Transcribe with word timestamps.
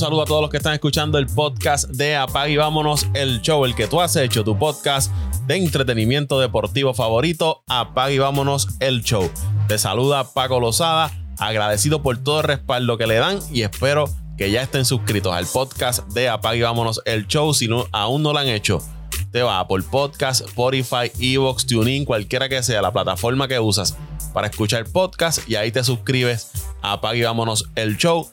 saludo 0.00 0.22
a 0.22 0.24
todos 0.24 0.40
los 0.40 0.50
que 0.50 0.56
están 0.56 0.72
escuchando 0.72 1.18
el 1.18 1.26
podcast 1.26 1.90
de 1.90 2.16
Apag 2.16 2.48
y 2.48 2.56
Vámonos 2.56 3.06
el 3.12 3.42
Show, 3.42 3.66
el 3.66 3.74
que 3.74 3.86
tú 3.86 4.00
has 4.00 4.16
hecho, 4.16 4.42
tu 4.42 4.58
podcast 4.58 5.12
de 5.46 5.56
entretenimiento 5.56 6.40
deportivo 6.40 6.94
favorito, 6.94 7.62
Apag 7.68 8.12
y 8.12 8.18
Vámonos 8.18 8.68
el 8.80 9.02
Show. 9.02 9.30
Te 9.68 9.76
saluda 9.76 10.32
Paco 10.32 10.58
Lozada, 10.58 11.10
agradecido 11.38 12.02
por 12.02 12.16
todo 12.16 12.40
el 12.40 12.46
respaldo 12.46 12.96
que 12.96 13.06
le 13.06 13.16
dan 13.16 13.40
y 13.52 13.60
espero 13.60 14.08
que 14.38 14.50
ya 14.50 14.62
estén 14.62 14.86
suscritos 14.86 15.34
al 15.34 15.44
podcast 15.44 16.08
de 16.08 16.30
Apag 16.30 16.56
y 16.56 16.62
Vámonos 16.62 17.02
el 17.04 17.26
Show. 17.26 17.52
Si 17.52 17.68
no, 17.68 17.84
aún 17.92 18.22
no 18.22 18.32
lo 18.32 18.38
han 18.38 18.48
hecho, 18.48 18.82
te 19.30 19.42
va 19.42 19.68
por 19.68 19.84
Podcast, 19.84 20.46
Spotify, 20.46 21.12
Evox, 21.20 21.66
TuneIn, 21.66 22.06
cualquiera 22.06 22.48
que 22.48 22.62
sea 22.62 22.80
la 22.80 22.90
plataforma 22.90 23.48
que 23.48 23.60
usas 23.60 23.98
para 24.32 24.46
escuchar 24.46 24.84
podcast 24.84 25.46
y 25.46 25.56
ahí 25.56 25.70
te 25.70 25.84
suscribes 25.84 26.52
a 26.80 26.92
Apag 26.92 27.16
y 27.16 27.22
Vámonos 27.22 27.68
el 27.74 27.98
Show 27.98 28.30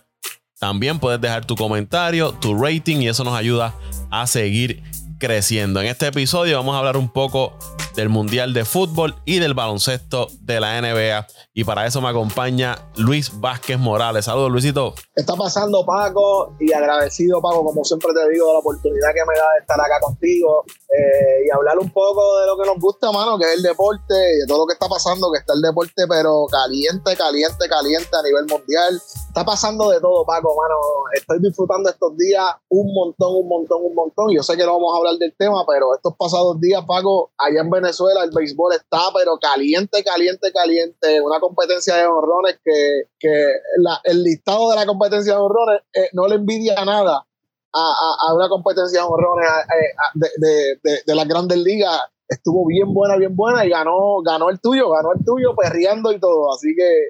también 0.59 0.99
puedes 0.99 1.21
dejar 1.21 1.45
tu 1.45 1.55
comentario, 1.55 2.34
tu 2.34 2.55
rating 2.55 2.97
y 2.97 3.09
eso 3.09 3.23
nos 3.23 3.35
ayuda 3.35 3.75
a 4.09 4.25
seguir 4.27 4.83
creciendo. 5.20 5.81
En 5.81 5.88
este 5.88 6.07
episodio 6.07 6.57
vamos 6.57 6.75
a 6.75 6.80
hablar 6.80 6.97
un 6.97 7.09
poco 7.09 7.57
del 7.98 8.10
Mundial 8.10 8.54
de 8.54 8.64
Fútbol 8.64 9.16
y 9.26 9.40
del 9.40 9.56
baloncesto 9.56 10.28
de 10.42 10.60
la 10.60 10.80
NBA. 10.80 11.26
Y 11.56 11.64
para 11.64 11.88
eso 11.88 12.00
me 12.00 12.10
acompaña 12.10 12.78
Luis 12.96 13.32
Vázquez 13.42 13.80
Morales. 13.80 14.26
Saludos, 14.26 14.52
Luisito. 14.52 14.94
Está 15.16 15.34
pasando, 15.34 15.84
Paco, 15.84 16.56
y 16.60 16.72
agradecido, 16.72 17.42
Paco, 17.42 17.66
como 17.66 17.84
siempre 17.84 18.14
te 18.14 18.30
digo, 18.30 18.46
de 18.46 18.54
la 18.54 18.60
oportunidad 18.60 19.10
que 19.16 19.26
me 19.28 19.36
da 19.36 19.46
de 19.56 19.62
estar 19.62 19.82
acá 19.82 20.00
contigo 20.00 20.64
eh, 20.68 21.48
y 21.48 21.50
hablar 21.50 21.80
un 21.80 21.90
poco 21.90 22.38
de 22.40 22.46
lo 22.46 22.56
que 22.56 22.70
nos 22.70 22.80
gusta, 22.80 23.12
mano, 23.12 23.36
que 23.40 23.46
es 23.46 23.58
el 23.58 23.64
deporte 23.64 24.14
y 24.14 24.42
de 24.42 24.45
todo 24.48 24.59
lo 24.59 24.68
que 24.68 24.73
está 24.73 24.88
pasando, 24.88 25.32
que 25.32 25.40
está 25.40 25.54
el 25.54 25.62
deporte, 25.62 26.06
pero 26.08 26.45
caliente, 26.52 27.17
caliente, 27.17 27.67
caliente 27.67 28.09
a 28.14 28.22
nivel 28.22 28.45
mundial. 28.45 29.02
Está 29.28 29.44
pasando 29.44 29.89
de 29.89 30.00
todo, 30.00 30.23
Paco, 30.23 30.54
mano. 30.56 30.76
Estoy 31.16 31.39
disfrutando 31.42 31.89
estos 31.89 32.16
días 32.16 32.45
un 32.70 32.94
montón, 32.94 33.42
un 33.42 33.48
montón, 33.48 33.82
un 33.84 33.95
montón. 33.95 34.30
Yo 34.30 34.44
sé 34.44 34.56
que 34.56 34.66
no 34.66 34.73
vamos 34.73 34.94
a 34.94 34.98
hablar 35.00 35.16
del 35.16 35.36
tema, 35.36 35.66
pero 35.67 35.95
estos 35.95 36.14
pasados 36.16 36.61
días, 36.61 36.84
Paco, 36.86 37.32
allá 37.39 37.61
en 37.61 37.70
Venezuela 37.72 37.86
el 37.89 38.31
béisbol 38.33 38.73
está, 38.73 38.99
pero 39.16 39.38
caliente, 39.38 40.03
caliente, 40.03 40.52
caliente. 40.52 41.21
Una 41.21 41.39
competencia 41.39 41.95
de 41.95 42.05
honrones 42.05 42.59
que, 42.63 43.03
el 44.03 44.23
listado 44.23 44.69
de 44.71 44.75
la 44.75 44.85
competencia 44.85 45.33
de 45.33 45.39
honrones 45.39 45.81
eh, 45.93 46.09
no 46.13 46.27
le 46.27 46.35
envidia 46.35 46.83
nada 46.85 47.25
a, 47.73 48.33
una 48.33 48.49
competencia 48.49 49.02
de 49.02 49.08
honrones 49.08 49.49
de, 50.15 51.02
de, 51.05 51.15
las 51.15 51.27
grandes 51.27 51.58
ligas. 51.58 52.02
Estuvo 52.27 52.65
bien 52.65 52.93
buena, 52.93 53.15
bien 53.15 53.35
buena 53.35 53.65
y 53.65 53.69
ganó, 53.69 54.21
ganó 54.21 54.49
el 54.49 54.59
tuyo, 54.59 54.89
ganó 54.89 55.13
el 55.13 55.23
tuyo, 55.23 55.55
perreando 55.55 56.11
y 56.11 56.19
todo. 56.19 56.53
Así 56.53 56.75
que 56.75 57.09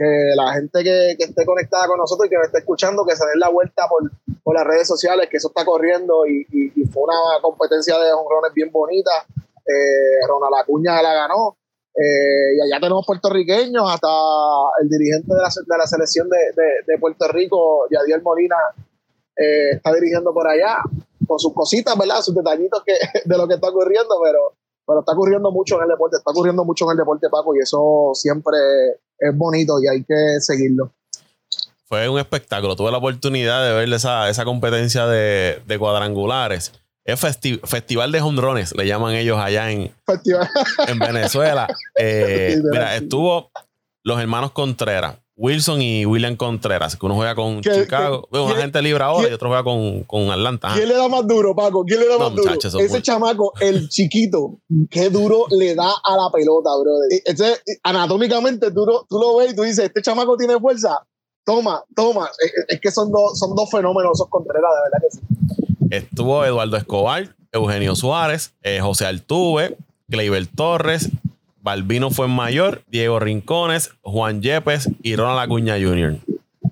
que 0.00 0.32
la 0.34 0.54
gente 0.54 0.82
que, 0.82 1.10
esté 1.18 1.44
conectada 1.44 1.86
con 1.86 1.98
nosotros 1.98 2.26
y 2.26 2.30
que 2.30 2.38
me 2.38 2.44
esté 2.44 2.60
escuchando, 2.60 3.04
que 3.04 3.14
se 3.14 3.26
den 3.26 3.38
la 3.38 3.50
vuelta 3.50 3.86
por, 3.86 4.10
por 4.42 4.56
las 4.56 4.66
redes 4.66 4.88
sociales, 4.88 5.28
que 5.30 5.36
eso 5.36 5.48
está 5.48 5.62
corriendo 5.66 6.26
y, 6.26 6.46
fue 6.90 7.02
una 7.02 7.38
competencia 7.42 7.98
de 7.98 8.10
honrones 8.10 8.54
bien 8.54 8.72
bonita. 8.72 9.10
Eh, 9.66 10.26
Ronald 10.26 10.62
Acuña 10.62 11.02
la 11.02 11.14
ganó. 11.14 11.56
Eh, 11.94 12.56
y 12.56 12.60
allá 12.60 12.80
tenemos 12.80 13.04
puertorriqueños, 13.04 13.82
hasta 13.92 14.08
el 14.80 14.88
dirigente 14.88 15.34
de 15.34 15.40
la, 15.40 15.48
de 15.48 15.78
la 15.78 15.86
selección 15.86 16.28
de, 16.28 16.38
de, 16.86 16.98
Puerto 16.98 17.26
Rico, 17.28 17.88
Yadiel 17.90 18.22
Molina, 18.22 18.56
eh, 19.36 19.70
está 19.72 19.92
dirigiendo 19.92 20.32
por 20.32 20.46
allá, 20.46 20.78
con 21.26 21.38
sus 21.38 21.52
cositas, 21.52 21.98
¿verdad? 21.98 22.22
Sus 22.22 22.34
detallitos 22.34 22.82
que, 22.84 22.94
de 23.24 23.36
lo 23.36 23.48
que 23.48 23.54
está 23.54 23.68
ocurriendo, 23.68 24.14
pero, 24.22 24.54
pero 24.86 25.00
está 25.00 25.12
ocurriendo 25.12 25.50
mucho 25.50 25.76
en 25.76 25.82
el 25.82 25.88
deporte, 25.88 26.16
está 26.16 26.30
ocurriendo 26.30 26.64
mucho 26.64 26.84
en 26.84 26.92
el 26.92 26.96
deporte, 26.98 27.28
Paco, 27.28 27.54
y 27.56 27.58
eso 27.58 28.12
siempre 28.14 28.56
es 29.18 29.36
bonito 29.36 29.82
y 29.82 29.88
hay 29.88 30.04
que 30.04 30.40
seguirlo. 30.40 30.92
Fue 31.90 32.08
un 32.08 32.20
espectáculo. 32.20 32.76
Tuve 32.76 32.92
la 32.92 32.98
oportunidad 32.98 33.64
de 33.66 33.74
ver 33.74 33.92
esa, 33.92 34.28
esa 34.28 34.44
competencia 34.44 35.08
de, 35.08 35.76
cuadrangulares. 35.76 36.72
Es 37.04 37.18
festival 37.18 38.12
de 38.12 38.20
honrones, 38.20 38.74
le 38.76 38.86
llaman 38.86 39.14
ellos 39.14 39.38
allá 39.38 39.70
en, 39.70 39.92
en 40.86 40.98
Venezuela. 40.98 41.66
Eh, 42.02 42.58
mira, 42.70 42.96
estuvo 42.96 43.50
los 44.04 44.18
hermanos 44.18 44.52
Contreras, 44.52 45.18
Wilson 45.36 45.80
y 45.80 46.04
William 46.04 46.36
Contreras, 46.36 46.96
que 46.96 47.06
uno 47.06 47.14
juega 47.14 47.34
con 47.34 47.62
Chicago, 47.62 48.28
una 48.30 48.56
gente 48.56 48.82
libre 48.82 49.02
ahora 49.02 49.28
y 49.28 49.32
otro 49.32 49.48
juega 49.48 49.64
con, 49.64 50.02
con 50.04 50.30
Atlanta. 50.30 50.70
¿Quién 50.74 50.88
le 50.88 50.94
da 50.94 51.08
más 51.08 51.26
duro, 51.26 51.54
Paco? 51.54 51.84
¿Quién 51.84 52.00
le 52.00 52.08
da 52.08 52.18
más 52.18 52.34
duro? 52.34 52.52
Ese 52.54 53.02
chamaco, 53.02 53.52
el 53.60 53.88
chiquito, 53.90 54.58
qué 54.90 55.08
duro 55.08 55.46
le 55.50 55.74
da 55.74 55.90
a 56.04 56.16
la 56.16 56.30
pelota, 56.30 56.70
brother. 56.78 57.22
Ese, 57.24 57.58
anatómicamente 57.82 58.70
tú, 58.70 58.86
tú 59.08 59.18
lo 59.18 59.36
ves 59.36 59.52
y 59.52 59.56
tú 59.56 59.62
dices, 59.62 59.86
este 59.86 60.02
chamaco 60.02 60.36
tiene 60.36 60.58
fuerza. 60.58 61.06
Toma, 61.44 61.82
toma. 61.96 62.28
Es, 62.68 62.80
que 62.80 62.90
son 62.90 63.10
dos, 63.10 63.38
son 63.38 63.54
dos 63.54 63.70
fenómenos 63.70 64.12
esos 64.14 64.28
Contreras, 64.28 64.70
de 64.76 64.82
verdad 64.82 64.98
que 65.00 65.64
sí. 65.66 65.69
Estuvo 65.90 66.44
Eduardo 66.44 66.76
Escobar, 66.76 67.34
Eugenio 67.52 67.96
Suárez, 67.96 68.54
eh, 68.62 68.80
José 68.80 69.06
Altuve, 69.06 69.76
Gleyber 70.08 70.46
Torres 70.46 71.10
Balbino 71.62 72.10
fue 72.10 72.26
mayor, 72.26 72.82
Diego 72.88 73.20
Rincones, 73.20 73.90
Juan 74.02 74.40
Yepes 74.40 74.88
y 75.02 75.16
Ronald 75.16 75.40
Acuña 75.40 75.74
Jr. 75.74 76.16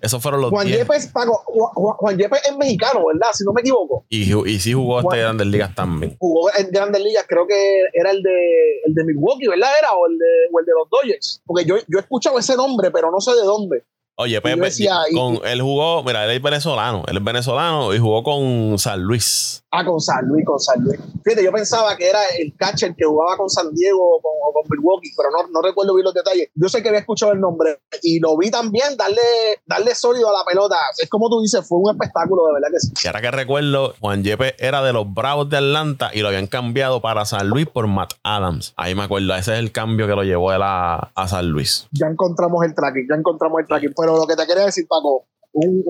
Esos 0.01 0.23
fueron 0.23 0.41
los 0.41 0.51
Juan 0.51 0.69
Yepes, 0.69 1.09
Paco, 1.09 1.43
Juan, 1.45 2.17
Yepes 2.17 2.41
es 2.49 2.56
mexicano, 2.56 3.05
¿verdad? 3.06 3.29
Si 3.33 3.45
no 3.45 3.53
me 3.53 3.61
equivoco. 3.62 4.05
Y, 4.09 4.33
y 4.49 4.61
sí 4.61 4.73
jugó 4.73 5.01
este 5.01 5.19
Grandes 5.19 5.49
Ligas 5.49 5.75
también. 5.75 6.17
Jugó 6.19 6.50
en 6.56 6.71
Grandes 6.71 7.03
Ligas, 7.03 7.25
creo 7.29 7.47
que 7.47 7.83
era 7.93 8.12
el 8.12 8.23
de, 8.23 8.81
el 8.87 8.95
de 8.95 9.05
Milwaukee, 9.05 9.49
¿verdad? 9.49 9.71
Era, 9.79 9.93
o 9.93 10.06
el 10.06 10.17
de, 10.17 10.27
o 10.53 10.61
el 10.61 10.67
de 10.67 10.73
los 10.73 10.89
Dodgers. 10.89 11.43
Porque 11.45 11.65
yo, 11.65 11.77
yo 11.89 11.99
he 11.99 12.00
escuchado 12.00 12.39
ese 12.39 12.56
nombre, 12.56 12.91
pero 12.91 13.11
no 13.11 13.21
sé 13.21 13.33
de 13.33 13.43
dónde. 13.43 13.83
Oye, 14.21 14.41
Pepe, 14.41 14.56
pues, 14.56 14.77
con, 15.15 15.39
él 15.45 15.62
jugó, 15.62 16.03
mira, 16.03 16.25
él 16.25 16.33
es 16.33 16.43
venezolano, 16.43 17.05
él 17.06 17.19
es 17.19 17.23
venezolano 17.23 17.95
y 17.95 18.01
jugó 18.01 18.25
con 18.25 18.77
San 18.77 19.01
Luis. 19.01 19.62
Ah, 19.71 19.84
con 19.84 20.01
San 20.01 20.27
Luis, 20.27 20.45
con 20.45 20.59
San 20.59 20.83
Luis. 20.83 20.99
Fíjate, 21.23 21.45
yo 21.45 21.53
pensaba 21.53 21.97
que 21.97 22.09
era 22.09 22.19
el 22.37 22.53
catcher 22.56 22.97
que 22.97 23.05
jugaba 23.05 23.37
con 23.37 23.49
San 23.49 23.73
Diego 23.75 24.01
o 24.01 24.21
con, 24.21 24.33
Milwaukee, 24.71 25.12
pero 25.17 25.31
no, 25.31 25.49
no, 25.53 25.62
recuerdo 25.62 25.95
bien 25.95 26.05
los 26.05 26.15
detalles. 26.15 26.49
Yo 26.56 26.69
sé 26.69 26.83
que 26.83 26.89
había 26.89 27.01
escuchado 27.01 27.31
el 27.33 27.41
nombre 27.41 27.79
y 28.03 28.19
lo 28.19 28.37
vi 28.37 28.51
también 28.51 28.97
darle, 28.97 29.21
darle 29.67 29.95
sólido 29.95 30.29
a 30.31 30.33
la 30.33 30.45
pelota. 30.45 30.77
Es 31.00 31.09
como 31.09 31.31
tú 31.31 31.41
dices, 31.41 31.67
fue 31.67 31.79
un 31.79 31.91
espectáculo, 31.93 32.43
de 32.47 32.55
verdad 32.55 32.69
que 32.73 32.81
sí. 32.81 32.93
Y 33.05 33.06
ahora 33.06 33.21
que 33.21 33.31
recuerdo, 33.31 33.95
Juan 34.00 34.25
Yepe 34.25 34.56
era 34.59 34.83
de 34.83 34.93
los 34.93 35.12
Bravos 35.15 35.49
de 35.49 35.59
Atlanta 35.59 36.11
y 36.12 36.23
lo 36.23 36.29
habían 36.29 36.49
cambiado 36.49 37.00
para 37.00 37.25
San 37.25 37.49
Luis 37.49 37.69
por 37.69 37.87
Matt 37.87 38.15
Adams. 38.25 38.75
Ahí 38.77 38.97
me 38.97 39.05
acuerdo, 39.05 39.33
ese 39.37 39.53
es 39.53 39.61
el 39.61 39.71
cambio 39.71 40.09
que 40.09 40.17
lo 40.17 40.25
llevó 40.25 40.53
él 40.53 40.62
a, 40.62 41.12
a 41.15 41.29
San 41.29 41.49
Luis. 41.49 41.87
Ya 41.93 42.09
encontramos 42.09 42.65
el 42.65 42.75
tracking, 42.75 43.06
ya 43.09 43.15
encontramos 43.15 43.61
el 43.61 43.67
tracking. 43.67 43.93
Pero 43.97 44.07
lo 44.16 44.26
que 44.26 44.36
te 44.36 44.46
quería 44.46 44.64
decir, 44.64 44.86
Paco, 44.88 45.26
un, 45.52 45.84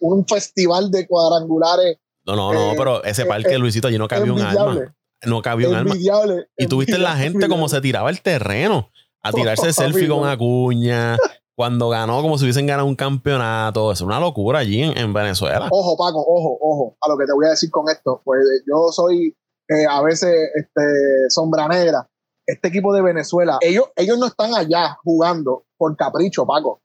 un 0.00 0.26
festival 0.26 0.90
de 0.90 1.06
cuadrangulares 1.06 1.98
no, 2.24 2.36
no, 2.36 2.52
no, 2.52 2.72
eh, 2.72 2.74
pero 2.76 3.02
ese 3.04 3.26
parque, 3.26 3.54
eh, 3.54 3.58
Luisito, 3.58 3.88
allí 3.88 3.98
no 3.98 4.08
cabía 4.08 4.32
un 4.32 4.40
alma. 4.40 4.94
No 5.24 5.42
cabía 5.42 5.68
un 5.68 5.74
alma. 5.74 5.94
Y 6.56 6.66
tuviste 6.66 6.98
la 6.98 7.16
gente 7.16 7.48
como 7.48 7.68
se 7.68 7.80
tiraba 7.80 8.10
el 8.10 8.22
terreno 8.22 8.90
a 9.22 9.32
tirarse 9.32 9.72
selfie 9.72 10.08
con 10.08 10.28
Acuña. 10.28 11.16
Cuando 11.54 11.90
ganó, 11.90 12.22
como 12.22 12.38
si 12.38 12.44
hubiesen 12.44 12.66
ganado 12.66 12.88
un 12.88 12.96
campeonato. 12.96 13.92
Es 13.92 14.00
una 14.00 14.18
locura 14.18 14.60
allí 14.60 14.82
en, 14.82 15.12
Venezuela. 15.12 15.68
Ojo, 15.70 15.96
Paco, 15.96 16.24
ojo, 16.26 16.58
ojo. 16.60 16.96
A 17.00 17.08
lo 17.08 17.18
que 17.18 17.26
te 17.26 17.32
voy 17.32 17.46
a 17.46 17.50
decir 17.50 17.70
con 17.70 17.88
esto. 17.90 18.22
Pues 18.24 18.40
yo 18.66 18.90
soy 18.90 19.36
eh, 19.68 19.86
a 19.88 20.02
veces 20.02 20.34
este, 20.54 20.80
sombra 21.28 21.68
negra. 21.68 22.08
Este 22.46 22.68
equipo 22.68 22.92
de 22.92 23.02
Venezuela, 23.02 23.58
ellos, 23.60 23.84
ellos 23.94 24.18
no 24.18 24.26
están 24.26 24.54
allá 24.54 24.96
jugando 25.04 25.64
por 25.76 25.96
capricho, 25.96 26.44
Paco. 26.44 26.80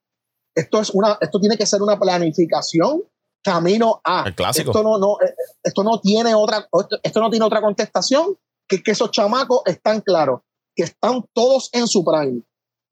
Esto, 0.57 0.81
es 0.81 0.90
una, 0.90 1.18
esto 1.22 1.40
tiene 1.40 1.56
que 1.56 1.68
ser 1.68 1.81
una 1.84 2.00
planificación 2.00 3.03
camino 3.44 4.01
a. 4.03 4.23
El 4.25 4.35
clásico. 4.35 4.72
Esto 4.72 4.81
no, 4.81 4.97
no, 4.97 5.18
eh, 5.22 5.34
esto 5.63 5.84
no 5.84 6.01
tiene 6.01 6.34
otra, 6.34 6.68
esto 7.03 7.19
no 7.19 7.29
tiene 7.29 7.45
otra 7.45 7.62
contestación 7.62 8.38
que 8.67 8.81
que 8.81 8.91
esos 8.91 9.12
chamacos 9.12 9.62
están 9.66 10.01
claros, 10.01 10.41
que 10.75 10.84
están 10.84 11.23
todos 11.34 11.70
en 11.73 11.87
su 11.87 12.03
prime. 12.03 12.41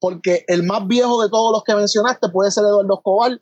Porque 0.00 0.44
el 0.46 0.62
más 0.62 0.86
viejo 0.86 1.22
de 1.22 1.28
todos 1.28 1.52
los 1.52 1.64
que 1.64 1.74
mencionaste 1.74 2.28
puede 2.28 2.50
ser 2.50 2.64
Eduardo 2.64 2.94
Escobar 2.94 3.32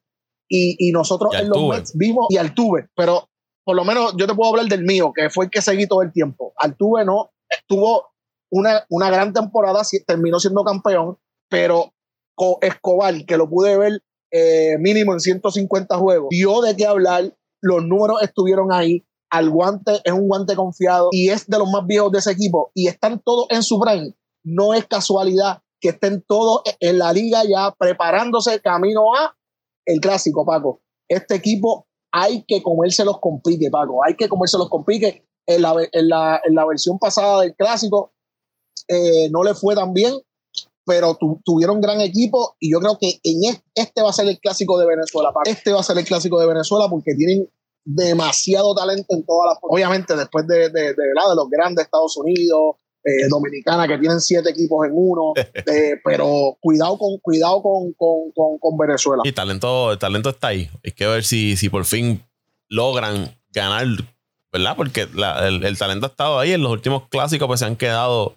y, 0.48 0.76
y 0.78 0.92
nosotros 0.92 1.34
en 1.34 1.50
los 1.50 1.62
Mets 1.68 1.92
vimos 1.96 2.26
y 2.30 2.38
Altuve, 2.38 2.88
pero 2.94 3.28
por 3.64 3.76
lo 3.76 3.84
menos 3.84 4.14
yo 4.16 4.26
te 4.26 4.34
puedo 4.34 4.50
hablar 4.50 4.66
del 4.66 4.84
mío, 4.84 5.12
que 5.14 5.30
fue 5.30 5.46
el 5.46 5.50
que 5.50 5.60
seguí 5.60 5.86
todo 5.86 6.02
el 6.02 6.12
tiempo. 6.12 6.54
Altuve 6.56 7.04
no, 7.04 7.30
estuvo 7.48 8.14
una, 8.50 8.84
una 8.88 9.10
gran 9.10 9.32
temporada, 9.32 9.82
terminó 10.06 10.38
siendo 10.38 10.62
campeón, 10.64 11.18
pero 11.48 11.92
Escobar, 12.60 13.24
que 13.26 13.36
lo 13.36 13.48
pude 13.48 13.76
ver 13.76 14.02
eh, 14.36 14.76
mínimo 14.80 15.12
en 15.12 15.20
150 15.20 15.96
juegos. 15.96 16.28
Dio 16.30 16.60
de 16.60 16.74
qué 16.74 16.86
hablar, 16.86 17.32
los 17.62 17.84
números 17.84 18.20
estuvieron 18.20 18.72
ahí, 18.72 19.06
al 19.30 19.48
guante 19.48 19.92
es 20.02 20.12
un 20.12 20.26
guante 20.26 20.56
confiado 20.56 21.08
y 21.12 21.28
es 21.28 21.46
de 21.46 21.56
los 21.56 21.70
más 21.70 21.86
viejos 21.86 22.10
de 22.10 22.18
ese 22.18 22.32
equipo 22.32 22.72
y 22.74 22.88
están 22.88 23.22
todos 23.24 23.46
en 23.50 23.62
su 23.62 23.78
prime. 23.78 24.12
No 24.44 24.74
es 24.74 24.86
casualidad 24.86 25.62
que 25.80 25.90
estén 25.90 26.24
todos 26.26 26.62
en 26.80 26.98
la 26.98 27.12
liga 27.12 27.42
ya 27.48 27.72
preparándose 27.78 28.60
camino 28.60 29.14
a 29.14 29.36
el 29.86 30.00
clásico, 30.00 30.44
Paco. 30.44 30.82
Este 31.08 31.36
equipo 31.36 31.86
hay 32.12 32.44
que 32.44 32.60
comerse 32.60 33.04
los 33.04 33.20
complique, 33.20 33.70
Paco. 33.70 34.04
Hay 34.04 34.16
que 34.16 34.28
comerse 34.28 34.58
los 34.58 34.68
complique. 34.68 35.24
En 35.46 35.62
la, 35.62 35.74
en 35.92 36.08
la, 36.08 36.40
en 36.42 36.54
la 36.54 36.66
versión 36.66 36.98
pasada 36.98 37.42
del 37.42 37.54
clásico 37.54 38.14
eh, 38.88 39.28
no 39.30 39.44
le 39.44 39.54
fue 39.54 39.74
tan 39.74 39.92
bien 39.92 40.14
pero 40.84 41.18
tuvieron 41.44 41.80
gran 41.80 42.00
equipo 42.00 42.56
y 42.60 42.72
yo 42.72 42.80
creo 42.80 42.98
que 43.00 43.20
en 43.22 43.58
este, 43.74 44.02
va 44.02 44.10
a 44.10 44.12
ser 44.12 44.28
el 44.28 44.38
clásico 44.38 44.78
de 44.78 44.86
Venezuela. 44.86 45.32
Este 45.46 45.72
va 45.72 45.80
a 45.80 45.84
ser 45.84 45.98
el 45.98 46.04
clásico 46.04 46.38
de 46.38 46.46
Venezuela 46.46 46.88
porque 46.88 47.14
tienen 47.14 47.48
demasiado 47.84 48.74
talento 48.74 49.06
en 49.14 49.24
todas 49.24 49.52
las. 49.52 49.58
Obviamente, 49.62 50.16
después 50.16 50.46
de, 50.46 50.70
de, 50.70 50.94
de, 50.94 51.04
los 51.34 51.48
grandes 51.50 51.84
Estados 51.84 52.16
Unidos, 52.16 52.76
eh, 53.04 53.28
Dominicana, 53.28 53.86
que 53.86 53.98
tienen 53.98 54.20
siete 54.20 54.50
equipos 54.50 54.86
en 54.86 54.92
uno, 54.94 55.32
eh, 55.36 56.00
pero 56.04 56.56
cuidado 56.60 56.98
con, 56.98 57.18
cuidado 57.18 57.62
con, 57.62 57.92
con, 57.94 58.58
con, 58.58 58.78
Venezuela. 58.78 59.22
Y 59.24 59.32
talento, 59.32 59.92
el 59.92 59.98
talento 59.98 60.30
está 60.30 60.48
ahí. 60.48 60.70
Hay 60.84 60.92
que 60.92 61.06
ver 61.06 61.24
si, 61.24 61.56
si 61.56 61.68
por 61.68 61.84
fin 61.84 62.22
logran 62.68 63.36
ganar, 63.52 63.86
¿verdad? 64.52 64.76
Porque 64.76 65.02
el, 65.02 65.64
el, 65.64 65.78
talento 65.78 66.06
ha 66.06 66.08
estado 66.10 66.38
ahí. 66.38 66.52
En 66.52 66.62
los 66.62 66.72
últimos 66.72 67.08
clásicos, 67.08 67.46
pues 67.46 67.60
se 67.60 67.66
han 67.66 67.76
quedado 67.76 68.36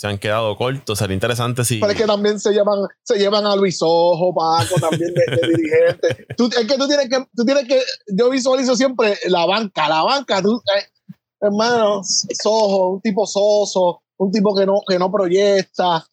se 0.00 0.06
han 0.06 0.16
quedado 0.16 0.56
cortos. 0.56 0.98
Sería 0.98 1.12
interesante 1.12 1.62
si. 1.62 1.78
Pero 1.78 1.92
es 1.92 1.98
que 1.98 2.06
también 2.06 2.40
se 2.40 2.52
llevan, 2.52 2.78
se 3.02 3.18
llevan 3.18 3.44
a 3.44 3.54
Luis 3.54 3.80
Ojo, 3.82 4.34
Paco, 4.34 4.80
también 4.80 5.12
de, 5.12 5.46
dirigente. 5.46 6.26
es 6.58 6.66
que 6.66 6.78
tú 6.78 6.88
tienes 6.88 7.08
que, 7.10 7.26
tú 7.36 7.44
tienes 7.44 7.68
que, 7.68 7.82
yo 8.16 8.30
visualizo 8.30 8.74
siempre 8.76 9.18
la 9.26 9.44
banca, 9.44 9.90
la 9.90 10.02
banca, 10.02 10.40
tú, 10.40 10.62
eh, 10.74 10.86
hermano, 11.38 12.00
Sojo, 12.02 12.92
un 12.92 13.02
tipo 13.02 13.26
soso, 13.26 14.00
un 14.16 14.32
tipo 14.32 14.56
que 14.56 14.64
no, 14.64 14.80
que 14.88 14.98
no 14.98 15.12
proyecta. 15.12 16.06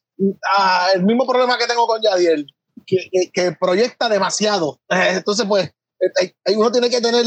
Ah, 0.57 0.89
el 0.93 1.03
mismo 1.03 1.25
problema 1.25 1.57
que 1.57 1.67
tengo 1.67 1.87
con 1.87 2.01
Yadiel, 2.01 2.45
que, 2.85 3.07
que, 3.31 3.53
proyecta 3.53 4.09
demasiado. 4.09 4.81
Eh, 4.89 5.11
entonces, 5.13 5.45
pues, 5.47 5.71
eh, 6.19 6.33
uno 6.57 6.73
tiene 6.73 6.89
que 6.89 6.99
tener 6.99 7.25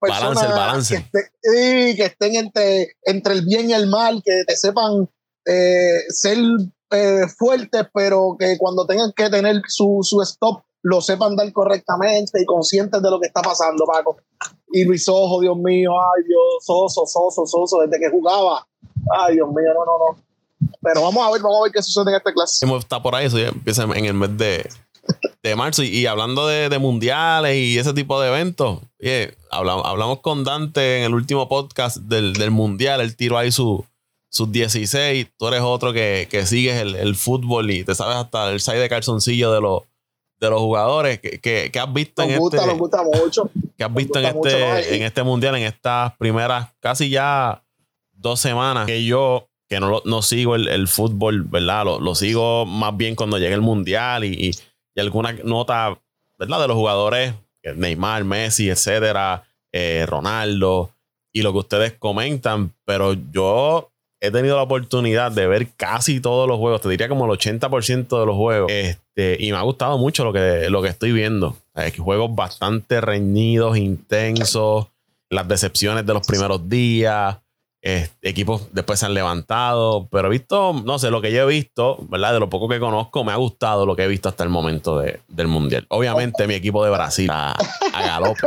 balance, 0.00 0.46
el 0.46 0.52
balance. 0.52 1.10
Que, 1.12 1.94
que 1.94 2.04
estén 2.04 2.34
entre, 2.34 2.96
entre 3.02 3.34
el 3.34 3.44
bien 3.44 3.68
y 3.68 3.74
el 3.74 3.88
mal, 3.88 4.22
que 4.24 4.44
te 4.46 4.56
sepan 4.56 5.06
eh, 5.48 6.04
ser 6.10 6.36
eh, 6.90 7.26
fuertes, 7.38 7.86
pero 7.94 8.36
que 8.38 8.58
cuando 8.58 8.86
tengan 8.86 9.10
que 9.16 9.30
tener 9.30 9.62
su, 9.66 10.00
su, 10.02 10.20
stop 10.20 10.62
lo 10.82 11.00
sepan 11.00 11.36
dar 11.36 11.50
correctamente 11.54 12.40
y 12.40 12.44
conscientes 12.44 13.02
de 13.02 13.10
lo 13.10 13.18
que 13.18 13.28
está 13.28 13.40
pasando, 13.40 13.86
Paco. 13.86 14.18
Y 14.70 14.84
Luis 14.84 15.08
Ojo, 15.08 15.40
Dios 15.40 15.56
mío, 15.56 15.92
ay 15.92 16.24
Dios, 16.24 16.64
Soso, 16.64 17.06
Soso, 17.06 17.46
Soso, 17.46 17.80
desde 17.80 17.98
que 17.98 18.10
jugaba. 18.10 18.66
Ay, 19.10 19.36
Dios 19.36 19.48
mío, 19.48 19.72
no, 19.74 19.84
no, 19.86 19.98
no. 19.98 20.68
Pero 20.82 21.00
vamos 21.02 21.26
a 21.26 21.32
ver, 21.32 21.40
vamos 21.40 21.60
a 21.60 21.62
ver 21.64 21.72
qué 21.72 21.82
sucede 21.82 22.10
en 22.10 22.16
esta 22.16 22.32
clase. 22.32 22.66
Está 22.76 23.02
por 23.02 23.14
ahí, 23.14 23.26
eso 23.26 23.38
ya 23.38 23.48
empieza 23.48 23.84
en 23.84 24.04
el 24.04 24.14
mes 24.14 24.36
de, 24.36 24.68
de 25.42 25.56
marzo. 25.56 25.82
Y, 25.82 26.04
hablando 26.04 26.46
de, 26.46 26.68
de, 26.68 26.78
mundiales 26.78 27.56
y 27.56 27.78
ese 27.78 27.94
tipo 27.94 28.20
de 28.20 28.28
eventos, 28.28 28.80
hablamos, 29.50 29.86
hablamos 29.86 30.20
con 30.20 30.44
Dante 30.44 30.98
en 30.98 31.04
el 31.04 31.14
último 31.14 31.48
podcast 31.48 31.96
del, 31.96 32.34
del 32.34 32.50
mundial. 32.50 33.00
Él 33.00 33.16
tiró 33.16 33.38
ahí 33.38 33.50
su, 33.50 33.84
sus 34.30 34.50
16, 34.52 35.28
tú 35.36 35.48
eres 35.48 35.60
otro 35.62 35.92
que, 35.92 36.28
que 36.30 36.44
sigues 36.46 36.80
el, 36.80 36.94
el, 36.96 37.16
fútbol 37.16 37.70
y 37.70 37.84
te 37.84 37.94
sabes 37.94 38.16
hasta 38.16 38.50
el 38.50 38.60
side 38.60 38.78
de 38.78 38.88
calzoncillo 38.88 39.52
de 39.52 39.60
los, 39.60 39.82
de 40.38 40.50
los 40.50 40.60
jugadores 40.60 41.18
que, 41.20 41.40
que, 41.40 41.78
has 41.78 41.92
visto 41.92 42.22
en 42.22 42.38
gusta, 42.38 42.62
este. 42.62 42.74
gusta 42.74 43.02
mucho. 43.02 43.50
Que 43.76 43.84
has 43.84 43.94
visto 43.94 44.18
en 44.18 44.26
este, 44.26 44.96
en 44.96 45.02
este 45.02 45.22
mundial, 45.22 45.56
en 45.56 45.62
estas 45.62 46.14
primeras 46.16 46.68
casi 46.80 47.08
ya 47.08 47.64
dos 48.12 48.40
semanas 48.40 48.86
que 48.86 49.04
yo 49.04 49.48
que 49.68 49.80
no, 49.80 50.00
no 50.06 50.22
sigo 50.22 50.54
el, 50.54 50.68
el 50.68 50.88
fútbol, 50.88 51.42
¿verdad? 51.42 51.84
Lo, 51.84 52.00
lo, 52.00 52.14
sigo 52.14 52.64
más 52.64 52.96
bien 52.96 53.14
cuando 53.14 53.36
llegue 53.36 53.54
el 53.54 53.60
mundial 53.60 54.24
y, 54.24 54.28
y, 54.32 54.50
y, 54.94 55.00
alguna 55.00 55.32
nota, 55.44 56.00
¿verdad? 56.38 56.62
De 56.62 56.68
los 56.68 56.76
jugadores, 56.76 57.34
Neymar, 57.76 58.24
Messi, 58.24 58.70
etcétera, 58.70 59.44
eh, 59.72 60.06
Ronaldo 60.08 60.90
y 61.32 61.42
lo 61.42 61.52
que 61.52 61.58
ustedes 61.58 61.92
comentan, 61.92 62.72
pero 62.84 63.12
yo 63.12 63.90
he 64.20 64.30
tenido 64.30 64.56
la 64.56 64.62
oportunidad 64.62 65.32
de 65.32 65.46
ver 65.46 65.68
casi 65.76 66.20
todos 66.20 66.48
los 66.48 66.58
juegos, 66.58 66.80
te 66.80 66.88
diría 66.88 67.08
como 67.08 67.24
el 67.24 67.38
80% 67.38 68.20
de 68.20 68.26
los 68.26 68.36
juegos, 68.36 68.70
este, 68.72 69.36
y 69.38 69.52
me 69.52 69.58
ha 69.58 69.62
gustado 69.62 69.98
mucho 69.98 70.24
lo 70.24 70.32
que, 70.32 70.68
lo 70.70 70.82
que 70.82 70.88
estoy 70.88 71.12
viendo. 71.12 71.56
juegos 71.98 72.34
bastante 72.34 73.00
reñidos, 73.00 73.76
intensos, 73.76 74.88
las 75.30 75.46
decepciones 75.46 76.06
de 76.06 76.14
los 76.14 76.26
primeros 76.26 76.68
días, 76.68 77.38
equipos 77.80 78.68
después 78.72 78.98
se 78.98 79.06
han 79.06 79.14
levantado, 79.14 80.08
pero 80.10 80.28
he 80.28 80.30
visto, 80.30 80.72
no 80.84 80.98
sé, 80.98 81.10
lo 81.10 81.20
que 81.20 81.32
yo 81.32 81.42
he 81.42 81.46
visto, 81.46 81.98
¿verdad? 82.08 82.32
De 82.32 82.40
lo 82.40 82.50
poco 82.50 82.68
que 82.68 82.80
conozco, 82.80 83.24
me 83.24 83.32
ha 83.32 83.36
gustado 83.36 83.86
lo 83.86 83.96
que 83.96 84.04
he 84.04 84.08
visto 84.08 84.28
hasta 84.28 84.44
el 84.44 84.50
momento 84.50 85.00
del 85.00 85.48
Mundial. 85.48 85.86
Obviamente 85.88 86.46
mi 86.46 86.54
equipo 86.54 86.84
de 86.84 86.90
Brasil 86.90 87.30
a, 87.30 87.52
a 87.92 88.02
galope. 88.02 88.40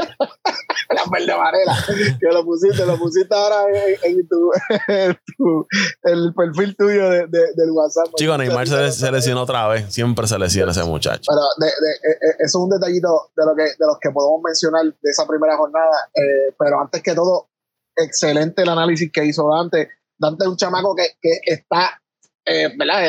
La 0.90 1.04
verde 1.10 1.34
varela, 1.34 1.78
que 2.20 2.28
lo 2.28 2.44
pusiste, 2.44 2.86
lo 2.86 2.98
pusiste 2.98 3.34
ahora 3.34 3.64
en, 4.04 4.28
tu, 4.28 4.52
el 6.04 6.34
perfil 6.34 6.76
tuyo 6.76 7.10
de, 7.10 7.28
del 7.28 7.72
WhatsApp. 7.72 8.08
Chico, 8.16 8.38
Neymar 8.38 8.68
se, 8.68 9.12
lesionó 9.12 9.44
otra 9.44 9.68
vez, 9.70 9.94
siempre 9.94 10.28
se 10.28 10.38
lesiona 10.38 10.72
ese 10.72 10.84
muchacho. 10.84 11.24
Pero 11.28 11.42
de, 11.58 11.68
eh, 11.68 12.12
eh, 12.12 12.36
eso 12.40 12.46
es 12.46 12.56
un 12.56 12.70
detallito 12.70 13.32
de, 13.36 13.46
lo 13.46 13.56
que, 13.56 13.64
de 13.64 13.86
los 13.88 13.98
que 14.02 14.12
podemos 14.12 14.42
mencionar 14.44 14.84
de 14.84 15.10
esa 15.10 15.26
primera 15.26 15.56
jornada, 15.56 16.10
eh, 16.14 16.54
pero 16.60 16.82
antes 16.82 17.02
que 17.02 17.16
todo, 17.16 17.51
excelente 17.96 18.62
el 18.62 18.70
análisis 18.70 19.12
que 19.12 19.26
hizo 19.26 19.50
Dante. 19.50 19.90
Dante 20.18 20.46
es 20.46 20.50
un 20.50 20.58
chamaco 20.58 20.96
que, 20.96 21.18
que 21.22 21.40
está 21.46 22.02
¿verdad? 22.46 23.04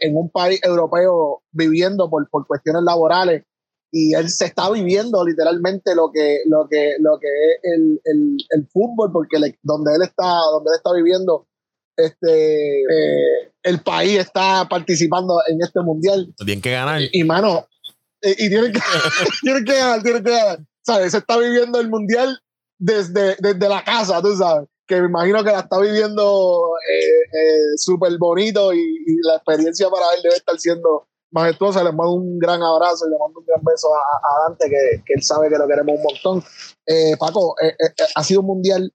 en 0.00 0.16
un 0.16 0.30
país 0.30 0.60
europeo 0.62 1.42
viviendo 1.52 2.08
por, 2.08 2.28
por 2.30 2.46
cuestiones 2.46 2.82
laborales 2.82 3.42
y 3.90 4.14
él 4.14 4.28
se 4.28 4.46
está 4.46 4.70
viviendo 4.70 5.24
literalmente 5.24 5.94
lo 5.94 6.10
que, 6.12 6.40
lo 6.46 6.68
que, 6.68 6.96
lo 7.00 7.18
que 7.18 7.26
es 7.26 7.58
el, 7.62 8.00
el, 8.04 8.36
el 8.50 8.66
fútbol, 8.68 9.10
porque 9.12 9.38
donde 9.62 9.94
él 9.94 10.02
está, 10.02 10.40
donde 10.52 10.70
él 10.70 10.76
está 10.76 10.92
viviendo, 10.92 11.46
este 11.96 12.82
eh, 12.82 13.52
el 13.62 13.80
país 13.80 14.18
está 14.18 14.66
participando 14.68 15.38
en 15.48 15.62
este 15.62 15.80
mundial. 15.80 16.32
Tienen 16.36 16.60
que 16.60 16.72
ganar. 16.72 17.00
Y, 17.10 17.24
mano, 17.24 17.66
y, 18.20 18.48
tienen, 18.48 18.72
que, 18.72 18.80
tienen 19.42 19.64
que 19.64 19.74
ganar, 19.74 20.02
tienen 20.02 20.22
que 20.22 20.30
ganar. 20.30 20.58
¿Sabes? 20.82 21.12
Se 21.12 21.18
está 21.18 21.38
viviendo 21.38 21.80
el 21.80 21.88
mundial 21.88 22.40
desde, 22.78 23.36
desde 23.38 23.68
la 23.68 23.82
casa, 23.84 24.22
tú 24.22 24.36
sabes. 24.36 24.68
Que 24.86 25.00
me 25.02 25.08
imagino 25.08 25.44
que 25.44 25.52
la 25.52 25.60
está 25.60 25.78
viviendo 25.78 26.72
eh, 26.90 27.38
eh, 27.38 27.76
súper 27.76 28.16
bonito 28.18 28.72
y, 28.72 28.78
y, 28.78 29.16
la 29.22 29.36
experiencia 29.36 29.90
para 29.90 30.14
él 30.14 30.22
debe 30.22 30.36
estar 30.36 30.58
siendo 30.58 31.08
majestuosa. 31.30 31.84
Les 31.84 31.94
mando 31.94 32.14
un 32.14 32.38
gran 32.38 32.62
abrazo 32.62 33.06
y 33.06 33.10
le 33.10 33.18
mando 33.18 33.40
un 33.40 33.46
gran 33.46 33.62
beso 33.64 33.88
a, 33.94 34.48
Dante, 34.48 34.68
que, 34.68 35.12
él 35.14 35.22
sabe 35.22 35.48
que 35.48 35.58
lo 35.58 35.66
queremos 35.66 35.96
un 35.96 36.02
montón. 36.02 36.44
Eh, 36.86 37.16
Paco, 37.18 37.54
eh, 37.62 37.68
eh, 37.68 38.04
ha 38.14 38.24
sido 38.24 38.40
un 38.40 38.46
mundial 38.46 38.92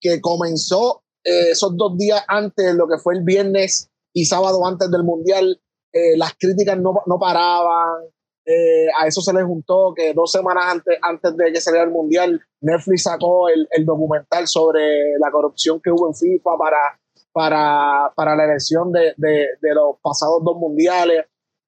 que 0.00 0.20
comenzó 0.20 1.02
esos 1.24 1.76
dos 1.76 1.96
días 1.96 2.20
antes, 2.26 2.74
lo 2.74 2.88
que 2.88 2.98
fue 2.98 3.14
el 3.14 3.22
viernes 3.22 3.88
y 4.12 4.24
sábado 4.24 4.66
antes 4.66 4.90
del 4.90 5.04
mundial. 5.04 5.60
las 6.16 6.32
críticas 6.34 6.78
no, 6.78 6.94
no 7.06 7.18
paraban. 7.20 8.08
A 9.00 9.06
eso 9.06 9.20
se 9.20 9.32
le 9.32 9.42
juntó 9.42 9.92
que 9.94 10.12
dos 10.14 10.32
semanas 10.32 10.64
antes, 10.68 10.98
antes 11.02 11.36
de 11.36 11.52
que 11.52 11.60
saliera 11.60 11.84
el 11.84 11.92
mundial, 11.92 12.40
Netflix 12.60 13.04
sacó 13.04 13.48
el, 13.48 13.68
el 13.70 13.84
documental 13.84 14.46
sobre 14.46 15.18
la 15.20 15.30
corrupción 15.30 15.80
que 15.80 15.90
hubo 15.90 16.08
en 16.08 16.14
FIFA 16.14 16.58
para, 16.58 17.00
para, 17.32 18.12
para 18.14 18.36
la 18.36 18.44
elección 18.44 18.92
de, 18.92 19.14
de, 19.16 19.46
de 19.60 19.74
los 19.74 19.96
pasados 20.02 20.42
dos 20.44 20.56
mundiales. 20.56 21.24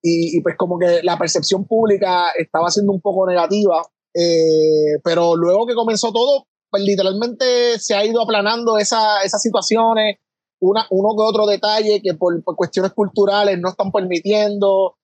Y, 0.06 0.42
pues 0.42 0.54
como 0.58 0.78
que 0.78 1.02
la 1.02 1.16
percepción 1.16 1.64
pública 1.64 2.26
estaba 2.38 2.68
siendo 2.68 2.92
un 2.92 3.00
poco 3.00 3.26
negativa, 3.26 3.80
eh, 4.14 5.00
pero 5.02 5.34
luego 5.34 5.66
que 5.66 5.74
comenzó 5.74 6.12
todo, 6.12 6.44
pues 6.70 6.82
literalmente 6.82 7.78
se 7.78 7.94
ha 7.94 8.04
ido 8.04 8.20
aplanando 8.20 8.76
esa, 8.76 9.22
esas 9.22 9.40
situaciones, 9.40 10.18
una, 10.60 10.86
uno 10.90 11.16
que 11.16 11.22
otro 11.22 11.46
detalle 11.46 12.02
que 12.02 12.12
por, 12.12 12.42
cuestiones 12.44 12.92
culturales 12.92 13.58
no 13.58 13.70
están 13.70 13.90
permitiendo, 13.90 14.96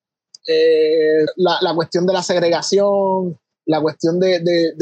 eh, 0.50 1.26
la, 1.36 1.74
cuestión 1.74 2.06
de 2.06 2.12
la 2.12 2.22
segregación, 2.22 3.38
la 3.66 3.80
cuestión 3.80 4.18
de, 4.18 4.40
de, 4.40 4.72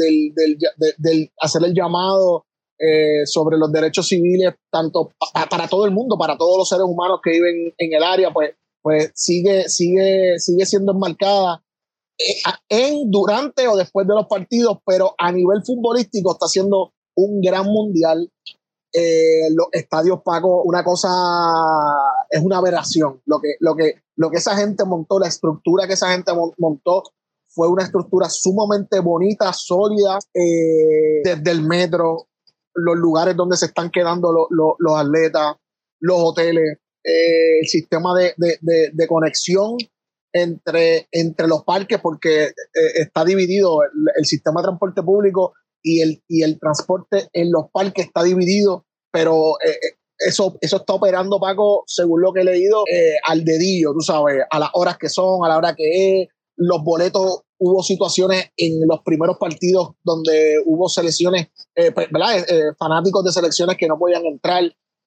del 0.97 1.31
hacer 1.39 1.63
el 1.63 1.73
llamado 1.73 2.45
eh, 2.79 3.25
sobre 3.25 3.57
los 3.57 3.71
derechos 3.71 4.07
civiles, 4.07 4.53
tanto 4.71 5.11
para 5.49 5.67
todo 5.67 5.85
el 5.85 5.91
mundo, 5.91 6.17
para 6.17 6.37
todos 6.37 6.57
los 6.57 6.69
seres 6.69 6.85
humanos 6.85 7.19
que 7.23 7.31
viven 7.31 7.73
en 7.77 7.93
el 7.93 8.03
área, 8.03 8.31
pues 8.31 8.53
pues 8.81 9.11
sigue, 9.13 9.67
sigue, 9.69 10.39
sigue 10.39 10.65
siendo 10.65 10.93
enmarcada 10.93 11.63
eh, 12.17 12.41
en, 12.69 13.11
durante 13.11 13.67
o 13.67 13.75
después 13.75 14.07
de 14.07 14.15
los 14.15 14.27
partidos, 14.27 14.77
pero 14.85 15.13
a 15.17 15.31
nivel 15.31 15.63
futbolístico 15.65 16.33
está 16.33 16.47
siendo 16.47 16.93
un 17.15 17.41
gran 17.41 17.65
mundial. 17.65 18.31
Eh, 18.91 19.49
los 19.53 19.67
estadios 19.71 20.21
Paco, 20.23 20.63
una 20.63 20.83
cosa 20.83 21.09
es 22.29 22.41
una 22.41 22.57
aberración. 22.57 23.21
Lo 23.25 23.39
que, 23.39 23.55
lo, 23.59 23.75
que, 23.75 24.01
lo 24.15 24.29
que 24.29 24.37
esa 24.37 24.55
gente 24.55 24.83
montó, 24.85 25.19
la 25.19 25.27
estructura 25.27 25.87
que 25.87 25.93
esa 25.93 26.11
gente 26.11 26.31
montó, 26.57 27.03
fue 27.47 27.67
una 27.67 27.83
estructura 27.83 28.29
sumamente 28.29 28.99
bonita, 28.99 29.51
sólida, 29.53 30.19
eh, 30.33 31.21
desde 31.23 31.51
el 31.51 31.63
metro, 31.63 32.27
los 32.75 32.95
lugares 32.95 33.35
donde 33.35 33.57
se 33.57 33.65
están 33.67 33.89
quedando 33.89 34.47
los 34.49 34.97
atletas, 34.97 35.55
los 35.99 36.17
hoteles, 36.19 36.77
eh, 37.03 37.59
el 37.61 37.67
sistema 37.67 38.13
de, 38.13 38.33
de, 38.37 38.89
de, 38.93 39.07
conexión 39.07 39.77
entre, 40.31 41.07
entre 41.11 41.47
los 41.47 41.63
parques, 41.63 41.99
porque 41.99 42.51
está 42.95 43.25
dividido 43.25 43.79
el, 44.15 44.25
sistema 44.25 44.61
de 44.61 44.65
transporte 44.67 45.01
público 45.01 45.53
y 45.81 46.01
el, 46.01 46.23
y 46.27 46.43
el 46.43 46.59
transporte 46.59 47.29
en 47.33 47.51
los 47.51 47.65
parques 47.71 48.07
está 48.07 48.23
dividido, 48.23 48.85
pero 49.11 49.53
eh, 49.65 49.77
eso, 50.17 50.57
eso 50.61 50.77
está 50.77 50.93
operando, 50.93 51.39
Paco, 51.39 51.83
según 51.87 52.21
lo 52.21 52.33
que 52.33 52.41
he 52.41 52.43
leído, 52.43 52.83
al 53.25 53.45
dedillo, 53.45 53.93
tú 53.93 54.01
sabes, 54.01 54.43
a 54.49 54.59
las 54.59 54.69
horas 54.73 54.97
que 54.97 55.07
son, 55.09 55.45
a 55.45 55.49
la 55.49 55.57
hora 55.57 55.75
que 55.75 56.21
es, 56.21 56.27
los 56.57 56.83
boletos 56.83 57.43
hubo 57.57 57.83
situaciones 57.83 58.51
en 58.57 58.81
los 58.87 58.99
primeros 59.03 59.37
partidos 59.37 59.91
donde 60.03 60.55
hubo 60.65 60.89
selecciones, 60.89 61.47
eh, 61.75 61.91
pues, 61.91 62.07
¿verdad? 62.11 62.39
Eh, 62.39 62.73
fanáticos 62.77 63.23
de 63.23 63.31
selecciones 63.31 63.77
que 63.77 63.87
no 63.87 63.97
podían 63.97 64.25
entrar, 64.25 64.63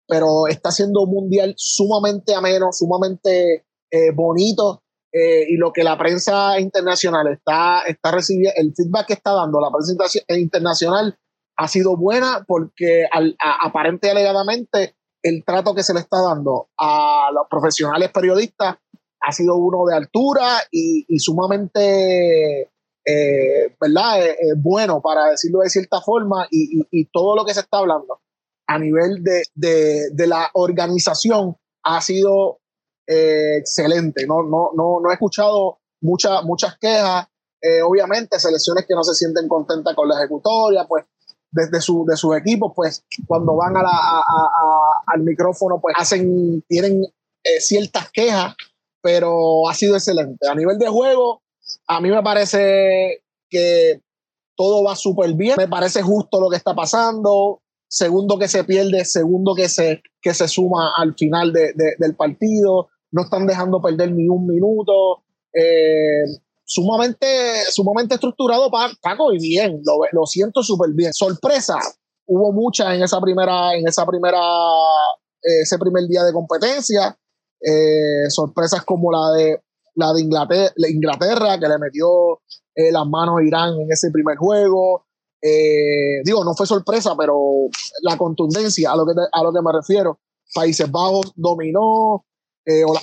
pero 0.07 0.47
está 0.49 0.71
siendo 0.71 1.02
un 1.02 1.11
mundial 1.11 1.55
sumamente 1.57 2.35
ameno, 2.35 2.73
sumamente 2.73 3.67
bonito. 4.14 4.83
Y 5.12 5.57
lo 5.57 5.73
que 5.73 5.85
la 5.85 5.99
prensa 5.99 6.59
internacional 6.59 7.28
está, 7.28 7.83
está 7.83 8.12
recibiendo, 8.12 8.52
el 8.57 8.73
feedback 8.75 9.09
que 9.09 9.12
está 9.12 9.33
dando 9.33 9.61
la 9.61 9.71
prensa 9.71 9.92
internacional 10.38 11.19
ha 11.57 11.69
sido 11.69 11.97
buena 11.97 12.45
porque 12.47 13.04
al, 13.11 13.37
aparente 13.38 14.11
alegadamente 14.11 14.97
el 15.23 15.45
trato 15.45 15.75
que 15.75 15.83
se 15.83 15.95
le 15.95 16.00
está 16.00 16.21
dando 16.21 16.69
a 16.78 17.28
los 17.33 17.47
profesionales 17.49 18.11
periodistas 18.11 18.76
ha 19.21 19.33
sido 19.33 19.57
uno 19.57 19.87
de 19.87 19.97
altura 19.97 20.59
y, 20.71 21.19
sumamente 21.19 22.71
eh, 23.04 23.76
¿verdad? 23.81 24.26
Eh, 24.26 24.31
eh, 24.31 24.54
bueno, 24.57 25.00
para 25.00 25.31
decirlo 25.31 25.61
de 25.61 25.71
cierta 25.71 26.00
forma, 26.00 26.47
y, 26.50 27.04
todo 27.12 27.37
lo 27.37 27.45
que 27.45 27.54
se 27.54 27.61
está 27.61 27.78
hablando 27.78 28.21
a 28.66 28.78
nivel 28.78 29.23
de, 29.23 30.26
la 30.26 30.50
organización 30.54 31.57
ha 31.85 32.00
sido 32.00 32.59
excelente. 33.07 34.27
No, 34.27 34.43
no, 34.43 34.71
no, 34.75 35.01
no 35.01 35.11
he 35.11 35.15
escuchado 35.15 35.79
muchas 36.01 36.45
muchas 36.45 36.79
quejas. 36.79 37.27
obviamente, 37.85 38.39
selecciones 38.41 38.87
que 38.87 38.95
no 38.95 39.05
se 39.05 39.15
sienten 39.15 39.49
contentas 39.49 39.95
con 39.95 40.09
la 40.09 40.19
ejecutoria, 40.19 40.87
pues 40.89 41.05
desde 41.51 41.81
su, 41.81 42.05
de 42.09 42.17
sus 42.17 42.37
equipos, 42.37 42.73
pues 42.75 43.05
cuando 43.27 43.55
van 43.57 43.77
a 43.77 43.83
al 45.07 45.21
micrófono, 45.21 45.81
pues 45.81 45.95
hacen, 45.99 46.63
tienen 46.67 47.03
ciertas 47.61 48.11
quejas 48.11 48.55
pero 49.03 49.69
ha 49.69 49.75
sido 49.75 49.97
excelente. 49.97 50.49
A 50.49 50.55
nivel 50.55 50.79
de 50.79 50.89
juego, 50.89 51.43
a 51.89 52.01
mí 52.01 52.09
me 52.09 52.23
parece 52.23 53.25
que 53.51 54.01
todo 54.57 54.85
va 54.85 54.97
súper 54.97 55.35
bien. 55.35 55.57
Me 55.59 55.69
parece 55.69 56.03
justo 56.03 56.41
lo 56.41 56.49
que 56.49 56.57
está 56.57 56.75
pasando. 56.75 57.61
Segundo 57.89 58.39
que 58.39 58.49
se 58.49 58.65
pierde, 58.65 59.05
segundo 59.05 59.55
que 59.55 59.69
se, 59.69 60.03
que 60.23 60.33
se 60.33 60.49
suma 60.49 60.93
al 60.97 61.15
final 61.15 61.53
del 61.53 62.17
partido. 62.17 62.89
No 63.12 63.23
están 63.23 63.47
dejando 63.47 63.81
perder 63.81 64.12
ni 64.12 64.28
un 64.28 64.47
minuto. 64.47 65.23
Eh, 65.54 66.25
sumamente, 66.64 67.26
sumamente 67.71 68.14
estructurado, 68.14 68.71
Paco, 68.71 69.33
y 69.33 69.38
bien. 69.38 69.81
Lo, 69.85 70.00
lo 70.12 70.26
siento 70.26 70.62
súper 70.62 70.90
bien. 70.95 71.12
Sorpresa, 71.12 71.78
hubo 72.26 72.52
muchas 72.52 72.95
en 72.95 73.02
esa 73.02 73.21
primera, 73.21 73.75
en 73.75 73.87
esa 73.87 74.04
primera, 74.07 74.40
eh, 75.42 75.62
ese 75.62 75.78
primer 75.78 76.04
día 76.09 76.25
de 76.25 76.33
competencia. 76.33 77.16
Eh, 77.64 78.28
sorpresas 78.28 78.85
como 78.85 79.12
la 79.12 79.31
de 79.37 79.62
la 79.95 80.12
de 80.12 80.23
Inglaterra, 80.23 80.73
Inglaterra 80.88 81.59
que 81.61 81.69
le 81.69 81.78
metió 81.78 82.40
eh, 82.75 82.90
las 82.90 83.07
manos 83.07 83.37
a 83.38 83.45
Irán 83.45 83.75
en 83.81 83.90
ese 83.90 84.11
primer 84.11 84.37
juego. 84.37 85.04
Eh, 85.40 86.23
digo, 86.25 86.45
no 86.45 86.54
fue 86.54 86.66
sorpresa, 86.66 87.14
pero 87.19 87.37
la 88.02 88.16
contundencia 88.16 88.92
a 88.92 88.97
lo 88.97 89.04
que, 89.04 89.12
a 89.31 89.42
lo 89.42 89.52
que 89.52 89.62
me 89.62 89.73
refiero. 89.73 90.19
Países 90.54 90.90
Bajos 90.90 91.33
dominó, 91.35 92.25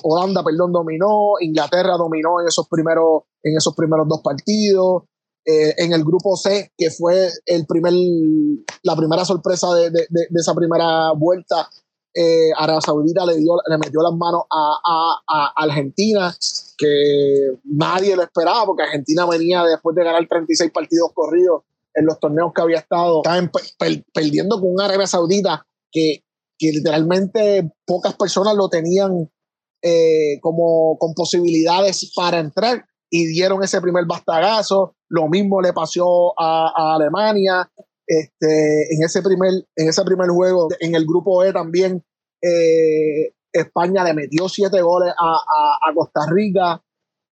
Holanda, 0.03 0.43
perdón, 0.43 0.71
dominó, 0.71 1.33
Inglaterra 1.41 1.97
dominó 1.97 2.41
en 2.41 2.47
esos 2.47 2.67
primeros, 2.67 3.23
en 3.43 3.57
esos 3.57 3.75
primeros 3.75 4.07
dos 4.07 4.21
partidos. 4.21 5.03
en 5.45 5.93
el 5.93 6.03
grupo 6.03 6.35
C, 6.37 6.71
que 6.77 6.91
fue 6.91 7.29
el 7.45 7.65
primer, 7.65 7.93
la 8.83 8.95
primera 8.95 9.25
sorpresa 9.25 9.73
de, 9.73 9.89
de, 9.89 10.07
de 10.09 10.39
esa 10.39 10.53
primera 10.53 11.11
vuelta, 11.13 11.67
eh, 12.13 12.49
Arabia 12.57 12.81
Saudita 12.81 13.25
le, 13.25 13.37
dio, 13.37 13.53
le 13.67 13.77
metió 13.77 14.01
las 14.01 14.13
manos 14.13 14.43
a, 14.49 15.53
Argentina, 15.55 16.35
que 16.77 17.51
nadie 17.63 18.15
lo 18.15 18.23
esperaba, 18.23 18.65
porque 18.65 18.83
Argentina 18.83 19.25
venía 19.25 19.63
después 19.63 19.95
de 19.95 20.03
ganar 20.03 20.27
36 20.27 20.71
partidos 20.71 21.11
corridos 21.13 21.63
en 21.93 22.05
los 22.05 22.19
torneos 22.19 22.51
que 22.53 22.61
había 22.61 22.79
estado, 22.79 23.21
estaban 23.23 23.51
perdiendo 24.13 24.59
con 24.59 24.73
una 24.73 24.85
Arabia 24.85 25.07
Saudita 25.07 25.65
que, 25.91 26.23
literalmente 26.61 27.71
pocas 27.85 28.15
personas 28.15 28.53
lo 28.53 28.67
tenían 28.67 29.31
eh, 29.81 30.39
como 30.41 30.98
con 30.98 31.13
posibilidades 31.13 32.12
para 32.15 32.39
entrar 32.39 32.86
y 33.09 33.25
dieron 33.27 33.63
ese 33.63 33.81
primer 33.81 34.05
bastagazo. 34.05 34.95
Lo 35.09 35.27
mismo 35.27 35.62
le 35.62 35.74
pasó 35.74 36.33
a 36.39 36.95
Alemania, 36.95 37.69
este, 38.09 38.91
en, 38.91 39.03
ese 39.03 39.21
primer, 39.21 39.53
en 39.75 39.88
ese 39.88 40.03
primer 40.03 40.29
juego, 40.29 40.67
en 40.79 40.95
el 40.95 41.05
grupo 41.05 41.43
E 41.43 41.53
también, 41.53 42.03
eh, 42.41 43.33
España 43.53 44.03
le 44.03 44.15
metió 44.15 44.50
siete 44.50 44.81
goles 44.81 45.13
a, 45.15 45.93
Costa 45.93 46.21
Rica, 46.31 46.81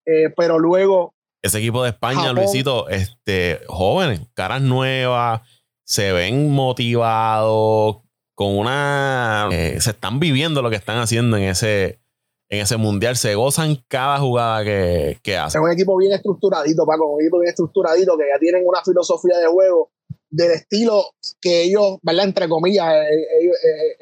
eh, 0.05 0.31
pero 0.37 0.59
luego... 0.59 1.15
Ese 1.41 1.57
equipo 1.57 1.81
de 1.81 1.89
España, 1.89 2.31
Luisito, 2.31 2.89
este, 2.89 3.61
jóvenes, 3.67 4.21
caras 4.35 4.61
nuevas, 4.61 5.41
se 5.83 6.11
ven 6.11 6.51
motivados, 6.51 7.97
con 8.35 8.55
una... 8.55 9.49
Eh, 9.51 9.81
se 9.81 9.91
están 9.91 10.19
viviendo 10.19 10.61
lo 10.61 10.69
que 10.69 10.75
están 10.75 10.99
haciendo 10.99 11.37
en 11.37 11.43
ese, 11.43 12.01
en 12.49 12.61
ese 12.61 12.77
mundial, 12.77 13.17
se 13.17 13.35
gozan 13.35 13.83
cada 13.87 14.19
jugada 14.19 14.63
que, 14.63 15.19
que 15.21 15.37
hacen. 15.37 15.61
Es 15.61 15.65
un 15.65 15.71
equipo 15.71 15.97
bien 15.97 16.13
estructuradito, 16.13 16.85
Paco, 16.85 17.13
un 17.13 17.21
equipo 17.21 17.39
bien 17.39 17.49
estructuradito, 17.49 18.17
que 18.17 18.25
ya 18.33 18.39
tienen 18.39 18.63
una 18.65 18.81
filosofía 18.83 19.37
de 19.37 19.47
juego 19.47 19.89
del 20.29 20.51
estilo 20.51 21.05
que 21.41 21.63
ellos, 21.63 21.97
¿verdad? 22.01 22.25
Entre 22.25 22.49
comillas, 22.49 22.87
eh, 22.87 23.49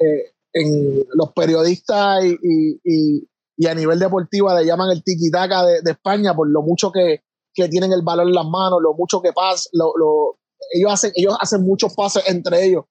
eh, 0.00 0.32
eh, 0.54 1.06
los 1.14 1.32
periodistas 1.32 2.24
y, 2.24 3.28
a 3.66 3.74
nivel 3.74 3.98
deportivo 3.98 4.54
le 4.54 4.66
llaman 4.66 4.90
el 4.90 5.02
tiki-taka 5.02 5.64
de, 5.64 5.90
España 5.90 6.34
por 6.34 6.48
lo 6.48 6.62
mucho 6.62 6.92
que, 6.92 7.22
tienen 7.54 7.90
el 7.92 8.02
balón 8.02 8.28
en 8.28 8.34
las 8.34 8.44
manos, 8.44 8.80
lo 8.82 8.92
mucho 8.92 9.22
que 9.22 9.32
pasa, 9.32 9.70
lo, 9.72 10.38
ellos, 10.74 10.92
hacen, 10.92 11.10
ellos 11.14 11.34
hacen 11.40 11.62
muchos 11.62 11.94
pases 11.94 12.22
entre 12.26 12.66
ellos. 12.66 12.84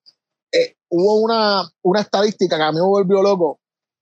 hubo 0.89 1.21
una, 1.21 1.69
una 1.83 2.01
estadística 2.01 2.57
que 2.57 2.63
a 2.63 2.71
mí 2.71 2.77
me 2.77 2.87
volvió 2.87 3.21
loco, 3.21 3.59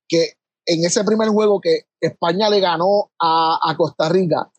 que 0.07 0.35
en 0.65 0.85
ese 0.85 1.03
primer 1.03 1.29
juego 1.29 1.59
que 1.59 1.85
España 1.99 2.49
le 2.49 2.59
ganó 2.59 3.11
a, 3.19 3.59
a 3.63 3.75
Costa 3.75 4.09
Rica, 4.09 4.51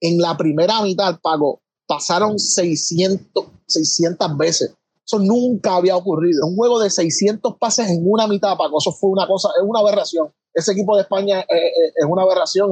en 0.00 0.18
la 0.20 0.36
primera 0.36 0.82
mitad, 0.82 1.18
Paco, 1.22 1.62
pasaron 1.86 2.38
600, 2.38 3.46
600 3.66 4.36
veces. 4.36 4.74
Eso 5.06 5.18
nunca 5.18 5.76
había 5.76 5.96
ocurrido. 5.96 6.46
Un 6.46 6.56
juego 6.56 6.78
de 6.80 6.90
600 6.90 7.56
pases 7.58 7.88
en 7.90 8.02
una 8.04 8.26
mitad, 8.26 8.56
Paco, 8.56 8.78
eso 8.78 8.92
fue 8.92 9.10
una 9.10 9.26
cosa, 9.26 9.50
es 9.56 9.62
una 9.66 9.80
aberración. 9.80 10.32
Ese 10.52 10.72
equipo 10.72 10.96
de 10.96 11.02
España 11.02 11.44
es, 11.48 12.04
una 12.08 12.22
aberración, 12.22 12.70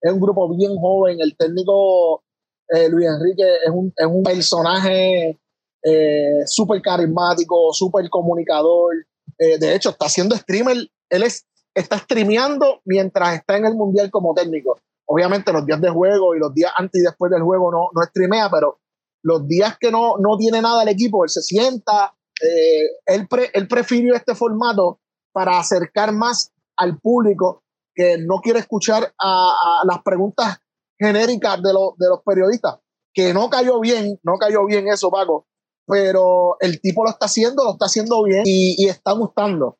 es 0.00 0.12
un, 0.12 0.20
grupo 0.20 0.48
bien 0.56 0.76
joven. 0.76 1.20
El 1.20 1.36
técnico 1.36 2.22
eh, 2.68 2.88
Luis 2.88 3.06
Enrique 3.06 3.44
es 3.64 3.70
un, 3.70 3.92
es 3.96 4.06
un 4.06 4.22
personaje 4.22 5.38
eh, 5.82 6.46
súper 6.46 6.80
carismático, 6.80 7.72
súper 7.72 8.08
comunicador. 8.08 8.94
Eh, 9.38 9.58
de 9.58 9.74
hecho, 9.74 9.90
está 9.90 10.06
haciendo 10.06 10.36
streamer. 10.36 10.76
Él 11.10 11.22
es, 11.22 11.44
está 11.78 11.98
streameando 11.98 12.80
mientras 12.84 13.34
está 13.34 13.56
en 13.56 13.66
el 13.66 13.74
mundial 13.74 14.10
como 14.10 14.34
técnico. 14.34 14.80
Obviamente 15.06 15.52
los 15.52 15.64
días 15.64 15.80
de 15.80 15.90
juego 15.90 16.34
y 16.34 16.38
los 16.38 16.52
días 16.52 16.72
antes 16.76 17.00
y 17.00 17.04
después 17.04 17.30
del 17.30 17.42
juego 17.42 17.70
no, 17.70 17.88
no 17.94 18.02
streamea, 18.02 18.50
pero 18.50 18.80
los 19.22 19.46
días 19.46 19.76
que 19.78 19.90
no, 19.90 20.16
no 20.18 20.36
tiene 20.36 20.60
nada 20.60 20.82
el 20.82 20.88
equipo, 20.88 21.24
él 21.24 21.30
se 21.30 21.42
sienta, 21.42 22.14
eh, 22.42 22.82
él, 23.06 23.28
él 23.52 23.68
prefirió 23.68 24.14
este 24.14 24.34
formato 24.34 25.00
para 25.32 25.58
acercar 25.58 26.12
más 26.12 26.52
al 26.76 26.98
público 26.98 27.62
que 27.94 28.18
no 28.18 28.40
quiere 28.40 28.60
escuchar 28.60 29.12
a, 29.18 29.82
las 29.84 30.02
preguntas 30.02 30.58
genéricas 30.98 31.62
de, 31.62 31.70
de 31.70 32.08
los 32.08 32.22
periodistas, 32.24 32.78
que 33.12 33.32
no 33.32 33.48
cayó 33.48 33.80
bien, 33.80 34.18
no 34.22 34.36
cayó 34.36 34.66
bien 34.66 34.88
eso, 34.88 35.10
Paco, 35.10 35.46
pero 35.86 36.56
el 36.60 36.80
tipo 36.80 37.04
lo 37.04 37.10
está 37.10 37.26
haciendo, 37.26 37.64
lo 37.64 37.72
está 37.72 37.86
haciendo 37.86 38.22
bien 38.22 38.42
y 38.44 38.86
está 38.88 39.12
gustando 39.12 39.77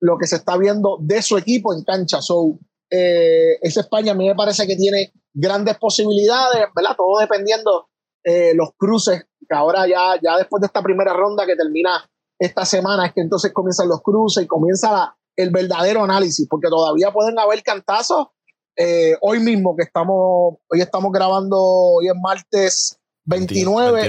lo 0.00 0.16
que 0.18 0.26
se 0.26 0.36
está 0.36 0.56
viendo 0.56 0.98
de 1.00 1.22
su 1.22 1.36
equipo 1.36 1.74
en 1.74 1.82
cancha. 1.82 2.20
So, 2.20 2.58
eh, 2.90 3.58
esa 3.60 3.80
España 3.80 4.12
a 4.12 4.14
mí 4.14 4.26
me 4.26 4.34
parece 4.34 4.66
que 4.66 4.76
tiene 4.76 5.12
grandes 5.34 5.76
posibilidades, 5.78 6.66
¿verdad? 6.74 6.96
Todo 6.96 7.20
dependiendo 7.20 7.88
eh, 8.24 8.54
los 8.54 8.70
cruces, 8.76 9.24
que 9.48 9.56
ahora 9.56 9.86
ya, 9.86 10.18
ya 10.22 10.36
después 10.36 10.60
de 10.60 10.66
esta 10.66 10.82
primera 10.82 11.12
ronda 11.12 11.46
que 11.46 11.56
termina 11.56 12.08
esta 12.38 12.64
semana, 12.64 13.06
es 13.06 13.12
que 13.12 13.20
entonces 13.20 13.52
comienzan 13.52 13.88
los 13.88 14.00
cruces 14.02 14.44
y 14.44 14.46
comienza 14.46 15.16
el 15.36 15.50
verdadero 15.50 16.04
análisis, 16.04 16.46
porque 16.48 16.68
todavía 16.68 17.12
pueden 17.12 17.38
haber 17.38 17.62
cantazos. 17.62 18.28
Eh, 18.76 19.16
hoy 19.20 19.40
mismo 19.40 19.74
que 19.76 19.82
estamos, 19.82 20.56
hoy 20.68 20.80
estamos 20.80 21.10
grabando, 21.12 21.56
hoy 21.58 22.06
es 22.06 22.14
martes 22.20 22.98
29, 23.24 24.08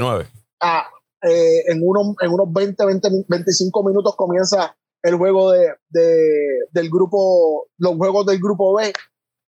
ah, 0.62 0.88
en, 1.22 1.82
unos, 1.84 2.16
en 2.22 2.32
unos 2.32 2.54
20, 2.54 2.86
20, 2.86 3.10
25 3.28 3.84
minutos 3.84 4.16
comienza 4.16 4.76
el 5.04 5.16
juego 5.16 5.52
de, 5.52 5.76
del 6.72 6.90
grupo, 6.90 7.68
los 7.78 7.96
juegos 7.96 8.26
del 8.26 8.40
grupo 8.40 8.76
B 8.76 8.92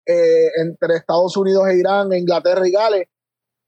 eh, 0.08 0.48
entre 0.62 0.96
Estados 0.96 1.36
Unidos 1.38 1.68
e 1.68 1.78
Irán, 1.78 2.14
Inglaterra 2.14 2.68
y 2.68 2.72
Gales. 2.72 3.08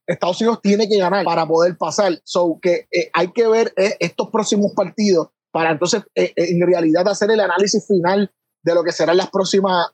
Estados 0.05 0.41
Unidos 0.41 0.59
tiene 0.61 0.87
que 0.87 0.97
ganar 0.97 1.23
para 1.23 1.45
poder 1.45 1.77
pasar. 1.77 2.13
So 2.23 2.59
que 2.61 2.87
eh, 2.91 3.09
hay 3.13 3.31
que 3.31 3.47
ver 3.47 3.73
eh, 3.77 3.95
estos 3.99 4.29
próximos 4.29 4.73
partidos 4.75 5.29
para 5.51 5.71
entonces 5.71 6.01
en 6.15 6.65
realidad 6.65 7.07
hacer 7.07 7.29
el 7.29 7.39
análisis 7.39 7.85
final 7.85 8.33
de 8.63 8.73
lo 8.73 8.83
que 8.83 8.91
serán 8.91 9.17
las 9.17 9.29
próximas 9.29 9.87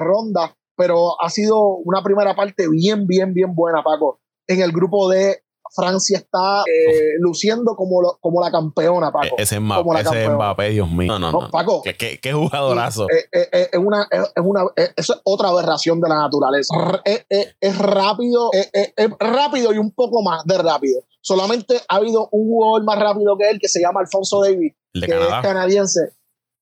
rondas. 0.00 0.52
Pero 0.76 1.20
ha 1.22 1.28
sido 1.28 1.76
una 1.84 2.02
primera 2.02 2.34
parte 2.34 2.68
bien, 2.70 3.06
bien, 3.06 3.34
bien 3.34 3.54
buena, 3.54 3.82
Paco. 3.82 4.20
En 4.46 4.62
el 4.62 4.72
grupo 4.72 5.10
D, 5.10 5.43
Francia 5.74 6.18
está 6.18 6.62
eh, 6.62 7.18
luciendo 7.18 7.74
como, 7.74 8.16
como 8.20 8.40
la 8.40 8.50
campeona, 8.50 9.10
Paco. 9.10 9.36
E-, 9.38 9.42
ese 9.42 9.58
Mbappé, 9.58 10.00
ese 10.00 10.28
Mbappé 10.28 10.70
Dios 10.70 10.90
mío. 10.90 11.12
No, 11.12 11.18
no, 11.18 11.32
no. 11.32 11.50
Paco. 11.50 11.82
¿Qué, 11.82 12.18
qué, 12.20 12.32
jugadorazo. 12.32 13.06
Eh, 13.10 13.28
eh, 13.32 13.68
es, 13.72 13.78
una, 13.78 14.06
es, 14.10 14.30
una, 14.42 14.62
es 14.76 15.12
otra 15.24 15.48
aberración 15.48 16.00
de 16.00 16.08
la 16.08 16.16
naturaleza. 16.16 16.74
Es, 17.04 17.78
rápido, 17.78 18.50
es, 18.52 19.10
rápido 19.18 19.72
y 19.72 19.78
un 19.78 19.90
poco 19.90 20.22
más 20.22 20.44
de 20.44 20.58
rápido. 20.58 21.02
Solamente 21.20 21.80
ha 21.88 21.96
habido 21.96 22.28
un 22.30 22.48
jugador 22.48 22.84
más 22.84 22.98
rápido 22.98 23.36
que 23.36 23.50
él 23.50 23.58
que 23.58 23.68
se 23.68 23.80
llama 23.80 24.00
Alfonso 24.00 24.42
Davis, 24.42 24.74
que 24.92 25.06
es 25.06 25.28
canadiense. 25.42 26.00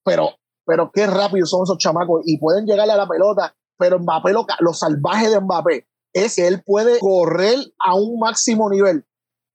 Pero, 0.05 0.31
pero 0.65 0.91
qué 0.93 1.07
rápido 1.07 1.47
son 1.47 1.65
esos 1.65 1.79
chamacos 1.79 2.23
y 2.25 2.39
pueden 2.39 2.65
llegarle 2.65 2.95
a 2.95 2.97
la 2.97 3.07
pelota. 3.07 3.55
Pero 3.77 3.99
Mbappé, 3.99 4.33
lo, 4.33 4.47
lo 4.61 4.73
salvaje 4.73 5.29
de 5.29 5.41
Mbappé 5.41 5.87
es 6.13 6.39
él 6.39 6.63
puede 6.65 6.99
correr 6.99 7.59
a 7.79 7.95
un 7.95 8.19
máximo 8.19 8.69
nivel 8.71 9.05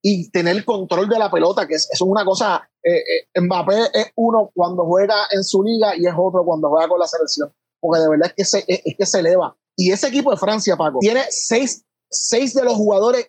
y 0.02 0.30
tener 0.30 0.64
control 0.64 1.10
de 1.10 1.20
la 1.20 1.30
pelota, 1.30 1.68
que 1.68 1.76
es, 1.76 1.90
es 1.92 2.02
una 2.02 2.24
cosa, 2.24 2.70
eh, 2.84 2.98
eh, 3.36 3.42
Mbappé 3.42 3.90
es 3.94 4.12
uno 4.16 4.52
cuando 4.54 4.86
juega 4.86 5.16
en 5.32 5.44
su 5.44 5.64
liga 5.64 5.96
y 5.98 6.06
es 6.06 6.14
otro 6.18 6.46
cuando 6.46 6.70
juega 6.70 6.88
con 6.88 7.00
la 7.00 7.08
selección, 7.08 7.54
porque 7.80 8.02
de 8.02 8.10
verdad 8.10 8.28
es 8.28 8.34
que 8.34 8.46
se, 8.46 8.64
es, 8.68 8.96
que 8.98 9.06
se 9.06 9.20
eleva. 9.20 9.58
Y 9.76 9.92
ese 9.92 10.08
equipo 10.08 10.32
de 10.32 10.38
Francia, 10.38 10.76
Paco, 10.78 11.00
tiene 11.00 11.24
seis, 11.30 11.84
seis 12.10 12.54
de 12.54 12.64
los 12.64 12.76
jugadores, 12.76 13.28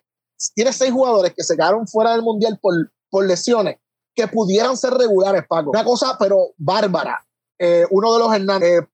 tiene 0.55 0.71
seis 0.73 0.91
jugadores 0.91 1.33
que 1.35 1.43
se 1.43 1.55
quedaron 1.55 1.87
fuera 1.87 2.11
del 2.13 2.21
Mundial 2.21 2.57
por, 2.61 2.73
por 3.09 3.25
lesiones, 3.25 3.77
que 4.15 4.27
pudieran 4.27 4.77
ser 4.77 4.93
regulares, 4.93 5.43
Paco. 5.47 5.71
Una 5.71 5.83
cosa, 5.83 6.15
pero 6.19 6.51
bárbara. 6.57 7.25
Eh, 7.61 7.85
uno 7.89 8.13
de 8.13 8.19
los 8.19 8.33
Hernández, 8.33 8.85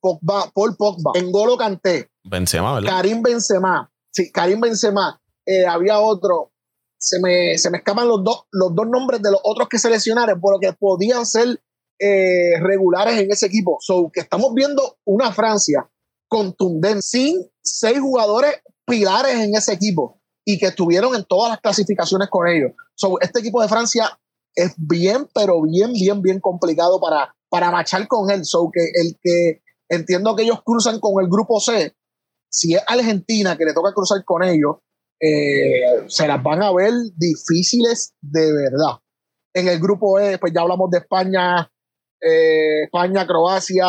Pogba, 0.00 0.52
Paul 0.54 0.76
Pogba, 0.76 1.10
Engolo 1.14 1.56
Canté, 1.56 2.08
Benzema, 2.28 2.74
¿verdad? 2.74 2.90
Karim 2.90 3.22
Benzema. 3.22 3.90
Sí, 4.10 4.30
Karim 4.32 4.60
Benzema. 4.60 5.20
Eh, 5.46 5.66
había 5.66 6.00
otro. 6.00 6.52
Se 7.00 7.20
me, 7.20 7.56
se 7.58 7.70
me 7.70 7.78
escapan 7.78 8.08
los 8.08 8.24
dos, 8.24 8.46
los 8.50 8.74
dos 8.74 8.86
nombres 8.88 9.22
de 9.22 9.30
los 9.30 9.40
otros 9.44 9.68
que 9.68 9.78
seleccionaron, 9.78 10.40
por 10.40 10.54
lo 10.54 10.60
que 10.60 10.72
podían 10.72 11.24
ser 11.24 11.60
eh, 12.00 12.58
regulares 12.60 13.18
en 13.18 13.30
ese 13.30 13.46
equipo. 13.46 13.78
So, 13.80 14.10
que 14.12 14.20
estamos 14.20 14.52
viendo 14.54 14.98
una 15.04 15.32
Francia 15.32 15.88
contundente, 16.28 17.02
sin 17.02 17.50
seis 17.62 17.98
jugadores 18.00 18.54
pilares 18.86 19.36
en 19.36 19.54
ese 19.54 19.72
equipo 19.72 20.20
y 20.44 20.58
que 20.58 20.66
estuvieron 20.66 21.14
en 21.14 21.24
todas 21.24 21.50
las 21.50 21.60
clasificaciones 21.60 22.28
con 22.30 22.46
ellos. 22.48 22.72
So, 22.94 23.20
este 23.20 23.40
equipo 23.40 23.62
de 23.62 23.68
Francia 23.68 24.18
es 24.54 24.74
bien, 24.76 25.28
pero 25.34 25.62
bien, 25.62 25.92
bien, 25.92 26.22
bien 26.22 26.40
complicado 26.40 27.00
para, 27.00 27.34
para 27.48 27.70
marchar 27.70 28.06
con 28.08 28.30
él. 28.30 28.44
So, 28.44 28.70
que 28.72 28.80
el 28.94 29.18
que 29.22 29.62
entiendo 29.88 30.36
que 30.36 30.42
ellos 30.42 30.62
cruzan 30.64 31.00
con 31.00 31.22
el 31.22 31.28
grupo 31.28 31.60
C, 31.60 31.94
si 32.50 32.74
es 32.74 32.82
Argentina 32.86 33.56
que 33.56 33.64
le 33.64 33.74
toca 33.74 33.92
cruzar 33.92 34.24
con 34.24 34.42
ellos, 34.42 34.76
eh, 35.20 36.04
se 36.06 36.28
las 36.28 36.42
van 36.42 36.62
a 36.62 36.72
ver 36.72 36.92
difíciles 37.16 38.14
de 38.20 38.52
verdad. 38.52 38.98
En 39.52 39.68
el 39.68 39.80
grupo 39.80 40.18
E, 40.18 40.38
pues 40.38 40.52
ya 40.54 40.60
hablamos 40.62 40.90
de 40.90 40.98
España, 40.98 41.70
eh, 42.20 42.84
España, 42.84 43.26
Croacia, 43.26 43.86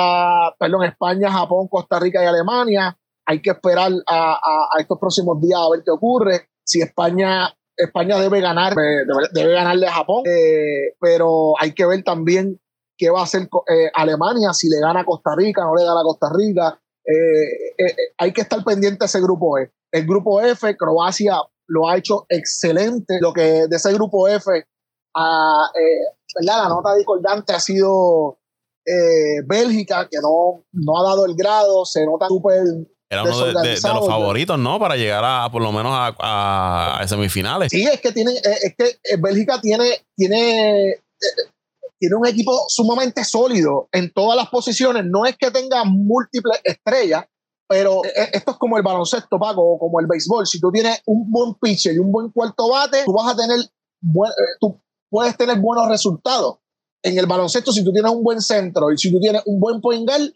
perdón, 0.58 0.86
España, 0.86 1.32
Japón, 1.32 1.68
Costa 1.68 2.00
Rica 2.00 2.24
y 2.24 2.28
Alemania. 2.28 2.98
Hay 3.28 3.42
que 3.42 3.52
esperar 3.52 3.92
a, 4.08 4.40
estos 4.80 4.98
próximos 5.00 5.40
días 5.40 5.60
a 5.60 5.70
ver 5.70 5.84
qué 5.86 5.92
ocurre. 5.92 6.50
Si 6.64 6.82
España, 6.82 7.54
España 7.78 8.18
debe 8.18 8.42
ganar, 8.42 8.74
pues, 8.74 9.06
debe, 9.34 9.54
ganarle 9.54 9.88
a 9.88 9.94
Japón, 9.94 10.24
eh, 10.26 10.96
pero 11.00 11.54
hay 11.60 11.74
que 11.74 11.86
ver 11.86 12.04
también 12.04 12.60
qué 12.98 13.12
va 13.12 13.22
a 13.22 13.24
hacer 13.24 13.48
Alemania, 13.94 14.52
si 14.52 14.68
le 14.68 14.80
gana 14.82 15.02
a 15.02 15.06
Costa 15.06 15.32
Rica, 15.38 15.64
no 15.64 15.76
le 15.76 15.84
gana 15.84 16.02
a 16.02 16.04
Costa 16.04 16.30
Rica. 16.36 16.82
Eh, 17.10 17.86
eh, 17.86 17.96
hay 18.20 18.32
que 18.32 18.42
estar 18.42 18.64
pendiente 18.64 19.00
de 19.00 19.06
ese 19.08 19.20
grupo 19.20 19.58
E. 19.58 19.72
El 19.92 20.06
grupo 20.06 20.42
F, 20.42 20.78
Croacia 20.78 21.42
lo 21.68 21.90
ha 21.90 21.98
hecho 21.98 22.26
excelente. 22.30 23.18
Lo 23.20 23.34
que 23.34 23.68
de 23.68 23.76
ese 23.76 23.92
grupo 23.94 24.28
F, 24.28 24.52
eh, 24.56 24.66
la 26.42 26.70
nota 26.70 26.94
discordante 26.96 27.54
ha 27.54 27.60
sido 27.60 28.38
Bélgica, 29.46 30.08
que 30.10 30.18
no, 30.20 30.64
no 30.72 31.00
ha 31.00 31.04
dado 31.04 31.26
el 31.26 31.36
grado, 31.36 31.86
se 31.86 32.06
nota 32.06 32.28
súper 32.28 32.64
era 33.12 33.24
uno 33.24 33.62
de, 33.62 33.72
los 33.72 34.08
favoritos, 34.08 34.60
¿no? 34.60 34.80
Para 34.80 34.96
llegar 34.96 35.24
a 35.26 35.50
por 35.52 35.64
lo 35.64 35.72
menos 35.72 35.92
a, 35.94 37.00
a, 37.00 37.08
semifinales. 37.08 37.72
Sí, 37.72 37.84
es 37.84 38.00
que 38.02 38.12
tiene, 38.12 38.34
es 38.34 38.76
que 38.78 39.16
Bélgica 39.18 39.60
tiene, 39.62 40.06
tiene 40.16 41.02
tiene 42.00 42.16
un 42.16 42.26
equipo 42.26 42.54
sumamente 42.70 43.24
sólido 43.26 43.90
en 43.92 44.12
todas 44.14 44.38
las 44.38 44.50
posiciones. 44.50 45.04
No 45.06 45.26
es 45.26 45.36
que 45.38 45.52
tenga 45.52 45.84
múltiples 45.84 46.62
estrellas, 46.64 47.26
pero 47.68 48.04
e, 48.06 48.08
e, 48.08 48.30
esto 48.34 48.52
es 48.52 48.58
como 48.58 48.78
el 48.78 48.84
baloncesto, 48.84 49.38
Paco, 49.38 49.62
o 49.62 49.78
como 49.78 50.00
el 50.00 50.08
béisbol. 50.08 50.48
Si 50.48 50.60
tú 50.60 50.72
tienes 50.72 51.02
un 51.06 51.30
buen 51.30 51.56
pitcher 51.56 51.94
y 51.94 52.00
un 52.00 52.12
buen 52.12 52.32
cuarto 52.32 52.70
bate, 52.70 53.04
tú 53.06 53.14
vas 53.14 53.34
a 53.34 53.36
tener, 53.36 53.60
eh, 53.60 54.56
tú 54.60 54.82
puedes 55.10 55.36
tener 55.38 55.60
buenos 55.60 55.88
resultados. 55.90 56.60
En 57.04 57.18
el 57.18 57.28
baloncesto, 57.28 57.72
si 57.72 57.84
tú 57.84 57.92
tienes 57.92 58.12
un 58.12 58.24
buen 58.24 58.42
centro 58.42 58.92
y 58.92 58.98
si 58.98 59.12
tú 59.12 59.20
tienes 59.20 59.42
un 59.46 59.60
buen 59.60 59.82
point 59.82 60.08
guard, 60.08 60.32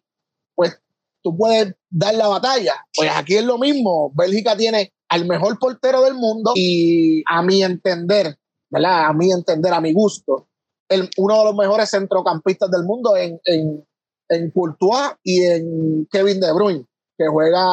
pues 0.56 0.80
tú 1.22 1.36
puedes 1.36 1.74
dar 1.90 2.14
la 2.16 2.28
batalla. 2.28 2.76
Pues 2.94 3.10
aquí 3.16 3.36
es 3.36 3.46
lo 3.46 3.58
mismo. 3.58 4.12
Bélgica 4.16 4.56
tiene 4.56 4.94
al 5.10 5.26
mejor 5.26 5.58
portero 5.60 6.02
del 6.04 6.16
mundo 6.16 6.52
y 6.56 7.24
a 7.30 7.42
mi 7.42 7.64
entender, 7.64 8.38
¿verdad? 8.70 9.06
A 9.06 9.14
mi 9.14 9.32
entender, 9.32 9.74
a 9.74 9.82
mi 9.82 9.94
gusto, 9.94 10.50
uno 11.18 11.38
de 11.40 11.44
los 11.46 11.56
mejores 11.56 11.90
centrocampistas 11.90 12.70
del 12.70 12.84
mundo 12.84 13.16
en, 13.16 13.40
en, 13.46 13.86
en 14.30 14.52
Courtois 14.52 15.14
y 15.24 15.44
en 15.44 16.08
Kevin 16.12 16.40
De 16.40 16.54
Bruyne, 16.54 16.86
que 17.18 17.28
juega, 17.28 17.66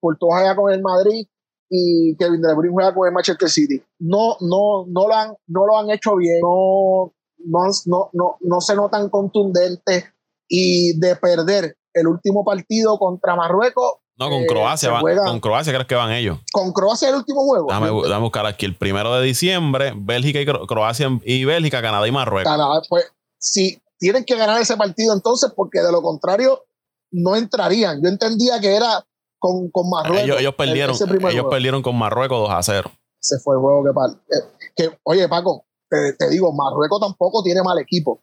Courtois 0.00 0.34
juega 0.34 0.56
con 0.56 0.72
el 0.72 0.82
Madrid 0.82 1.26
y 1.68 2.16
Kevin 2.16 2.42
De 2.42 2.54
Bruyne 2.54 2.72
juega 2.72 2.94
con 2.94 3.06
el 3.06 3.14
Manchester 3.14 3.48
City. 3.48 3.82
No, 3.98 4.36
no, 4.40 4.86
no, 4.86 5.08
lo, 5.08 5.14
han, 5.14 5.34
no 5.46 5.66
lo 5.66 5.78
han 5.78 5.90
hecho 5.90 6.16
bien, 6.16 6.40
no, 6.40 7.12
no, 7.44 8.10
no, 8.12 8.36
no 8.40 8.60
se 8.60 8.74
notan 8.74 9.08
contundentes 9.08 10.04
y 10.48 10.98
de 10.98 11.16
perder 11.16 11.76
el 11.92 12.06
último 12.06 12.44
partido 12.44 12.98
contra 12.98 13.36
Marruecos, 13.36 13.94
no, 14.18 14.30
con 14.30 14.42
eh, 14.42 14.46
Croacia. 14.46 14.90
con 15.00 15.40
Croacia 15.40 15.72
crees 15.72 15.86
que 15.86 15.94
van 15.94 16.12
ellos. 16.12 16.38
Con 16.52 16.72
Croacia 16.72 17.08
el 17.10 17.16
último 17.16 17.42
juego. 17.42 17.68
Dame, 17.70 17.90
buscar 18.20 18.46
aquí. 18.46 18.64
El 18.64 18.76
primero 18.76 19.14
de 19.14 19.24
diciembre, 19.24 19.92
Bélgica 19.96 20.40
y 20.40 20.46
Croacia 20.46 21.08
y 21.24 21.44
Bélgica, 21.44 21.82
Canadá 21.82 22.06
y 22.08 22.12
Marruecos. 22.12 22.50
Canadá, 22.50 22.82
pues 22.88 23.04
sí, 23.38 23.82
tienen 23.98 24.24
que 24.24 24.36
ganar 24.36 24.60
ese 24.60 24.76
partido 24.76 25.14
entonces, 25.14 25.52
porque 25.54 25.80
de 25.80 25.92
lo 25.92 26.00
contrario 26.02 26.64
no 27.10 27.36
entrarían. 27.36 28.02
Yo 28.02 28.08
entendía 28.08 28.58
que 28.60 28.74
era 28.74 29.04
con, 29.38 29.70
con 29.70 29.90
Marruecos. 29.90 30.40
Ellos, 30.40 30.54
perdieron, 30.54 30.96
ellos 31.30 31.46
perdieron 31.50 31.82
con 31.82 31.96
Marruecos 31.96 32.40
2 32.40 32.50
a 32.50 32.62
0. 32.62 32.90
Ese 33.22 33.38
fue 33.40 33.56
el 33.56 33.60
juego 33.60 33.84
que, 33.84 34.34
eh, 34.34 34.70
que 34.74 34.98
oye, 35.02 35.28
Paco, 35.28 35.66
te, 35.90 36.14
te 36.14 36.30
digo, 36.30 36.52
Marruecos 36.52 37.00
tampoco 37.00 37.42
tiene 37.42 37.62
mal 37.62 37.78
equipo. 37.78 38.22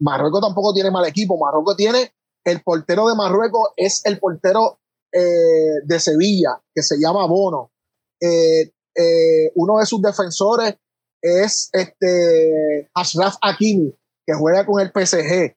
Marruecos 0.00 0.40
tampoco 0.40 0.74
tiene 0.74 0.90
mal 0.90 1.06
equipo. 1.06 1.38
Marruecos 1.38 1.76
tiene 1.76 2.12
el 2.44 2.62
portero 2.62 3.08
de 3.08 3.14
Marruecos 3.14 3.70
es 3.76 4.04
el 4.06 4.18
portero 4.18 4.80
eh, 5.12 5.80
de 5.84 6.00
Sevilla, 6.00 6.60
que 6.74 6.82
se 6.82 6.98
llama 6.98 7.26
Bono. 7.26 7.72
Eh, 8.20 8.72
eh, 8.94 9.52
uno 9.54 9.78
de 9.78 9.86
sus 9.86 10.00
defensores 10.00 10.74
es 11.22 11.68
este 11.72 12.90
Ashraf 12.94 13.36
Hakimi, 13.40 13.94
que 14.26 14.34
juega 14.34 14.64
con 14.64 14.80
el 14.80 14.90
PSG. 14.90 15.54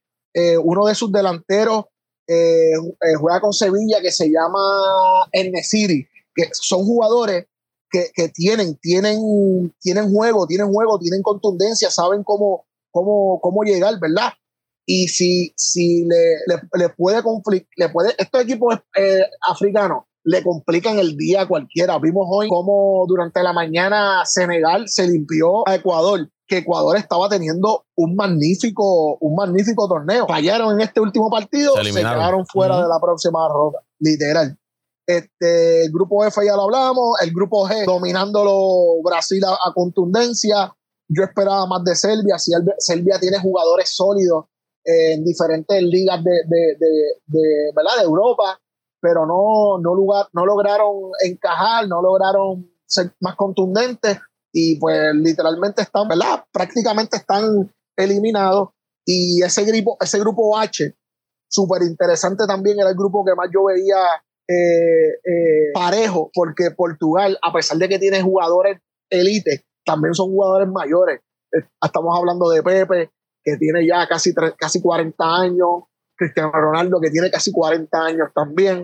uno 0.64 0.88
de 0.88 0.96
sus 0.96 1.12
delanteros 1.12 1.86
juega 2.26 3.42
con 3.42 3.54
Sevilla, 3.54 4.02
que 4.02 4.12
se 4.12 4.30
llama 4.30 5.28
Enesiri, 5.32 6.08
que 6.36 6.50
son 6.54 6.84
jugadores 6.84 7.46
que, 7.90 8.12
que, 8.14 8.30
tienen, 8.30 8.76
tienen, 8.78 9.74
tienen 9.80 10.12
juego, 10.12 10.48
tienen 10.48 10.72
juego, 10.72 10.98
tienen 11.00 11.22
contundencia, 11.22 11.92
saben 11.92 12.24
cómo, 12.24 12.66
cómo, 12.92 13.40
cómo 13.42 13.64
llegar, 13.64 14.00
¿verdad? 14.00 14.34
Y 14.86 15.08
si, 15.08 15.54
si 15.56 16.06
le, 16.06 16.58
le, 16.74 16.90
puede 16.90 17.24
conflictar, 17.24 17.70
le 17.78 17.90
puede, 17.90 18.14
estos 18.18 18.42
equipos 18.42 18.76
eh, 18.96 19.22
africanos 19.50 20.04
le 20.26 20.44
complican 20.44 21.00
el 21.00 21.18
día 21.18 21.42
a 21.42 21.48
cualquiera. 21.48 22.00
Vimos 22.00 22.28
hoy 22.30 22.48
cómo 22.48 23.06
durante 23.08 23.44
la 23.44 23.54
mañana 23.54 24.26
Senegal 24.26 24.88
se 24.88 25.08
limpió 25.08 25.68
a 25.68 25.76
Ecuador, 25.76 26.30
que 26.48 26.60
Ecuador 26.60 26.98
estaba 26.98 27.30
teniendo 27.30 27.86
un 27.96 28.16
magnífico, 28.16 29.18
un 29.20 29.36
magnífico 29.36 29.88
torneo. 29.88 30.28
Fallaron 30.28 30.74
en 30.76 30.82
este 30.82 31.02
último 31.02 31.30
partido, 31.30 31.74
se, 31.76 31.92
quedaron 31.92 32.46
fuera 32.46 32.82
de 32.82 32.88
la 32.88 33.00
próxima 33.02 33.48
ronda, 33.50 33.80
literal. 34.00 34.58
Este, 35.06 35.86
el 35.86 35.92
grupo 35.92 36.26
F 36.26 36.40
ya 36.46 36.56
lo 36.56 36.64
hablamos, 36.64 37.22
el 37.22 37.32
grupo 37.34 37.68
G 37.68 37.86
dominándolo 37.86 39.02
Brasil 39.04 39.44
a, 39.44 39.52
a 39.52 39.74
contundencia. 39.74 40.74
Yo 41.10 41.24
esperaba 41.24 41.68
más 41.68 41.84
de 41.84 41.96
Serbia, 41.96 42.40
si 42.40 42.54
Serbia 42.80 43.20
tiene 43.20 43.38
jugadores 43.40 43.94
sólidos 43.94 44.46
en 44.84 45.24
diferentes 45.24 45.82
ligas 45.82 46.24
de, 46.24 46.32
de, 46.48 46.76
de, 47.26 47.72
¿verdad? 47.76 47.98
de 47.98 48.04
Europa, 48.04 48.60
pero 49.02 49.26
no, 49.26 49.80
no, 49.82 49.96
lugar, 49.96 50.28
no 50.34 50.46
lograron 50.46 51.12
encajar, 51.26 51.88
no 51.88 52.02
lograron 52.02 52.70
ser 52.86 53.14
más 53.22 53.36
contundentes 53.36 54.20
y 54.52 54.78
pues 54.80 55.14
literalmente 55.16 55.82
están, 55.82 56.08
¿verdad? 56.08 56.44
Prácticamente 56.52 57.18
están 57.18 57.74
eliminados 57.98 58.70
y 59.06 59.42
ese 59.42 59.66
grupo, 59.66 59.98
ese 60.00 60.20
grupo 60.20 60.58
H, 60.58 60.96
súper 61.50 61.82
interesante 61.84 62.46
también, 62.48 62.80
era 62.80 62.90
el 62.90 62.96
grupo 62.96 63.26
que 63.26 63.36
más 63.36 63.50
yo 63.54 63.66
veía 63.66 63.98
parejo, 65.74 66.30
porque 66.34 66.72
Portugal, 66.72 67.38
a 67.42 67.52
pesar 67.54 67.78
de 67.78 67.90
que 67.90 68.00
tiene 68.00 68.22
jugadores 68.22 68.80
élite, 69.10 69.66
también 69.86 70.14
son 70.14 70.30
jugadores 70.32 70.68
mayores. 70.70 71.22
Estamos 71.82 72.18
hablando 72.18 72.50
de 72.50 72.64
Pepe, 72.64 73.12
que 73.44 73.58
tiene 73.58 73.86
ya 73.86 74.08
casi, 74.08 74.34
casi 74.58 74.82
40 74.82 75.24
años, 75.24 75.84
Cristiano 76.16 76.52
Ronaldo, 76.52 77.00
que 77.02 77.10
tiene 77.10 77.30
casi 77.30 77.52
40 77.52 78.06
años 78.06 78.30
también. 78.34 78.82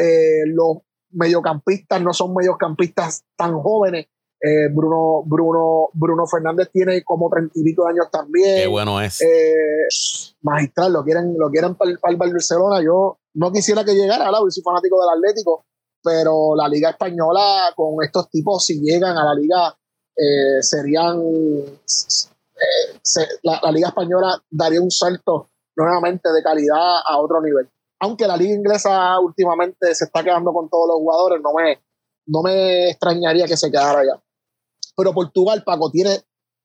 los 0.47 0.77
mediocampistas 1.11 2.01
no 2.01 2.13
son 2.13 2.33
mediocampistas 2.33 3.23
tan 3.35 3.59
jóvenes. 3.59 4.07
Eh, 4.41 4.69
Bruno, 4.71 5.23
Bruno, 5.25 5.89
Bruno 5.93 6.25
Fernández 6.25 6.69
tiene 6.71 7.03
como 7.03 7.29
treinta 7.29 7.51
y 7.55 7.63
pico 7.63 7.83
de 7.83 7.91
años 7.91 8.07
también. 8.09 8.55
Qué 8.55 8.67
bueno 8.67 9.01
es. 9.01 9.21
Eh, 9.21 9.87
magistral, 10.41 10.93
lo 10.93 11.03
quieren, 11.03 11.35
lo 11.37 11.49
quieren 11.49 11.75
para 11.75 11.91
el 11.91 12.17
Barcelona. 12.17 12.81
Yo 12.81 13.19
no 13.33 13.51
quisiera 13.51 13.83
que 13.83 13.95
llegara, 13.95 14.31
yo 14.31 14.49
soy 14.49 14.63
fanático 14.63 14.97
del 15.01 15.17
Atlético, 15.17 15.65
pero 16.01 16.55
la 16.55 16.69
Liga 16.69 16.91
Española 16.91 17.73
con 17.75 18.03
estos 18.03 18.29
tipos, 18.29 18.65
si 18.65 18.79
llegan 18.79 19.17
a 19.17 19.25
la 19.25 19.33
Liga, 19.33 19.77
eh, 20.15 20.61
serían. 20.61 21.21
La, 23.43 23.71
Liga 23.71 23.89
Española 23.89 24.41
daría 24.49 24.81
un 24.81 24.91
salto 24.91 25.49
nuevamente 25.75 26.29
de 26.31 26.43
calidad 26.43 26.99
a 27.07 27.17
otro 27.17 27.41
nivel 27.41 27.69
aunque 27.99 28.27
la 28.27 28.37
liga 28.37 28.55
inglesa 28.55 29.19
últimamente 29.19 29.93
se 29.93 30.05
está 30.05 30.23
quedando 30.23 30.53
con 30.53 30.69
todos 30.69 30.87
los 30.87 30.97
jugadores, 30.97 31.41
no 31.43 31.53
me, 31.53 31.79
no 32.27 32.41
me 32.41 32.89
extrañaría 32.89 33.45
que 33.45 33.57
se 33.57 33.69
quedara 33.69 33.99
allá. 33.99 34.21
Pero 34.95 35.13
Portugal, 35.13 35.63
Paco, 35.65 35.91
tiene 35.91 36.21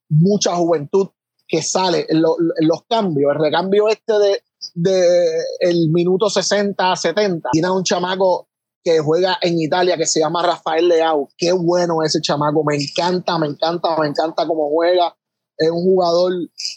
mucha 0.09 0.54
juventud 0.54 1.09
que 1.46 1.62
sale 1.62 2.07
en, 2.09 2.22
los 2.22 2.85
cambios. 2.88 3.33
El 3.35 3.42
recambio 3.42 3.88
este 3.88 4.12
de, 4.12 4.42
de 4.74 5.42
el 5.61 5.90
minuto 5.90 6.30
60 6.30 6.96
70, 6.96 7.50
tiene 7.52 7.70
un 7.70 7.83
chamaco 7.83 8.48
que 8.83 9.00
juega 9.00 9.38
en 9.40 9.59
Italia 9.59 9.96
que 9.96 10.07
se 10.07 10.20
llama 10.20 10.42
Rafael 10.42 10.88
Leao. 10.88 11.28
Qué 11.37 11.52
bueno 11.52 12.02
ese 12.04 12.20
chamaco, 12.20 12.62
me 12.64 12.76
encanta, 12.76 13.38
me 13.38 13.46
encanta, 13.48 13.96
me 13.98 14.09
encanta 14.09 14.46
cómo 14.46 14.70
juega. 14.70 15.16
Es 15.56 15.70
un 15.70 15.82
jugador 15.82 16.32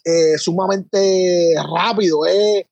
eh, 0.05 0.37
sumamente 0.37 1.55
rápido, 1.75 2.25
es 2.25 2.65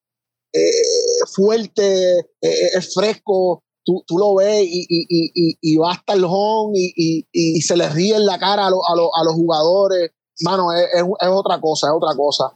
eh, 0.53 1.25
fuerte, 1.33 2.19
eh, 2.19 2.69
es 2.75 2.93
fresco, 2.93 3.63
tú, 3.83 4.03
tú, 4.05 4.17
lo 4.17 4.35
ves 4.35 4.63
y, 4.63 4.85
y, 4.87 5.05
y, 5.09 5.57
y 5.61 5.77
va 5.77 5.93
hasta 5.93 6.13
el 6.13 6.23
home 6.25 6.73
y, 6.75 7.61
se 7.61 7.75
le 7.75 7.89
ríe 7.89 8.15
en 8.15 8.25
la 8.25 8.37
cara 8.37 8.65
a, 8.65 8.67
a, 8.67 9.23
los 9.23 9.33
jugadores. 9.33 10.11
Mano, 10.41 10.71
es, 10.73 10.85
es, 10.93 11.29
otra 11.29 11.59
cosa, 11.59 11.87
es 11.87 11.93
otra 11.93 12.15
cosa. 12.15 12.55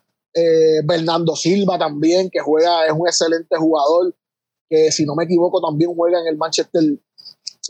Bernardo 0.86 1.36
Silva 1.36 1.78
también, 1.78 2.30
que 2.30 2.40
juega, 2.40 2.86
es 2.86 2.94
un 2.94 3.08
excelente 3.08 3.58
jugador, 3.58 4.16
que 4.70 4.92
si 4.92 5.06
no 5.06 5.16
me 5.16 5.24
equivoco 5.24 5.60
también 5.60 5.94
juega 5.96 6.22
en 6.22 6.28
el 6.28 6.38
Manchester, 6.38 6.84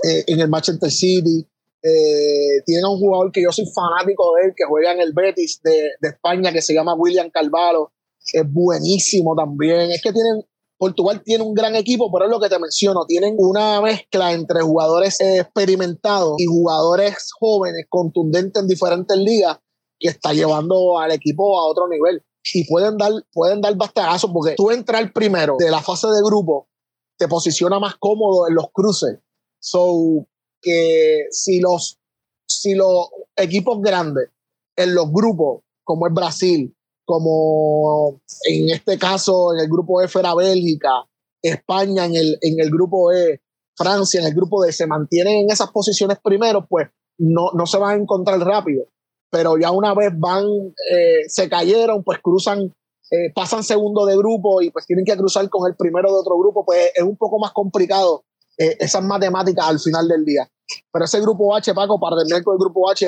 en 0.04 0.40
el 0.40 0.50
Manchester 0.50 0.92
City. 0.92 1.48
Tiene 1.82 2.88
un 2.88 2.98
jugador 2.98 3.32
que 3.32 3.42
yo 3.42 3.52
soy 3.52 3.66
fanático 3.74 4.34
de 4.36 4.48
él, 4.48 4.54
que 4.56 4.66
juega 4.66 4.94
en 4.94 5.02
el 5.02 5.14
Betis 5.14 5.62
de, 5.64 5.92
de 6.02 6.10
España, 6.10 6.52
que 6.52 6.62
se 6.62 6.74
llama 6.74 6.96
William 6.96 7.30
Carvalho 7.30 7.92
es 8.34 8.44
buenísimo 8.52 9.36
también. 9.36 9.92
Es 9.92 10.02
que 10.02 10.12
tienen, 10.12 10.44
Portugal 10.78 11.22
tiene 11.24 11.44
un 11.44 11.54
gran 11.54 11.76
equipo, 11.76 12.12
pero 12.12 12.26
es 12.26 12.32
lo 12.32 12.40
que 12.40 12.50
te 12.50 12.60
menciono, 12.60 13.06
tienen 13.08 13.36
una 13.38 13.82
mezcla 13.82 14.34
entre 14.34 14.62
jugadores 14.62 15.20
experimentados 15.20 16.36
y 16.38 16.46
jugadores 16.46 17.30
jóvenes, 17.38 17.86
contundentes 17.90 18.62
en 18.62 18.68
diferentes 18.68 19.18
ligas, 19.18 19.58
que 20.00 20.10
está 20.10 20.34
llevando 20.34 21.00
al 21.00 21.12
equipo 21.12 21.60
a 21.60 21.68
otro 21.68 21.88
nivel. 21.88 22.24
Y 22.54 22.66
pueden 22.68 22.98
dar, 22.98 23.12
pueden 23.34 23.62
dar 23.62 23.76
bastagazos 23.76 24.32
porque 24.34 24.56
tú 24.56 24.72
entrar 24.72 25.12
primero 25.12 25.58
de 25.60 25.70
la 25.70 25.82
fase 25.82 26.08
de 26.08 26.22
grupo 26.24 26.70
te 27.18 27.28
posiciona 27.28 27.80
más 27.80 27.96
cómodo 27.98 28.48
en 28.48 28.56
los 28.56 28.68
cruces. 28.72 29.20
So, 29.60 30.26
que 30.62 31.28
si 31.32 31.60
los, 31.60 32.00
si 32.48 32.76
los 32.76 33.10
equipos 33.36 33.82
grandes 33.82 34.30
en 34.76 34.96
los 34.96 35.12
grupos, 35.12 35.64
como 35.84 36.08
es 36.08 36.14
Brasil, 36.14 36.76
como 37.06 38.22
en 38.48 38.70
este 38.70 39.00
caso 39.00 39.54
en 39.54 39.62
el 39.62 39.68
grupo 39.68 40.02
F 40.02 40.20
era 40.20 40.36
Bélgica, 40.36 41.06
España 41.42 42.06
en 42.06 42.16
el, 42.16 42.38
en 42.42 42.60
el 42.60 42.70
grupo 42.70 43.12
E, 43.12 43.42
Francia 43.76 44.20
en 44.20 44.28
el 44.28 44.34
grupo 44.34 44.64
D, 44.64 44.74
se 44.74 44.88
mantienen 44.88 45.40
en 45.40 45.52
esas 45.52 45.72
posiciones 45.72 46.18
primero, 46.22 46.68
pues 46.68 46.90
no, 47.18 47.52
no 47.54 47.66
se 47.66 47.78
van 47.78 47.92
a 47.92 48.02
encontrar 48.02 48.40
rápido. 48.42 48.86
Pero 49.32 49.58
ya 49.58 49.72
una 49.72 49.94
vez 49.94 50.12
van, 50.18 50.46
eh, 50.92 51.28
se 51.28 51.48
cayeron, 51.48 52.04
pues 52.04 52.20
cruzan, 52.22 52.76
eh, 53.12 53.32
pasan 53.34 53.64
segundo 53.64 54.06
de 54.06 54.18
grupo 54.18 54.62
y 54.62 54.70
pues 54.70 54.86
tienen 54.86 55.06
que 55.06 55.16
cruzar 55.16 55.48
con 55.50 55.70
el 55.70 55.78
primero 55.78 56.10
de 56.10 56.20
otro 56.20 56.38
grupo, 56.38 56.66
pues 56.66 56.92
es 56.94 57.04
un 57.04 57.16
poco 57.16 57.40
más 57.40 57.54
complicado 57.54 58.26
eh, 58.60 58.78
esas 58.80 59.04
matemáticas 59.04 59.66
al 59.68 59.80
final 59.80 60.08
del 60.08 60.24
día. 60.24 60.48
Pero 60.92 61.06
ese 61.06 61.20
grupo 61.20 61.56
H, 61.56 61.74
Paco, 61.74 62.00
para 62.00 62.18
terminar 62.18 62.44
con 62.44 62.54
el 62.54 62.60
grupo 62.60 62.92
H, 62.92 63.08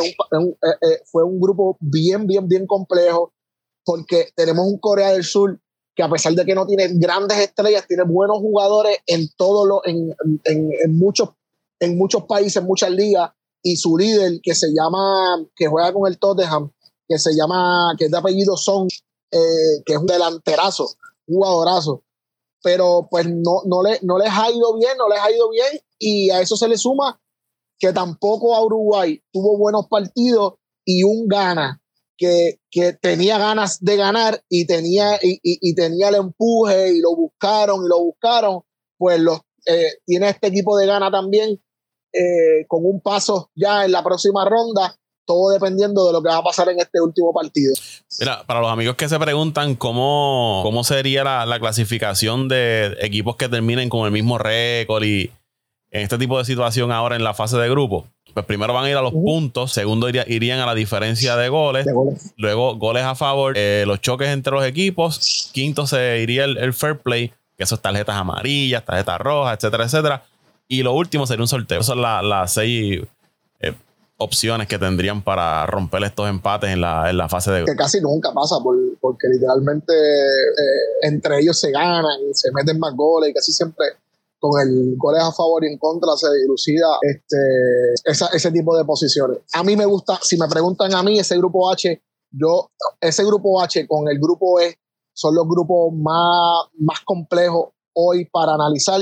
fue 1.05 1.23
un 1.23 1.39
grupo 1.39 1.77
bien, 1.79 2.25
bien, 2.25 2.47
bien 2.47 2.65
complejo 2.65 3.33
porque 3.85 4.29
tenemos 4.35 4.65
un 4.65 4.79
Corea 4.79 5.11
del 5.11 5.23
Sur 5.23 5.59
que 5.95 6.03
a 6.03 6.09
pesar 6.09 6.33
de 6.33 6.45
que 6.45 6.55
no 6.55 6.65
tiene 6.65 6.87
grandes 6.93 7.37
estrellas, 7.37 7.85
tiene 7.87 8.03
buenos 8.03 8.37
jugadores 8.37 8.99
en 9.07 9.27
todos 9.35 9.67
los, 9.67 9.81
en, 9.85 10.15
en, 10.45 10.97
muchos, 10.97 11.29
en 11.79 11.97
muchos 11.97 12.23
países, 12.23 12.57
en 12.57 12.65
muchas 12.65 12.91
ligas, 12.91 13.31
y 13.61 13.75
su 13.75 13.97
líder 13.97 14.39
que 14.41 14.55
se 14.55 14.69
llama, 14.69 15.45
que 15.55 15.67
juega 15.67 15.93
con 15.93 16.09
el 16.09 16.17
Tottenham, 16.17 16.71
que 17.07 17.19
se 17.19 17.31
llama, 17.35 17.93
que 17.97 18.05
es 18.05 18.11
de 18.11 18.17
apellido 18.17 18.55
Son, 18.55 18.87
eh, 19.31 19.83
que 19.85 19.93
es 19.93 19.99
un 19.99 20.05
delanterazo, 20.05 20.91
jugadorazo. 21.27 22.03
Pero 22.63 23.07
pues 23.09 23.27
no, 23.27 23.61
no, 23.65 23.81
le, 23.83 23.99
no 24.03 24.17
les 24.17 24.29
ha 24.29 24.51
ido 24.51 24.77
bien, 24.77 24.97
no 24.97 25.09
les 25.09 25.19
ha 25.19 25.31
ido 25.31 25.49
bien, 25.49 25.81
y 25.97 26.29
a 26.29 26.41
eso 26.41 26.55
se 26.55 26.67
le 26.67 26.77
suma 26.77 27.19
que 27.81 27.91
tampoco 27.91 28.55
a 28.55 28.63
Uruguay 28.63 29.19
tuvo 29.33 29.57
buenos 29.57 29.87
partidos 29.89 30.53
y 30.85 31.03
un 31.03 31.27
gana 31.27 31.81
que, 32.15 32.59
tenía 33.01 33.39
ganas 33.39 33.83
de 33.83 33.97
ganar 33.97 34.43
y 34.47 34.67
tenía, 34.67 35.17
y, 35.21 35.73
tenía 35.73 36.09
el 36.09 36.15
empuje 36.15 36.93
y 36.93 37.01
lo 37.01 37.15
buscaron 37.15 37.83
y 37.83 37.89
lo 37.89 37.99
buscaron, 38.03 38.61
pues 38.97 39.19
los, 39.19 39.39
eh, 39.65 39.93
tiene 40.05 40.29
este 40.29 40.47
equipo 40.47 40.77
de 40.77 40.85
gana 40.85 41.09
también 41.09 41.59
eh, 42.13 42.65
con 42.67 42.85
un 42.85 43.01
paso 43.01 43.49
ya 43.55 43.85
en 43.85 43.91
la 43.91 44.03
próxima 44.03 44.47
ronda, 44.47 44.95
todo 45.31 45.51
dependiendo 45.51 46.07
de 46.07 46.13
lo 46.13 46.21
que 46.21 46.29
va 46.29 46.37
a 46.37 46.43
pasar 46.43 46.69
en 46.69 46.79
este 46.79 46.99
último 47.01 47.33
partido. 47.33 47.73
Mira, 48.19 48.43
para 48.45 48.61
los 48.61 48.71
amigos 48.71 48.95
que 48.95 49.07
se 49.07 49.17
preguntan 49.17 49.75
cómo, 49.75 50.61
cómo 50.63 50.83
sería 50.83 51.23
la, 51.23 51.45
la 51.45 51.59
clasificación 51.59 52.47
de 52.47 52.97
equipos 52.99 53.35
que 53.35 53.49
terminen 53.49 53.89
con 53.89 54.05
el 54.05 54.11
mismo 54.11 54.37
récord 54.37 55.03
y 55.03 55.31
en 55.91 56.01
este 56.01 56.17
tipo 56.17 56.37
de 56.37 56.45
situación 56.45 56.91
ahora 56.91 57.15
en 57.15 57.23
la 57.23 57.33
fase 57.33 57.57
de 57.57 57.69
grupo, 57.69 58.07
pues 58.33 58.45
primero 58.45 58.73
van 58.73 58.85
a 58.85 58.89
ir 58.89 58.95
a 58.95 59.01
los 59.01 59.11
puntos, 59.11 59.73
segundo 59.73 60.07
irían 60.09 60.59
a 60.59 60.65
la 60.65 60.73
diferencia 60.73 61.35
de 61.35 61.49
goles, 61.49 61.85
luego 62.37 62.75
goles 62.77 63.03
a 63.03 63.15
favor, 63.15 63.53
eh, 63.57 63.83
los 63.85 63.99
choques 63.99 64.29
entre 64.29 64.53
los 64.53 64.65
equipos, 64.65 65.51
quinto 65.53 65.85
se 65.87 66.19
iría 66.21 66.45
el, 66.45 66.73
fair 66.73 66.99
play, 66.99 67.33
que 67.57 67.63
es 67.63 67.81
tarjetas 67.81 68.15
amarillas, 68.15 68.85
tarjetas 68.85 69.19
rojas, 69.19 69.57
etcétera, 69.57 69.83
etcétera. 69.85 70.23
Y 70.67 70.83
lo 70.83 70.93
último 70.93 71.27
sería 71.27 71.43
un 71.43 71.49
sorteo. 71.49 71.81
Esas 71.81 71.87
son 71.87 72.01
las 72.01 72.53
seis 72.53 73.01
opciones 74.21 74.67
que 74.67 74.77
tendrían 74.77 75.23
para 75.23 75.65
romper 75.65 76.03
estos 76.03 76.29
empates 76.29 76.69
en 76.69 76.81
la, 76.81 77.27
fase 77.29 77.51
de. 77.51 77.65
Que 77.65 77.75
casi 77.75 77.99
nunca 77.99 78.31
pasa, 78.33 78.57
porque 78.99 79.27
literalmente 79.27 79.93
eh, 79.93 81.07
entre 81.07 81.39
ellos 81.39 81.59
se 81.59 81.71
ganan, 81.71 82.19
se 82.33 82.51
meten 82.53 82.79
más 82.79 82.93
goles 82.95 83.31
y 83.31 83.33
casi 83.33 83.51
siempre 83.51 83.85
con 84.39 84.59
el 84.59 84.95
goles 84.97 85.23
a 85.23 85.31
favor 85.31 85.63
y 85.63 85.67
en 85.67 85.77
contra 85.77 86.17
se 86.17 86.27
dilucida 86.41 86.87
este, 87.01 88.33
ese 88.33 88.51
tipo 88.51 88.75
de 88.75 88.83
posiciones. 88.85 89.39
A 89.53 89.63
mí 89.63 89.75
me 89.75 89.85
gusta, 89.85 90.19
si 90.21 90.37
me 90.37 90.47
preguntan 90.47 90.93
a 90.95 91.03
mí, 91.03 91.19
ese 91.19 91.37
grupo 91.37 91.71
H, 91.71 92.01
yo, 92.31 92.71
ese 92.99 93.23
grupo 93.23 93.61
H 93.61 93.87
con 93.87 94.09
el 94.09 94.19
grupo 94.19 94.59
E 94.59 94.79
son 95.13 95.35
los 95.35 95.47
grupos 95.47 95.93
más, 95.93 96.65
más 96.79 97.01
complejos 97.01 97.69
hoy 97.93 98.25
para 98.25 98.53
analizar. 98.53 99.01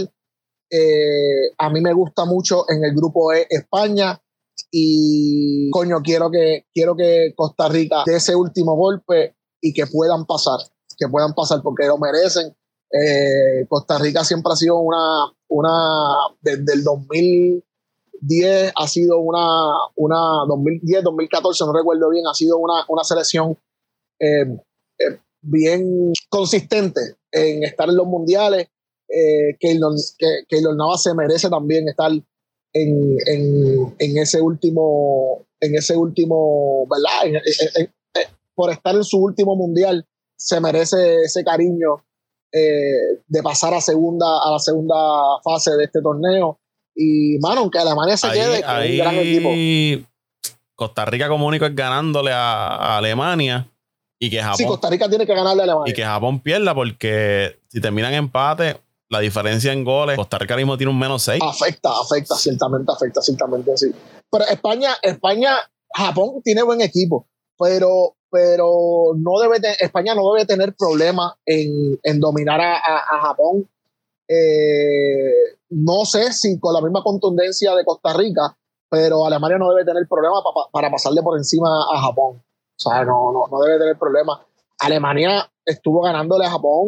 Eh, 0.72 1.54
a 1.58 1.70
mí 1.70 1.82
me 1.82 1.94
gusta 1.94 2.26
mucho 2.26 2.66
en 2.70 2.84
el 2.84 2.94
grupo 2.94 3.32
E 3.32 3.48
España 3.50 4.22
y 4.72 5.70
coño, 5.72 6.02
quiero 6.04 6.30
que, 6.32 6.66
quiero 6.74 6.96
que 6.96 7.34
Costa 7.36 7.68
Rica 7.68 8.04
dé 8.06 8.16
ese 8.16 8.36
último 8.36 8.76
golpe 8.76 9.36
y 9.62 9.74
que 9.74 9.88
puedan 9.88 10.26
pasar, 10.26 10.60
que 10.98 11.08
puedan 11.08 11.34
pasar 11.34 11.62
porque 11.62 11.86
lo 11.88 11.98
merecen 11.98 12.56
eh, 12.92 13.68
Costa 13.68 14.00
Rica 14.00 14.24
siempre 14.24 14.52
ha 14.52 14.56
sido 14.56 14.80
una, 14.80 15.32
una 15.48 15.70
desde 16.42 16.74
el 16.74 16.84
2010 16.84 18.74
ha 18.76 18.88
sido 18.88 19.20
una, 19.20 19.74
una 19.96 20.18
2010, 20.48 21.04
2014, 21.04 21.66
no 21.66 21.74
recuerdo 21.74 22.10
bien, 22.10 22.26
ha 22.28 22.34
sido 22.34 22.58
una, 22.58 22.86
una 22.88 23.04
selección 23.04 23.58
eh, 24.20 24.58
eh, 24.98 25.20
bien 25.42 26.12
consistente 26.30 27.18
en 27.32 27.64
estar 27.64 27.88
en 27.90 27.96
los 27.96 28.08
mundiales. 28.08 28.68
Eh, 29.08 29.56
Keylor, 29.60 29.94
que, 30.18 30.62
Navas 30.62 31.04
se 31.04 31.14
merece 31.16 31.50
también 31.50 31.88
estar 31.88 32.12
en, 32.74 33.18
en, 33.26 33.96
en, 33.98 34.18
ese 34.18 34.42
último, 34.42 35.46
en 35.60 35.76
ese 35.76 35.96
último, 35.96 36.88
¿verdad? 36.88 37.42
por 38.56 38.72
estar 38.72 38.96
en 38.96 39.04
su 39.04 39.18
último 39.18 39.56
mundial, 39.56 40.06
se 40.38 40.60
merece 40.60 41.22
ese 41.22 41.44
cariño 41.44 42.04
eh, 42.52 43.22
de 43.28 43.44
pasar 43.44 43.74
a, 43.74 43.82
segunda, 43.82 44.26
a 44.44 44.52
la 44.52 44.60
segunda 44.60 44.96
fase 45.44 45.72
de 45.78 45.86
este 45.86 46.02
torneo. 46.02 46.60
Y, 46.96 47.38
mano, 47.40 47.62
aunque 47.62 47.80
Alemania 47.80 48.18
se 48.18 48.30
quede, 48.32 48.60
es 48.60 48.92
un 48.92 48.98
gran 48.98 49.16
equipo. 49.16 50.08
Costa 50.76 51.06
Rica 51.06 51.30
como 51.30 51.46
único 51.46 51.66
es 51.66 51.76
ganándole 51.76 52.32
a, 52.34 52.98
Alemania. 52.98 53.70
Y 54.22 54.30
que 54.30 54.42
Japón. 54.42 54.58
Sí, 54.58 54.66
Costa 54.66 54.90
Rica 54.90 55.08
tiene 55.08 55.26
que 55.26 55.34
ganarle 55.34 55.62
a 55.62 55.64
Alemania. 55.64 55.92
Y 55.92 55.96
que 55.96 56.04
Japón 56.04 56.42
pierda 56.42 56.76
porque 56.76 57.60
si 57.68 57.80
terminan 57.80 58.14
empate, 58.14 58.78
la 59.10 59.20
diferencia 59.20 59.74
en 59.74 59.84
goles, 59.84 60.16
Costa 60.16 60.38
Rica 60.38 60.56
mismo 60.56 60.78
tiene 60.78 60.92
un 60.92 61.00
menos 61.00 61.24
6. 61.24 61.42
Afecta, 61.44 61.90
afecta, 62.00 62.36
ciertamente, 62.36 62.92
afecta, 62.92 63.22
ciertamente, 63.22 63.76
sí. 63.76 63.92
Pero 64.32 64.46
España, 64.46 64.92
España, 65.02 65.58
Japón 65.92 66.42
tiene 66.44 66.62
buen 66.62 66.82
equipo, 66.82 67.28
pero, 67.58 68.16
pero 68.30 69.14
no 69.18 69.40
debe 69.40 69.58
España 69.80 70.14
no 70.14 70.32
debe 70.34 70.46
tener 70.46 70.76
problemas 70.76 71.34
en, 71.46 72.20
dominar 72.20 72.62
a, 72.62 73.20
Japón. 73.22 73.68
Eh, 74.28 75.58
no 75.72 76.06
sé 76.06 76.32
si 76.32 76.60
con 76.60 76.76
la 76.76 76.82
misma 76.82 77.02
contundencia 77.02 77.74
de 77.74 77.84
Costa 77.84 78.14
Rica, 78.14 78.56
pero 78.90 79.26
Alemania 79.26 79.58
no 79.58 79.72
debe 79.72 79.86
tener 79.86 80.08
problemas 80.08 80.44
para 80.72 80.92
pasarle 80.92 81.24
por 81.24 81.36
encima 81.36 81.68
a 81.92 82.00
Japón. 82.00 82.36
O 82.38 82.80
sea, 82.80 83.04
no, 83.04 83.32
no, 83.32 83.48
no 83.52 83.60
debe 83.62 83.80
tener 83.80 83.98
problemas. 83.98 84.40
Alemania 84.80 85.52
estuvo 85.66 86.02
ganándole 86.02 86.46
a 86.46 86.52
Japón 86.52 86.88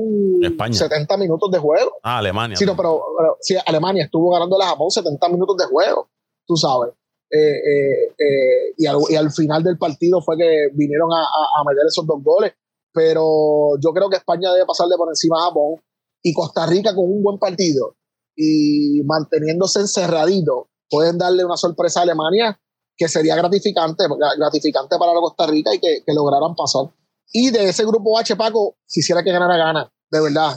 70 0.72 1.18
minutos 1.18 1.52
de 1.52 1.60
juego. 1.60 1.92
Ah, 2.04 2.18
Alemania. 2.18 2.58
Sí, 2.58 2.66
no, 2.66 2.76
pero, 2.76 3.02
sí, 3.42 3.56
Alemania 3.66 4.06
estuvo 4.06 4.32
ganándole 4.32 4.64
a 4.64 4.70
Japón 4.70 4.90
70 4.90 5.30
minutos 5.30 5.58
de 5.58 5.66
juego, 5.66 6.10
tú 6.48 6.56
sabes. 6.56 6.94
Eh, 7.34 7.38
eh, 7.38 8.14
eh, 8.20 8.74
y, 8.78 8.86
al, 9.16 9.32
final 9.32 9.64
del 9.64 9.78
partido 9.78 10.22
fue 10.22 10.36
que 10.38 10.68
vinieron 10.74 11.10
a, 11.14 11.64
meter 11.66 11.86
esos 11.88 12.06
dos 12.06 12.22
goles. 12.24 12.54
Pero 12.94 13.78
yo 13.80 13.92
creo 13.94 14.10
que 14.10 14.18
España 14.18 14.52
debe 14.52 14.66
pasarle 14.66 14.98
por 14.98 15.08
encima 15.08 15.38
a 15.40 15.48
Japón 15.48 15.76
y 16.22 16.34
Costa 16.34 16.66
Rica 16.66 16.94
con 16.94 17.06
un 17.06 17.24
buen 17.24 17.40
partido 17.40 17.96
y 18.36 19.02
manteniéndose 19.06 19.80
encerradito 19.80 20.68
pueden 20.90 21.18
darle 21.18 21.46
una 21.46 21.56
sorpresa 21.56 22.02
a 22.02 22.04
Alemania 22.04 22.60
que 22.98 23.08
sería 23.08 23.36
gratificante, 23.36 24.04
gratificante 24.38 24.98
para 25.00 25.14
Costa 25.14 25.48
Rica 25.48 25.74
y 25.74 25.80
que, 25.80 26.04
que 26.06 26.14
lograran 26.14 26.54
pasar. 26.54 26.92
Y 27.32 27.50
de 27.52 27.70
ese 27.70 27.86
grupo 27.86 28.18
H, 28.18 28.36
Paco, 28.36 28.76
quisiera 28.88 29.24
que 29.24 29.32
ganara 29.32 29.58
gana, 29.58 29.92
de 30.12 30.22
verdad. 30.22 30.54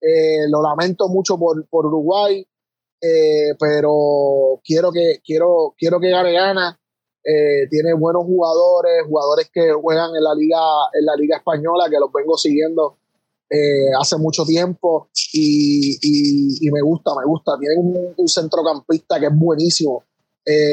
Eh, 0.00 0.48
lo 0.48 0.62
lamento 0.62 1.08
mucho 1.08 1.38
por, 1.38 1.66
por 1.68 1.86
Uruguay, 1.86 2.46
eh, 3.00 3.54
pero 3.58 4.60
quiero 4.64 4.92
que, 4.92 5.20
quiero, 5.24 5.74
quiero 5.78 5.98
que 5.98 6.10
gane 6.10 6.32
gana. 6.32 6.78
Eh, 7.22 7.68
tiene 7.70 7.92
buenos 7.94 8.24
jugadores, 8.24 9.04
jugadores 9.06 9.50
que 9.52 9.72
juegan 9.72 10.10
en 10.16 10.24
la 10.24 10.34
liga, 10.34 10.60
en 10.92 11.04
la 11.04 11.14
liga 11.16 11.36
española, 11.36 11.88
que 11.90 11.98
los 11.98 12.10
vengo 12.12 12.36
siguiendo 12.36 12.96
hace 13.98 14.16
mucho 14.16 14.44
tiempo 14.44 15.08
y, 15.32 15.98
y, 16.00 16.70
me 16.70 16.80
gusta, 16.82 17.10
me 17.18 17.26
gusta. 17.26 17.58
Tiene 17.58 17.74
un, 18.16 18.28
centrocampista 18.28 19.18
que 19.18 19.26
es 19.26 19.32
buenísimo. 19.34 20.04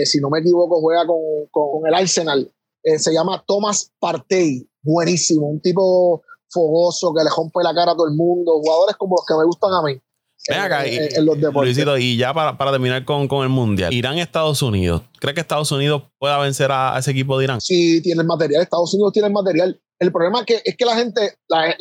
si 0.06 0.20
no 0.20 0.30
me 0.30 0.40
equivoco, 0.40 0.80
juega 0.80 1.08
con, 1.08 1.18
con 1.50 1.88
el 1.88 1.94
Arsenal. 1.96 2.52
Se 2.98 3.14
llama 3.14 3.44
Thomas 3.46 3.92
Partey 4.00 4.68
buenísimo, 4.82 5.48
un 5.48 5.62
tipo 5.62 6.24
fogoso 6.50 7.14
que 7.14 7.24
le 7.24 7.30
rompe 7.36 7.62
la 7.62 7.74
cara 7.74 7.92
a 7.92 7.96
todo 7.96 8.08
el 8.08 8.16
mundo, 8.16 8.60
jugadores 8.64 8.96
como 8.96 9.18
los 9.18 9.26
que 9.26 9.34
me 9.36 9.46
gustan 9.46 9.72
a 9.74 9.82
mí. 9.84 10.02
en, 10.48 11.26
los 11.26 11.40
deportes. 11.42 11.78
y 12.00 12.18
ya 12.18 12.34
para, 12.34 12.56
terminar 12.72 13.04
con, 13.04 13.28
el 13.44 13.50
Mundial, 13.50 13.94
Irán-Estados 13.94 14.62
Unidos. 14.62 15.02
¿Cree 15.20 15.34
que 15.34 15.42
Estados 15.42 15.72
Unidos 15.72 16.04
pueda 16.18 16.38
vencer 16.40 16.72
a, 16.72 16.98
ese 16.98 17.12
equipo 17.12 17.38
de 17.38 17.46
Irán? 17.46 17.62
Sí, 17.62 18.02
tiene 18.02 18.22
el 18.22 18.28
material. 18.28 18.62
Estados 18.62 18.94
Unidos 18.94 19.12
tiene 19.14 19.28
el 19.28 19.34
material. 19.34 19.80
El 20.00 20.12
problema 20.12 20.40
es 20.40 20.46
que, 20.46 20.62
es 20.64 20.78
que 20.78 20.86
la 20.86 20.96
gente, 20.96 21.38
la, 21.50 21.76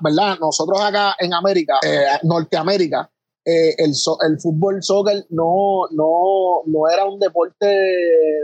¿verdad? 0.00 0.38
Nosotros 0.38 0.80
acá 0.80 1.16
en 1.18 1.32
América, 1.32 1.74
eh, 1.82 2.04
Norteamérica, 2.22 3.10
eh, 3.44 3.74
el, 3.78 3.90
el 3.90 4.40
fútbol, 4.40 4.82
soccer, 4.82 5.26
no, 5.30 5.86
no, 5.90 6.62
no 6.66 6.88
era 6.92 7.04
un 7.04 7.18
deporte 7.18 7.66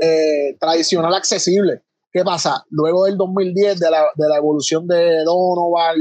eh, 0.03 0.57
tradicional 0.59 1.15
accesible. 1.15 1.83
¿Qué 2.13 2.25
pasa? 2.25 2.65
Luego 2.71 3.05
del 3.05 3.17
2010, 3.17 3.79
de 3.79 3.91
la, 3.91 4.07
de 4.15 4.29
la 4.29 4.37
evolución 4.37 4.87
de 4.89 5.23
Donovan, 5.25 5.99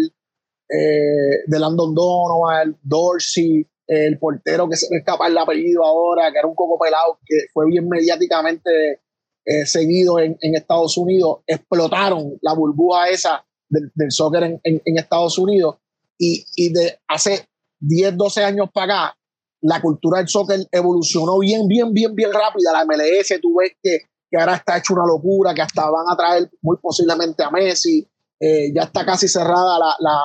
eh, 0.70 1.44
de 1.46 1.60
Landon 1.60 1.94
Donovan, 1.94 2.78
Dorsey, 2.82 3.66
el 3.88 4.20
portero 4.20 4.68
que 4.70 4.76
se 4.76 4.88
me 4.90 4.98
escapa 4.98 5.28
el 5.28 5.38
apellido 5.38 5.86
ahora, 5.86 6.32
que 6.32 6.40
era 6.40 6.48
un 6.48 6.56
coco 6.56 6.78
pelado, 6.78 7.20
que 7.26 7.36
fue 7.54 7.68
bien 7.68 7.88
mediáticamente 7.88 9.02
eh, 9.46 9.66
seguido 9.66 10.20
en, 10.20 10.38
en, 10.42 10.56
Estados 10.56 10.98
Unidos, 10.98 11.40
explotaron 11.48 12.38
la 12.42 12.54
burbuja 12.54 13.10
esa 13.10 13.46
del, 13.70 13.92
soccer 14.10 14.44
en, 14.44 14.62
en, 14.64 14.98
Estados 14.98 15.38
Unidos. 15.38 15.78
Y, 16.18 16.46
y, 16.56 16.74
de 16.74 17.00
hace 17.08 17.48
10, 17.80 18.18
12 18.18 18.44
años 18.44 18.70
para 18.74 19.08
acá, 19.08 19.18
la 19.62 19.82
cultura 19.82 20.20
del 20.20 20.28
soccer 20.28 20.60
evolucionó 20.72 21.40
bien, 21.40 21.68
bien, 21.68 21.94
bien, 21.94 22.14
bien 22.16 22.32
rápida. 22.32 22.72
La 22.74 22.86
MLS, 22.86 23.40
tú 23.42 23.56
ves 23.58 23.74
que 23.82 24.00
que 24.30 24.38
ahora 24.38 24.56
está 24.56 24.78
hecho 24.78 24.94
una 24.94 25.06
locura, 25.06 25.54
que 25.54 25.62
hasta 25.62 25.90
van 25.90 26.06
a 26.10 26.16
traer 26.16 26.50
muy 26.62 26.78
posiblemente 26.78 27.44
a 27.44 27.52
Messi. 27.52 28.08
Eh, 28.40 28.74
ya 28.74 28.84
está 28.84 29.06
casi 29.06 29.28
cerrada 29.28 29.80
la, 29.80 29.96
la, 30.00 30.20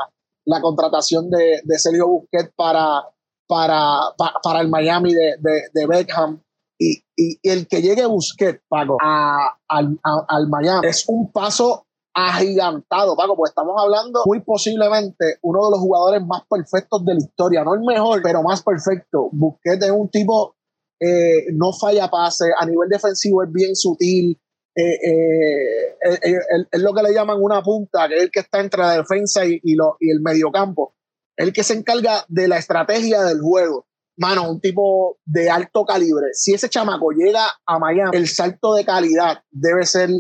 la 0.47 0.61
contratación 0.61 1.31
de, 1.31 1.61
de, 1.65 1.79
Sergio 1.79 2.09
Busquets 2.09 2.53
para, 2.55 3.03
para, 3.47 4.01
para, 4.43 4.61
el 4.61 4.69
Miami 4.69 5.15
de, 5.15 5.37
de, 5.73 5.87
Beckham. 5.87 6.43
Y, 6.79 7.03
y, 7.17 7.39
el 7.43 7.67
que 7.69 7.81
llegue 7.81 8.05
Busquets, 8.07 8.63
Paco, 8.69 8.99
a, 9.01 9.57
al, 9.69 9.99
al 10.03 10.49
Miami 10.49 10.87
es 10.89 11.09
un 11.09 11.33
paso 11.33 11.87
agigantado, 12.15 13.17
Paco, 13.17 13.37
porque 13.37 13.51
estamos 13.51 13.75
hablando 13.79 14.23
muy 14.27 14.41
posiblemente 14.41 15.39
uno 15.43 15.65
de 15.65 15.71
los 15.71 15.81
jugadores 15.81 16.23
más 16.27 16.43
perfectos 16.49 17.05
de 17.05 17.15
la 17.15 17.21
historia, 17.21 17.65
no 17.65 17.75
el 17.75 17.81
mejor, 17.81 18.21
pero 18.23 18.43
más 18.43 18.63
perfecto. 18.63 19.29
Busquets 19.33 19.85
es 19.85 19.91
un 19.91 20.09
tipo 20.11 20.57
eh, 21.01 21.47
no 21.53 21.73
falla 21.73 22.09
pase, 22.09 22.45
a 22.57 22.65
nivel 22.65 22.89
defensivo 22.89 23.43
es 23.43 23.51
bien 23.53 23.75
sutil, 23.75 24.41
eh, 24.75 24.99
eh, 25.03 26.29
es 26.71 26.81
lo 26.81 26.95
que 26.95 27.03
le 27.03 27.13
llaman 27.13 27.39
una 27.41 27.61
punta, 27.61 28.09
que 28.09 28.17
es 28.17 28.23
el 28.23 28.31
que 28.31 28.41
está 28.41 28.61
entre 28.61 28.83
la 28.83 28.97
defensa 28.99 29.45
y, 29.45 29.59
y, 29.63 29.75
lo, 29.75 29.97
y 29.99 30.11
el 30.11 30.21
mediocampo, 30.21 30.95
el 31.37 31.53
que 31.53 31.65
se 31.65 31.75
encarga 31.75 32.25
de 32.29 32.47
la 32.47 32.59
estrategia 32.59 33.23
del 33.23 33.41
juego. 33.41 33.87
Mano, 34.19 34.51
un 34.51 34.61
tipo 34.61 35.19
de 35.25 35.51
alto 35.51 35.85
calibre. 35.85 36.29
Si 36.35 36.53
ese 36.53 36.69
chamaco 36.69 37.11
llega 37.11 37.47
a 37.67 37.79
Miami, 37.79 38.17
el 38.17 38.29
salto 38.29 38.75
de 38.75 38.85
calidad 38.85 39.43
debe 39.51 39.87
ser 39.87 40.11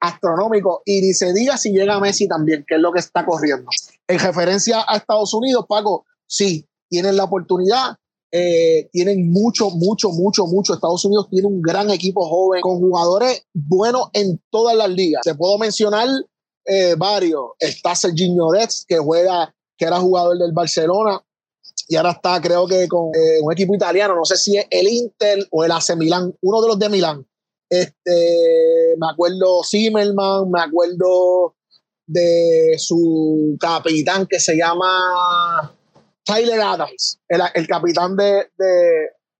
astronómico 0.00 0.82
y 0.84 1.00
ni 1.00 1.14
se 1.14 1.32
diga 1.32 1.56
si 1.56 1.72
llega 1.72 2.00
Messi 2.00 2.28
también, 2.28 2.64
que 2.66 2.76
es 2.76 2.80
lo 2.80 2.92
que 2.92 3.00
está 3.00 3.24
corriendo. 3.24 3.68
En 4.06 4.18
referencia 4.18 4.84
a 4.86 4.96
Estados 4.96 5.32
Unidos, 5.34 5.66
Paco, 5.68 6.04
sí, 6.26 6.66
tienen 6.88 7.16
la 7.16 7.24
oportunidad, 7.24 7.96
eh, 8.30 8.88
tienen 8.92 9.30
mucho, 9.30 9.70
mucho, 9.70 10.10
mucho, 10.10 10.46
mucho. 10.46 10.74
Estados 10.74 11.04
Unidos 11.04 11.28
tiene 11.30 11.48
un 11.48 11.62
gran 11.62 11.90
equipo 11.90 12.28
joven 12.28 12.60
con 12.60 12.78
jugadores 12.78 13.46
buenos 13.54 14.08
en 14.12 14.40
todas 14.50 14.76
las 14.76 14.90
ligas. 14.90 15.22
Te 15.24 15.34
puedo 15.34 15.58
mencionar 15.58 16.08
eh, 16.64 16.94
varios. 16.96 17.52
Está 17.58 17.94
Serginho 17.94 18.50
Dex, 18.50 18.84
que 18.86 18.98
juega, 18.98 19.54
que 19.76 19.86
era 19.86 19.98
jugador 19.98 20.38
del 20.38 20.52
Barcelona 20.52 21.22
y 21.88 21.96
ahora 21.96 22.12
está, 22.12 22.40
creo 22.40 22.66
que 22.66 22.88
con 22.88 23.10
eh, 23.14 23.40
un 23.42 23.52
equipo 23.52 23.74
italiano. 23.74 24.16
No 24.16 24.24
sé 24.24 24.36
si 24.36 24.56
es 24.56 24.66
el 24.70 24.88
Inter 24.88 25.46
o 25.50 25.64
el 25.64 25.70
AC 25.70 25.96
Milán, 25.96 26.34
uno 26.40 26.62
de 26.62 26.68
los 26.68 26.78
de 26.78 26.88
Milán. 26.88 27.26
Este, 27.68 28.94
me 28.98 29.08
acuerdo 29.12 29.62
Zimmerman, 29.68 30.50
me 30.50 30.60
acuerdo 30.60 31.56
de 32.06 32.76
su 32.78 33.56
capitán 33.58 34.26
que 34.26 34.38
se 34.38 34.56
llama 34.56 35.74
Tyler 36.24 36.60
Adams, 36.60 37.18
el, 37.28 37.66
capitán 37.66 38.16
de, 38.16 38.46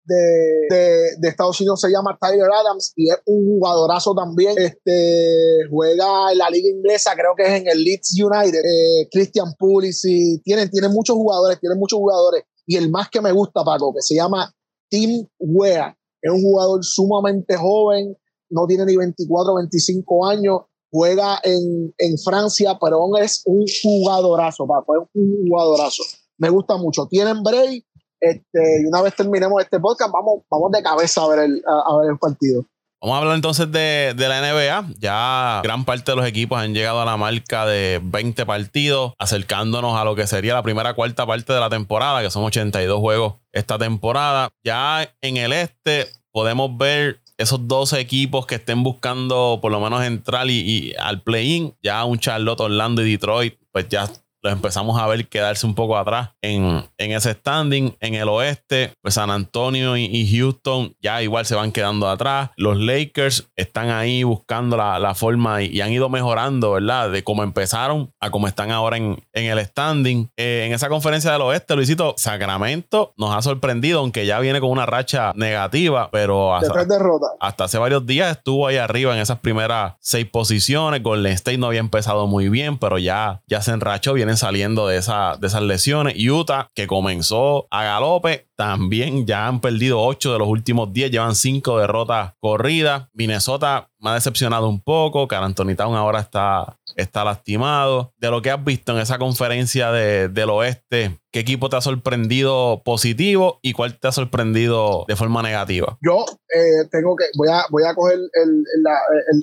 de, 0.06 1.28
Estados 1.28 1.60
Unidos 1.60 1.80
se 1.80 1.90
llama 1.90 2.16
Tyler 2.20 2.48
Adams 2.52 2.92
y 2.96 3.10
es 3.10 3.18
un 3.26 3.44
jugadorazo 3.44 4.14
también. 4.14 4.54
Este, 4.56 5.66
juega 5.70 6.32
en 6.32 6.38
la 6.38 6.50
liga 6.50 6.68
inglesa, 6.68 7.12
creo 7.14 7.34
que 7.36 7.42
es 7.42 7.60
en 7.60 7.68
el 7.68 7.82
Leeds 7.82 8.14
United. 8.20 8.60
Eh, 8.60 9.08
Christian 9.10 9.54
Pulisic, 9.58 10.42
tienen, 10.44 10.70
tienen 10.70 10.92
muchos 10.92 11.16
jugadores, 11.16 11.58
tienen 11.60 11.78
muchos 11.78 11.98
jugadores. 11.98 12.44
Y 12.66 12.76
el 12.76 12.90
más 12.90 13.08
que 13.10 13.20
me 13.20 13.32
gusta, 13.32 13.64
Paco, 13.64 13.92
que 13.94 14.02
se 14.02 14.14
llama 14.14 14.52
Tim 14.88 15.26
Wea. 15.38 15.96
Es 16.26 16.32
un 16.32 16.42
jugador 16.42 16.84
sumamente 16.84 17.56
joven, 17.56 18.16
no 18.50 18.66
tiene 18.66 18.84
ni 18.86 18.96
24 18.96 19.52
o 19.52 19.56
25 19.56 20.26
años. 20.26 20.60
Juega 20.90 21.40
en, 21.42 21.92
en 21.98 22.18
Francia, 22.18 22.78
pero 22.80 23.16
es 23.18 23.42
un 23.44 23.64
jugadorazo, 23.82 24.66
Paco, 24.66 25.02
es 25.02 25.08
un 25.14 25.48
jugadorazo 25.48 26.02
me 26.38 26.50
gusta 26.50 26.76
mucho. 26.76 27.06
Tienen 27.06 27.42
break. 27.42 27.84
Este, 28.18 28.82
y 28.82 28.86
una 28.86 29.02
vez 29.02 29.14
terminemos 29.14 29.62
este 29.62 29.78
podcast, 29.78 30.10
vamos, 30.10 30.42
vamos 30.50 30.72
de 30.72 30.82
cabeza 30.82 31.22
a 31.22 31.28
ver 31.28 31.38
el, 31.40 31.62
a, 31.66 31.96
ver 31.98 32.10
el 32.12 32.18
partido. 32.18 32.64
Vamos 33.07 33.19
a 33.19 33.21
hablar 33.21 33.37
entonces 33.37 33.71
de, 33.71 34.14
la 34.19 34.40
NBA. 34.40 34.95
Ya 34.99 35.61
gran 35.62 35.85
parte 35.85 36.11
de 36.11 36.16
los 36.16 36.27
equipos 36.27 36.59
han 36.59 36.75
llegado 36.75 37.01
a 37.01 37.05
la 37.05 37.16
marca 37.16 37.64
de 37.64 38.01
20 38.03 38.45
partidos, 38.47 39.12
acercándonos 39.21 39.97
a 39.97 40.05
lo 40.05 40.16
que 40.16 40.27
sería 40.27 40.55
la 40.55 40.64
primera 40.64 40.92
cuarta 40.95 41.25
parte 41.25 41.53
de 41.53 41.61
la 41.61 41.71
temporada, 41.71 42.21
que 42.21 42.33
son 42.33 42.42
82 42.42 42.99
juegos 42.99 43.35
esta 43.53 43.79
temporada. 43.79 44.49
Ya 44.64 45.09
en 45.21 45.37
el 45.37 45.53
este 45.53 46.09
podemos 46.33 46.77
ver 46.77 47.21
esos 47.37 47.69
12 47.69 48.01
equipos 48.01 48.45
que 48.45 48.57
estén 48.57 48.83
buscando 48.83 49.61
por 49.62 49.71
lo 49.71 49.79
menos 49.79 50.03
entrar 50.03 50.51
y 50.51 50.92
al 50.99 51.23
play-in. 51.23 51.77
Ya 51.85 52.05
un 52.05 52.19
Charlotte, 52.19 52.59
Orlando 52.59 53.07
y 53.07 53.12
Detroit, 53.12 53.57
pues 53.71 53.88
ya 53.88 54.11
los 54.46 54.52
empezamos 54.52 55.00
a 55.00 55.06
ver 55.06 55.28
quedarse 55.28 55.66
un 55.66 55.74
poco 55.74 55.98
atrás 55.98 56.30
en, 56.40 56.85
en 56.98 57.12
ese 57.12 57.32
standing. 57.32 57.96
En 58.00 58.14
el 58.14 58.28
oeste, 58.28 58.92
pues 59.02 59.14
San 59.14 59.30
Antonio 59.30 59.96
y, 59.96 60.26
Houston 60.26 60.94
ya 61.00 61.22
igual 61.22 61.46
se 61.46 61.54
van 61.54 61.72
quedando 61.72 62.09
atrás. 62.09 62.50
Los 62.56 62.78
Lakers 62.78 63.48
están 63.56 63.90
ahí 63.90 64.22
buscando 64.22 64.76
la, 64.76 65.14
forma 65.14 65.62
y, 65.62 65.80
han 65.80 65.92
ido 65.92 66.09
mejorando, 66.09 66.72
¿verdad? 66.72 67.11
De 67.11 67.22
cómo 67.22 67.42
empezaron 67.42 68.12
a 68.20 68.30
cómo 68.30 68.48
están 68.48 68.70
ahora 68.70 68.96
en, 68.96 69.22
en 69.32 69.44
el 69.46 69.64
standing. 69.64 70.30
Eh, 70.37 70.64
en 70.66 70.72
esa 70.72 70.88
conferencia 70.88 71.32
del 71.32 71.42
oeste, 71.42 71.74
Luisito, 71.74 72.14
Sacramento 72.16 73.12
nos 73.16 73.35
ha 73.35 73.42
sorprendido, 73.42 74.00
aunque 74.00 74.26
ya 74.26 74.38
viene 74.40 74.61
con 74.61 74.70
una 74.70 74.87
racha 74.87 75.32
negativa, 75.35 76.09
pero 76.11 76.54
hasta, 76.54 76.87
hasta 77.40 77.64
hace 77.64 77.78
varios 77.78 78.06
días 78.06 78.37
estuvo 78.37 78.66
ahí 78.66 78.76
arriba 78.76 79.14
en 79.14 79.20
esas 79.20 79.40
primeras 79.40 79.94
seis 80.00 80.26
posiciones. 80.26 81.02
Golden 81.02 81.32
State 81.32 81.59
no 81.59 81.66
había 81.66 81.80
empezado 81.80 82.26
muy 82.26 82.48
bien, 82.48 82.78
pero 82.78 82.98
ya, 82.98 83.42
ya 83.46 83.61
se 83.62 83.72
enrachó, 83.72 84.12
vienen 84.12 84.36
saliendo 84.37 84.87
de, 84.87 84.99
esa, 84.99 85.37
de 85.40 85.46
esas 85.46 85.62
lesiones. 85.62 86.16
Utah, 86.18 86.68
que 86.75 86.87
comenzó 86.87 87.66
a 87.70 87.85
galope, 87.85 88.49
también 88.57 89.27
ya 89.27 89.46
han 89.46 89.61
perdido 89.61 90.01
8 90.01 90.33
de 90.33 90.38
los 90.38 90.49
últimos 90.49 90.92
10, 90.92 91.11
llevan 91.11 91.35
5 91.35 91.79
derrotas 91.79 92.33
corridas. 92.40 93.09
Minnesota 93.12 93.90
me 93.99 94.11
ha 94.11 94.14
decepcionado 94.14 94.68
un 94.68 94.81
poco. 94.81 95.29
Car 95.29 95.42
Anthony 95.42 95.75
Town 95.77 95.94
ahora 95.94 96.20
está, 96.20 96.79
está 96.96 97.25
lastimado. 97.25 98.12
De 98.16 98.31
lo 98.31 98.40
que 98.42 98.51
has 98.51 98.64
visto 98.64 98.92
en 98.92 98.99
esa 98.99 99.18
conferencia 99.18 99.92
del 99.92 100.51
oeste, 100.51 101.20
¿qué 101.31 101.40
equipo 101.40 101.68
te 101.68 101.77
ha 101.77 101.81
sorprendido 101.81 102.83
positivo 102.85 103.59
y 103.62 103.72
cuál 103.72 103.99
te 103.99 104.09
ha 104.09 104.12
sorprendido 104.12 105.05
de 105.07 105.16
forma 105.16 105.42
negativa? 105.42 105.99
Yo 106.01 106.25
eh, 106.55 106.88
tengo 106.90 107.16
que, 107.16 107.27
voy 107.37 107.49
a, 107.49 107.64
voy 107.70 107.85
a 107.85 107.94
coger 107.94 108.18
el, 108.18 108.64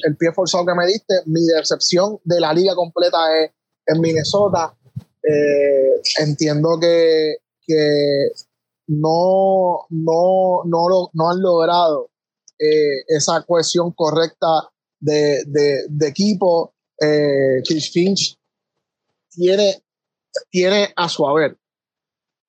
el, 0.06 0.18
pie 0.18 0.32
forzado 0.34 0.66
que 0.66 0.76
me 0.76 0.88
diste. 0.88 1.14
Mi 1.26 1.42
decepción 1.46 2.20
de 2.24 2.40
la 2.40 2.54
liga 2.54 2.76
completa 2.76 3.18
es 3.40 3.52
en 3.88 4.02
Minnesota. 4.02 4.76
Eh, 5.24 6.02
entiendo 6.20 6.78
que, 6.80 7.38
que 7.66 8.30
no, 8.88 9.86
no, 9.90 10.64
no, 10.66 11.10
no 11.14 11.30
han 11.30 11.42
logrado 11.42 12.12
eh, 12.60 13.04
esa 13.08 13.44
cohesión 13.44 13.92
correcta 13.92 14.70
de, 15.00 15.86
equipo. 16.08 16.74
Eh, 17.00 17.62
Chris 17.68 17.92
Finch 17.92 18.38
tiene, 19.32 19.84
tiene 20.50 20.94
a 20.96 21.10
su 21.10 21.28
haber 21.28 21.58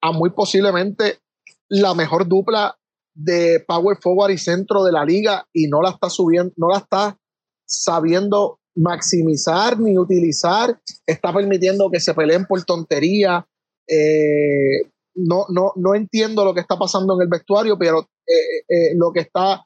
a 0.04 0.12
muy 0.12 0.30
posiblemente 0.30 1.20
la 1.68 1.94
mejor 1.94 2.28
dupla 2.28 2.78
de 3.14 3.64
power 3.66 3.96
forward 3.96 4.32
y 4.32 4.38
centro 4.38 4.84
de 4.84 4.92
la 4.92 5.04
liga 5.04 5.48
y 5.52 5.66
no 5.66 5.80
la 5.80 5.90
está 5.90 6.10
subiendo, 6.10 6.52
no 6.58 6.68
la 6.68 6.78
está 6.78 7.18
sabiendo 7.64 8.60
maximizar 8.74 9.78
ni 9.78 9.98
utilizar, 9.98 10.78
está 11.06 11.32
permitiendo 11.32 11.90
que 11.90 12.00
se 12.00 12.14
peleen 12.14 12.46
por 12.46 12.62
tontería. 12.64 13.46
Eh, 13.88 14.90
no, 15.14 15.46
no, 15.48 15.72
no 15.76 15.94
entiendo 15.94 16.44
lo 16.44 16.54
que 16.54 16.60
está 16.60 16.76
pasando 16.76 17.14
en 17.14 17.22
el 17.22 17.28
vestuario, 17.28 17.78
pero 17.78 18.00
eh, 18.00 18.64
eh, 18.68 18.94
lo 18.96 19.12
que 19.12 19.20
está, 19.20 19.64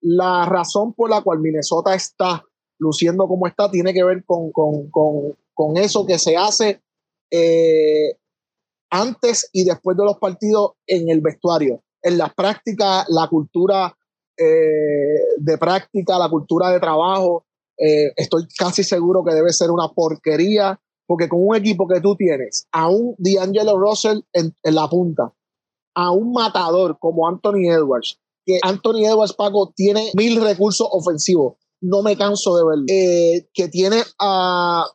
la 0.00 0.46
razón 0.46 0.94
por 0.94 1.10
la 1.10 1.20
cual 1.20 1.40
Minnesota 1.40 1.94
está 1.94 2.44
luciendo 2.78 3.28
como 3.28 3.46
está 3.46 3.70
tiene 3.70 3.92
que 3.92 4.02
ver 4.02 4.24
con, 4.24 4.50
eso 5.76 6.06
que 6.06 6.18
se 6.18 6.38
hace 6.38 6.80
antes 8.90 9.50
y 9.52 9.64
después 9.64 9.94
de 9.98 10.04
los 10.04 10.16
partidos 10.18 10.72
en 10.86 11.10
el 11.10 11.20
vestuario. 11.20 11.82
En 12.02 12.16
las 12.16 12.32
prácticas, 12.32 13.04
la 13.10 13.28
cultura 13.28 13.94
de 14.38 15.58
práctica, 15.58 16.18
la 16.18 16.30
cultura 16.30 16.70
de 16.70 16.80
trabajo, 16.80 17.44
estoy 18.16 18.46
casi 18.58 18.84
seguro 18.84 19.24
que 19.24 19.34
debe 19.34 19.52
ser 19.52 19.70
una 19.70 19.88
porquería 19.88 20.78
porque 21.10 21.28
con 21.28 21.40
un 21.44 21.56
equipo 21.56 21.88
que 21.88 22.00
tú 22.00 22.14
tienes, 22.14 22.68
a 22.70 22.88
un 22.88 23.16
D'Angelo 23.18 23.76
Russell 23.76 24.20
en, 24.32 24.54
la 24.62 24.88
punta, 24.88 25.34
a 25.96 26.12
un 26.12 26.30
matador 26.32 26.98
como 27.00 27.26
Anthony 27.26 27.68
Edwards, 27.68 28.20
que 28.46 28.60
Anthony 28.62 29.06
Edwards, 29.06 29.32
Paco, 29.32 29.72
tiene 29.74 30.12
mil 30.14 30.40
recursos 30.40 30.86
ofensivos. 30.88 31.54
No 31.80 32.02
me 32.02 32.16
canso 32.16 32.56
de 32.56 32.64
verlo. 32.64 32.84
Eh, 32.86 33.48
que 33.52 33.66
tiene 33.66 34.04
a, 34.20 34.86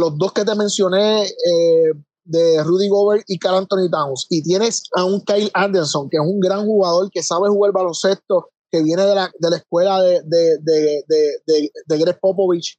los 0.00 0.16
dos 0.16 0.32
que 0.32 0.46
te 0.46 0.54
mencioné, 0.54 1.24
eh, 1.24 1.92
de 2.24 2.64
Rudy 2.64 2.88
Gobert 2.88 3.24
y 3.26 3.38
Carl 3.38 3.58
Anthony 3.58 3.90
Towns. 3.90 4.26
Y 4.30 4.42
tienes 4.42 4.84
a 4.96 5.04
un 5.04 5.20
Kyle 5.20 5.50
Anderson, 5.52 6.08
que 6.08 6.16
es 6.16 6.22
un 6.26 6.40
gran 6.40 6.64
jugador, 6.64 7.10
que 7.10 7.22
sabe 7.22 7.50
jugar 7.50 7.72
baloncesto, 7.72 8.48
que 8.70 8.82
viene 8.82 9.02
de 9.02 9.14
la, 9.14 9.30
escuela 9.56 10.02
de, 10.02 10.22
de, 10.26 11.98
Greg 11.98 12.18
Popovich 12.20 12.78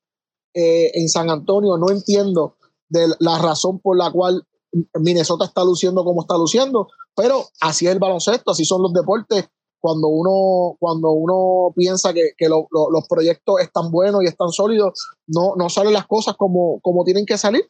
eh, 0.54 0.92
en 0.94 1.10
San 1.10 1.30
Antonio. 1.30 1.78
No 1.78 1.90
entiendo 1.90 2.56
de 2.90 3.08
la 3.20 3.40
razón 3.40 3.80
por 3.80 3.98
la 3.98 4.12
cual 4.12 4.44
Minnesota 5.00 5.46
está 5.46 5.64
luciendo 5.64 6.04
como 6.04 6.22
está 6.22 6.38
luciendo, 6.38 6.88
pero 7.16 7.46
así 7.62 7.88
es 7.88 7.94
el 7.94 8.00
baloncesto, 8.00 8.52
así 8.52 8.66
son 8.66 8.82
los 8.82 8.94
deportes. 8.94 9.48
Cuando 9.82 10.10
uno, 10.10 10.76
cuando 10.78 11.12
uno 11.12 11.74
piensa 11.74 12.14
que, 12.14 12.34
los 12.48 13.08
proyectos 13.08 13.62
están 13.62 13.92
buenos 13.92 14.24
y 14.24 14.28
están 14.28 14.50
sólidos, 14.50 14.94
no, 15.28 15.54
no 15.56 15.70
salen 15.70 15.94
las 15.94 16.06
cosas 16.06 16.36
como, 16.36 16.80
como 16.82 17.06
tienen 17.06 17.26
que 17.26 17.38
salir. 17.38 17.64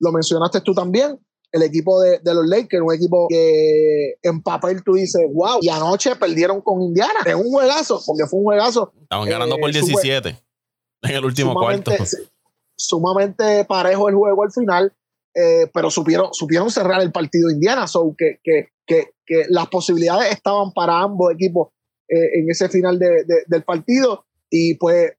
Lo 0.00 0.10
mencionaste 0.10 0.60
tú 0.60 0.74
también, 0.74 1.20
el 1.52 1.62
equipo 1.62 2.00
de, 2.00 2.18
los 2.24 2.46
Lakers, 2.46 2.82
un 2.82 2.94
equipo 2.94 3.26
que 3.28 4.14
en 4.22 4.42
papel 4.42 4.82
tú 4.82 4.94
dices, 4.94 5.22
wow, 5.32 5.58
y 5.60 5.68
anoche 5.68 6.16
perdieron 6.16 6.62
con 6.62 6.82
Indiana 6.82 7.20
en 7.26 7.36
un 7.36 7.50
juegazo, 7.50 8.02
porque 8.06 8.26
fue 8.26 8.38
un 8.40 8.44
juegazo. 8.46 8.92
Estaban 9.02 9.28
ganando 9.28 9.56
por 9.58 9.70
17 9.70 10.28
eh, 10.28 10.36
en 11.02 11.10
el 11.10 11.24
último 11.24 11.54
cuarto 11.54 11.92
sumamente 12.82 13.64
parejo 13.64 14.08
el 14.08 14.14
juego 14.14 14.42
al 14.42 14.52
final, 14.52 14.92
eh, 15.34 15.70
pero 15.72 15.90
supieron, 15.90 16.32
supieron 16.32 16.70
cerrar 16.70 17.00
el 17.00 17.12
partido 17.12 17.50
Indiana, 17.50 17.86
so 17.86 18.14
que, 18.16 18.38
que, 18.42 18.68
que, 18.86 19.14
que 19.24 19.44
las 19.48 19.68
posibilidades 19.68 20.32
estaban 20.32 20.72
para 20.72 21.00
ambos 21.00 21.32
equipos 21.32 21.68
eh, 22.08 22.40
en 22.40 22.50
ese 22.50 22.68
final 22.68 22.98
de, 22.98 23.24
del 23.46 23.62
partido 23.62 24.26
y 24.50 24.74
pues 24.74 25.12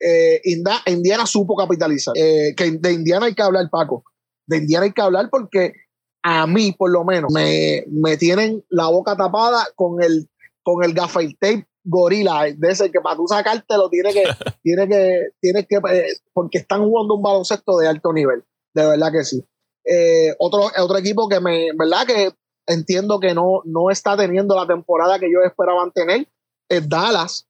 eh, 0.00 0.40
Indiana 0.86 1.26
supo 1.26 1.56
capitalizar. 1.56 2.14
que 2.14 2.78
de 2.80 2.92
Indiana 2.92 3.26
hay 3.26 3.34
que 3.34 3.42
hablar, 3.42 3.68
Paco. 3.70 4.04
De 4.50 4.58
Indiana 4.58 4.84
hay 4.86 4.92
que 4.92 5.02
hablar 5.02 5.28
porque 5.30 5.74
a 6.22 6.46
mí, 6.46 6.72
por 6.72 6.90
lo 6.90 7.04
menos, 7.04 7.32
me, 7.32 7.84
me 7.86 8.16
tienen 8.16 8.64
la 8.68 8.88
boca 8.88 9.16
tapada 9.16 9.68
con 9.76 10.02
el, 10.02 10.28
con 10.62 10.84
el 10.84 10.92
gaffer 10.92 11.30
tape 11.38 11.66
gorila, 11.84 12.44
de 12.54 12.70
ese 12.70 12.90
que 12.90 13.00
para 13.00 13.16
tú 13.16 13.26
sacártelo 13.26 13.88
tiene 13.88 14.12
que, 14.12 14.24
tiene 14.62 14.88
que, 14.88 15.28
tiene 15.40 15.66
que, 15.66 15.76
eh, 15.76 16.12
porque 16.32 16.58
están 16.58 16.84
jugando 16.84 17.14
un 17.14 17.22
baloncesto 17.22 17.78
de 17.78 17.88
alto 17.88 18.12
nivel, 18.12 18.44
de 18.74 18.86
verdad 18.86 19.12
que 19.12 19.24
sí. 19.24 19.42
Eh, 19.84 20.34
otro, 20.38 20.70
otro 20.78 20.98
equipo 20.98 21.28
que 21.28 21.40
me, 21.40 21.68
verdad 21.78 22.06
que 22.06 22.32
entiendo 22.66 23.18
que 23.18 23.34
no, 23.34 23.62
no 23.64 23.90
está 23.90 24.16
teniendo 24.16 24.54
la 24.54 24.66
temporada 24.66 25.18
que 25.18 25.32
yo 25.32 25.40
esperaban 25.46 25.92
tener, 25.92 26.28
es 26.68 26.88
Dallas, 26.88 27.46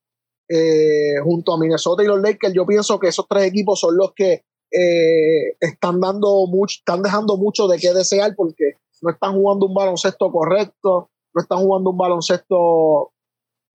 eh, 0.49 1.19
junto 1.23 1.55
a 1.55 1.59
Minnesota 1.59 2.03
y 2.03 2.07
los 2.07 2.21
Lakers. 2.21 2.55
Yo 2.55 2.67
pienso 2.67 2.99
que 2.99 3.09
esos 3.09 3.27
tres 3.29 3.45
equipos 3.45 3.79
son 3.81 3.97
los 3.97 4.13
que 4.15 4.45
están 4.71 6.01
dando 6.01 6.47
mucho, 6.47 6.79
están 6.79 7.03
dejando 7.03 7.37
mucho 7.37 7.67
de 7.67 7.79
qué 7.79 7.93
desear 7.93 8.35
porque 8.37 8.75
no 9.03 9.11
están 9.11 9.35
jugando 9.35 9.67
un 9.67 9.75
baloncesto 9.75 10.31
correcto, 10.31 11.11
no 11.35 11.43
están 11.43 11.59
jugando 11.59 11.91
un 11.91 11.99
baloncesto 11.99 13.13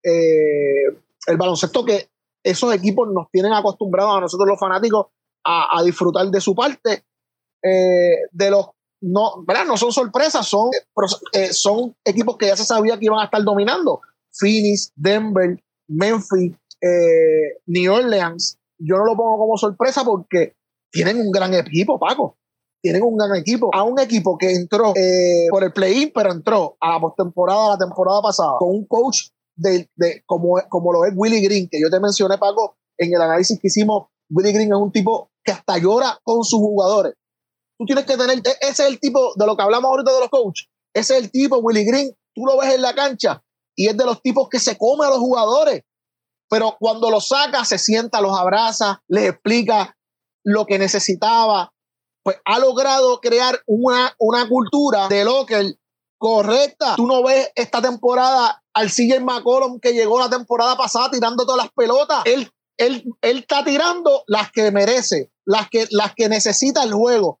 eh, 0.06 0.86
el 1.26 1.36
baloncesto 1.36 1.84
que 1.84 2.08
esos 2.44 2.72
equipos 2.72 3.08
nos 3.12 3.28
tienen 3.32 3.52
acostumbrados 3.52 4.16
a 4.16 4.20
nosotros 4.20 4.48
los 4.48 4.60
fanáticos 4.60 5.06
a, 5.44 5.82
disfrutar 5.84 6.26
de 6.28 6.40
su 6.40 6.54
parte. 6.54 7.04
Eh, 7.62 8.28
de 8.30 8.50
los 8.50 8.66
no, 9.00 9.44
¿verdad? 9.44 9.64
no 9.66 9.76
son 9.76 9.92
sorpresas, 9.92 10.46
son, 10.46 10.70
eh, 11.32 11.52
son 11.52 11.94
equipos 12.04 12.36
que 12.36 12.46
ya 12.46 12.56
se 12.56 12.64
sabía 12.64 12.98
que 12.98 13.06
iban 13.06 13.20
a 13.20 13.24
estar 13.24 13.42
dominando. 13.42 14.00
Phoenix, 14.32 14.92
Denver, 14.94 15.62
Memphis, 15.88 16.52
New 17.66 17.92
Orleans. 17.92 18.58
Yo 18.78 18.96
no 18.96 19.04
lo 19.04 19.16
pongo 19.16 19.38
como 19.38 19.56
sorpresa 19.56 20.04
porque 20.04 20.54
tienen 20.96 21.20
un 21.20 21.30
gran 21.30 21.52
equipo, 21.54 21.98
Paco. 21.98 22.38
Tienen 22.82 23.02
un 23.02 23.16
gran 23.16 23.34
equipo. 23.36 23.70
A 23.74 23.82
un 23.82 23.98
equipo 24.00 24.38
que 24.38 24.52
entró 24.52 24.94
por 25.50 25.64
el 25.64 25.72
play-in, 25.72 26.10
pero 26.14 26.32
entró 26.32 26.76
a 26.80 26.92
la 26.92 27.00
postemporada 27.00 27.70
la 27.70 27.78
temporada 27.78 28.22
pasada 28.22 28.54
con 28.58 28.70
un 28.70 28.86
coach 28.86 29.28
de, 29.56 29.88
como, 30.26 30.56
como 30.68 30.92
lo 30.92 31.04
es 31.04 31.12
Willy 31.14 31.40
Green, 31.42 31.68
que 31.70 31.80
yo 31.80 31.90
te 31.90 32.00
mencioné, 32.00 32.38
Paco, 32.38 32.76
en 32.98 33.12
el 33.12 33.20
análisis 33.20 33.58
que 33.60 33.68
hicimos, 33.68 34.08
Willy 34.30 34.52
Green 34.52 34.72
es 34.72 34.78
un 34.78 34.92
tipo 34.92 35.30
que 35.44 35.52
hasta 35.52 35.78
llora 35.78 36.18
con 36.22 36.44
sus 36.44 36.60
jugadores. 36.60 37.14
Tú 37.78 37.84
tienes 37.84 38.06
que 38.06 38.16
tener, 38.16 38.38
e, 38.38 38.50
ese 38.60 38.84
es 38.84 38.88
el 38.88 39.00
tipo 39.00 39.32
de 39.36 39.46
lo 39.46 39.56
que 39.56 39.62
hablamos 39.62 39.90
ahorita 39.90 40.12
de 40.12 40.20
los 40.20 40.28
coaches, 40.30 40.68
ese 40.94 41.16
es 41.16 41.24
el 41.24 41.30
tipo, 41.30 41.58
Willy 41.58 41.84
Green, 41.84 42.10
tú 42.34 42.44
lo 42.46 42.58
ves 42.58 42.74
en 42.74 42.82
la 42.82 42.94
cancha 42.94 43.42
y 43.74 43.88
es 43.88 43.96
de 43.96 44.04
los 44.04 44.22
tipos 44.22 44.48
que 44.48 44.58
se 44.58 44.78
come 44.78 45.04
a 45.06 45.10
los 45.10 45.18
jugadores, 45.18 45.82
pero 46.48 46.76
cuando 46.78 47.10
los 47.10 47.28
saca, 47.28 47.64
se 47.64 47.78
sienta, 47.78 48.20
los 48.20 48.38
abraza, 48.38 49.02
les 49.08 49.30
explica 49.30 49.95
lo 50.46 50.64
que 50.64 50.78
necesitaba, 50.78 51.74
pues 52.22 52.38
ha 52.44 52.58
logrado 52.60 53.20
crear 53.20 53.60
una, 53.66 54.14
una 54.18 54.48
cultura 54.48 55.08
de 55.08 55.24
local 55.24 55.78
correcta. 56.18 56.94
Tú 56.96 57.06
no 57.06 57.22
ves 57.24 57.50
esta 57.56 57.82
temporada 57.82 58.62
al 58.72 58.88
CJ 58.88 59.20
McCollum 59.20 59.80
que 59.80 59.92
llegó 59.92 60.20
la 60.20 60.30
temporada 60.30 60.76
pasada 60.76 61.10
tirando 61.10 61.44
todas 61.44 61.64
las 61.64 61.72
pelotas. 61.72 62.22
Él, 62.26 62.48
él, 62.78 63.04
él 63.22 63.38
está 63.38 63.64
tirando 63.64 64.22
las 64.28 64.52
que 64.52 64.70
merece, 64.70 65.32
las 65.44 65.68
que, 65.68 65.88
las 65.90 66.14
que 66.14 66.28
necesita 66.28 66.84
el 66.84 66.94
juego. 66.94 67.40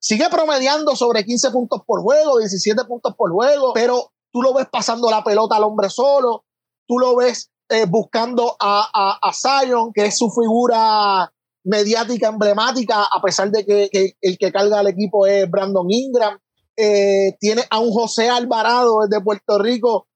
sigue 0.00 0.28
promediando 0.30 0.96
sobre 0.96 1.26
15 1.26 1.50
puntos 1.50 1.82
por 1.86 2.00
juego, 2.00 2.38
17 2.38 2.84
puntos 2.84 3.14
por 3.16 3.30
juego, 3.32 3.74
pero 3.74 4.12
tú 4.32 4.40
lo 4.40 4.54
ves 4.54 4.66
pasando 4.72 5.10
la 5.10 5.22
pelota 5.22 5.56
al 5.56 5.64
hombre 5.64 5.90
solo, 5.90 6.46
tú 6.88 6.98
lo 6.98 7.16
ves 7.16 7.50
eh, 7.68 7.84
buscando 7.86 8.56
a, 8.60 9.18
a, 9.20 9.32
Zion, 9.34 9.92
que 9.92 10.06
es 10.06 10.16
su 10.16 10.30
figura 10.30 11.32
mediática 11.66 12.28
emblemática, 12.28 13.02
a 13.02 13.20
pesar 13.20 13.50
de 13.50 13.66
que, 13.66 14.16
el 14.20 14.38
que 14.38 14.52
carga 14.52 14.78
al 14.78 14.86
equipo 14.86 15.26
es 15.26 15.50
Brandon 15.50 15.86
Ingram. 15.90 16.38
Eh, 16.76 17.36
tiene 17.40 17.62
a 17.70 17.80
un 17.80 17.90
José 17.90 18.28
Alvarado 18.28 19.00
desde 19.06 19.22
Puerto 19.22 19.58
Rico 19.58 20.06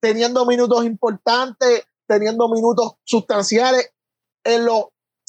teniendo 0.00 0.44
minutos 0.44 0.84
importantes, 0.84 1.84
teniendo 2.06 2.48
minutos 2.48 2.94
sustanciales. 3.04 3.90
En 4.44 4.64
los, 4.64 4.86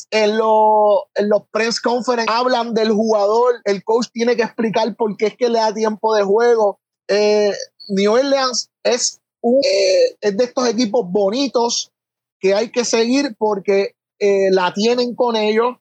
en 0.09 0.37
los, 0.37 1.03
en 1.15 1.29
los 1.29 1.43
press 1.51 1.79
conference 1.79 2.31
hablan 2.31 2.73
del 2.73 2.91
jugador, 2.91 3.61
el 3.65 3.83
coach 3.83 4.07
tiene 4.11 4.35
que 4.35 4.43
explicar 4.43 4.95
por 4.95 5.15
qué 5.17 5.27
es 5.27 5.37
que 5.37 5.49
le 5.49 5.59
da 5.59 5.73
tiempo 5.73 6.15
de 6.15 6.23
juego. 6.23 6.79
Eh, 7.07 7.53
New 7.89 8.13
Orleans 8.13 8.69
es, 8.83 9.21
eh, 9.43 10.17
es 10.19 10.37
de 10.37 10.43
estos 10.43 10.67
equipos 10.67 11.05
bonitos 11.09 11.91
que 12.39 12.55
hay 12.55 12.71
que 12.71 12.83
seguir 12.83 13.35
porque 13.37 13.95
eh, 14.21 14.51
la 14.51 14.71
tienen 14.71 15.15
con 15.15 15.35
ellos, 15.35 15.77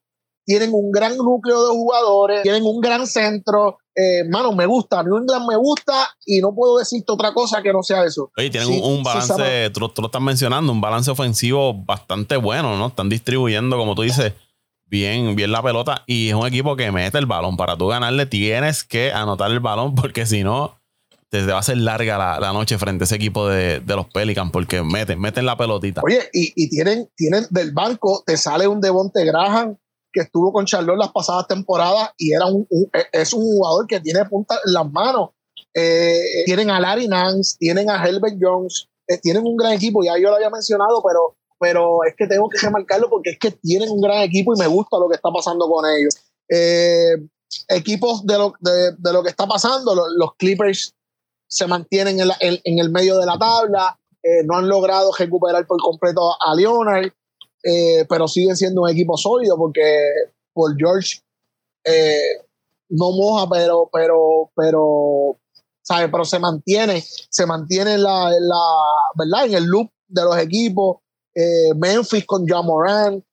tienen 0.46 0.70
un 0.72 0.90
gran 0.90 1.14
núcleo 1.18 1.62
de 1.68 1.74
jugadores, 1.74 2.42
tienen 2.42 2.62
un 2.64 2.80
gran 2.80 3.06
centro. 3.06 3.76
Eh, 3.94 4.24
mano, 4.30 4.52
me 4.52 4.64
gusta, 4.64 5.02
New 5.02 5.18
England 5.18 5.46
me 5.46 5.56
gusta 5.56 6.08
y 6.24 6.40
no 6.40 6.54
puedo 6.54 6.78
decirte 6.78 7.12
otra 7.12 7.34
cosa 7.34 7.62
que 7.62 7.70
no 7.70 7.82
sea 7.82 8.02
eso. 8.04 8.32
Oye, 8.38 8.48
tienen 8.48 8.82
un, 8.82 9.02
balance, 9.02 9.68
tú, 9.74 9.86
tú, 9.90 10.00
lo 10.00 10.06
estás 10.06 10.22
mencionando, 10.22 10.72
un 10.72 10.80
balance 10.80 11.10
ofensivo 11.10 11.74
bastante 11.74 12.38
bueno, 12.38 12.78
¿no? 12.78 12.86
Están 12.86 13.10
distribuyendo, 13.10 13.76
como 13.76 13.94
tú 13.94 14.00
dices, 14.00 14.32
bien, 14.86 15.36
bien 15.36 15.52
la 15.52 15.62
pelota 15.62 16.02
y 16.06 16.30
es 16.30 16.34
un 16.34 16.46
equipo 16.46 16.76
que 16.76 16.90
mete 16.90 17.18
el 17.18 17.26
balón. 17.26 17.58
Para 17.58 17.76
tú 17.76 17.88
ganarle 17.88 18.24
tienes 18.24 18.84
que 18.84 19.12
anotar 19.12 19.50
el 19.50 19.60
balón 19.60 19.94
porque 19.94 20.24
si 20.24 20.44
no, 20.44 20.79
te 21.30 21.46
va 21.46 21.58
a 21.58 21.62
ser 21.62 21.78
larga 21.78 22.40
la, 22.40 22.52
noche 22.52 22.76
frente 22.76 23.04
a 23.04 23.06
ese 23.06 23.14
equipo 23.14 23.46
de, 23.46 23.80
los 23.86 24.08
Pelicans 24.08 24.50
porque 24.52 24.82
meten, 24.82 25.20
meten 25.20 25.46
la 25.46 25.56
pelotita. 25.56 26.02
Oye, 26.04 26.28
y, 26.32 26.68
tienen, 26.68 27.08
tienen 27.16 27.46
del 27.50 27.70
banco, 27.70 28.22
te 28.26 28.36
sale 28.36 28.66
un 28.66 28.80
Devonte 28.80 29.24
Graham 29.24 29.76
que 30.12 30.22
estuvo 30.22 30.52
con 30.52 30.66
Charlotte 30.66 30.98
las 30.98 31.12
pasadas 31.12 31.46
temporadas 31.46 32.10
y 32.18 32.32
era 32.32 32.46
un, 32.46 32.66
es 33.12 33.32
un 33.32 33.42
jugador 33.42 33.86
que 33.86 34.00
tiene 34.00 34.24
punta 34.24 34.56
en 34.66 34.72
las 34.72 34.90
manos. 34.90 35.30
Eh, 35.72 36.20
tienen 36.46 36.68
a 36.68 36.80
Larry 36.80 37.06
Nance, 37.06 37.56
tienen 37.60 37.88
a 37.88 38.04
Herbert 38.04 38.36
Jones, 38.40 38.88
eh, 39.06 39.18
tienen 39.18 39.46
un 39.46 39.56
gran 39.56 39.72
equipo, 39.72 40.02
ya 40.02 40.18
yo 40.18 40.30
lo 40.30 40.34
había 40.34 40.50
mencionado, 40.50 41.00
pero, 41.06 41.36
pero 41.60 42.02
es 42.08 42.16
que 42.16 42.26
tengo 42.26 42.48
que 42.48 42.58
remarcarlo 42.58 43.08
porque 43.08 43.30
es 43.30 43.38
que 43.38 43.52
tienen 43.52 43.88
un 43.88 44.00
gran 44.00 44.22
equipo 44.22 44.52
y 44.52 44.58
me 44.58 44.66
gusta 44.66 44.98
lo 44.98 45.08
que 45.08 45.14
está 45.14 45.30
pasando 45.30 45.68
con 45.68 45.84
ellos. 45.88 46.16
Eh, 46.48 47.14
equipos 47.68 48.26
de 48.26 48.36
lo, 48.36 48.52
de, 48.58 49.12
lo 49.12 49.22
que 49.22 49.30
está 49.30 49.46
pasando, 49.46 49.94
los 49.94 50.34
Clippers 50.36 50.96
se 51.50 51.66
mantienen 51.66 52.20
en, 52.20 52.78
el 52.78 52.90
medio 52.90 53.18
de 53.18 53.26
la 53.26 53.36
tabla, 53.36 53.98
eh, 54.22 54.44
no 54.44 54.56
han 54.56 54.68
logrado 54.68 55.10
recuperar 55.18 55.66
por 55.66 55.80
completo 55.80 56.30
a 56.40 56.54
Leonard, 56.54 57.10
eh, 57.64 58.06
pero 58.08 58.28
siguen 58.28 58.56
siendo 58.56 58.82
un 58.82 58.88
equipo 58.88 59.16
sólido 59.16 59.56
porque 59.56 59.82
por 60.52 60.76
George 60.78 61.20
eh, 61.84 62.46
no 62.90 63.10
moja, 63.10 63.48
pero, 63.50 63.90
pero, 63.92 64.50
pero, 64.54 65.38
¿sabe? 65.82 66.08
Pero 66.08 66.24
se 66.24 66.38
mantiene, 66.38 67.04
se 67.04 67.46
mantiene 67.46 67.98
la, 67.98 68.30
la, 68.30 68.62
¿verdad? 69.16 69.46
En 69.46 69.54
el 69.54 69.64
loop 69.64 69.90
de 70.08 70.22
los 70.22 70.38
equipos. 70.38 70.98
Memphis 71.76 72.26
con 72.26 72.44
John 72.46 72.66
Moran, 72.66 73.24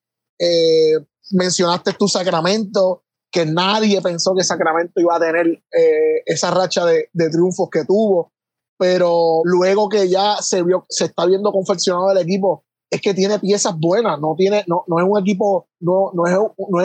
mencionaste 1.32 1.94
tu 1.94 2.08
Sacramento, 2.08 3.04
que 3.32 3.46
nadie 3.46 4.02
pensó 4.02 4.34
que 4.36 4.44
Sacramento 4.44 5.00
iba 5.00 5.16
a 5.16 5.20
tener 5.20 5.48
eh, 5.48 6.22
esa 6.26 6.52
racha 6.52 6.86
de, 6.86 7.10
triunfos 7.30 7.70
que 7.70 7.86
tuvo, 7.86 8.32
pero 8.78 9.42
luego 9.44 9.90
que 9.90 10.10
ya 10.10 10.38
se 10.38 10.64
vio, 10.64 10.86
se 10.90 11.06
está 11.06 11.26
viendo 11.26 11.52
confeccionado 11.52 12.12
el 12.12 12.20
equipo, 12.20 12.64
es 12.90 13.02
que 13.02 13.14
tiene 13.14 13.40
piezas 13.40 13.78
buenas, 13.78 14.20
no 14.20 14.36
tiene, 14.38 14.64
no, 14.68 14.86
es 14.88 15.06
un 15.06 15.20
equipo, 15.20 15.68
no, 15.82 16.12
es, 16.26 16.38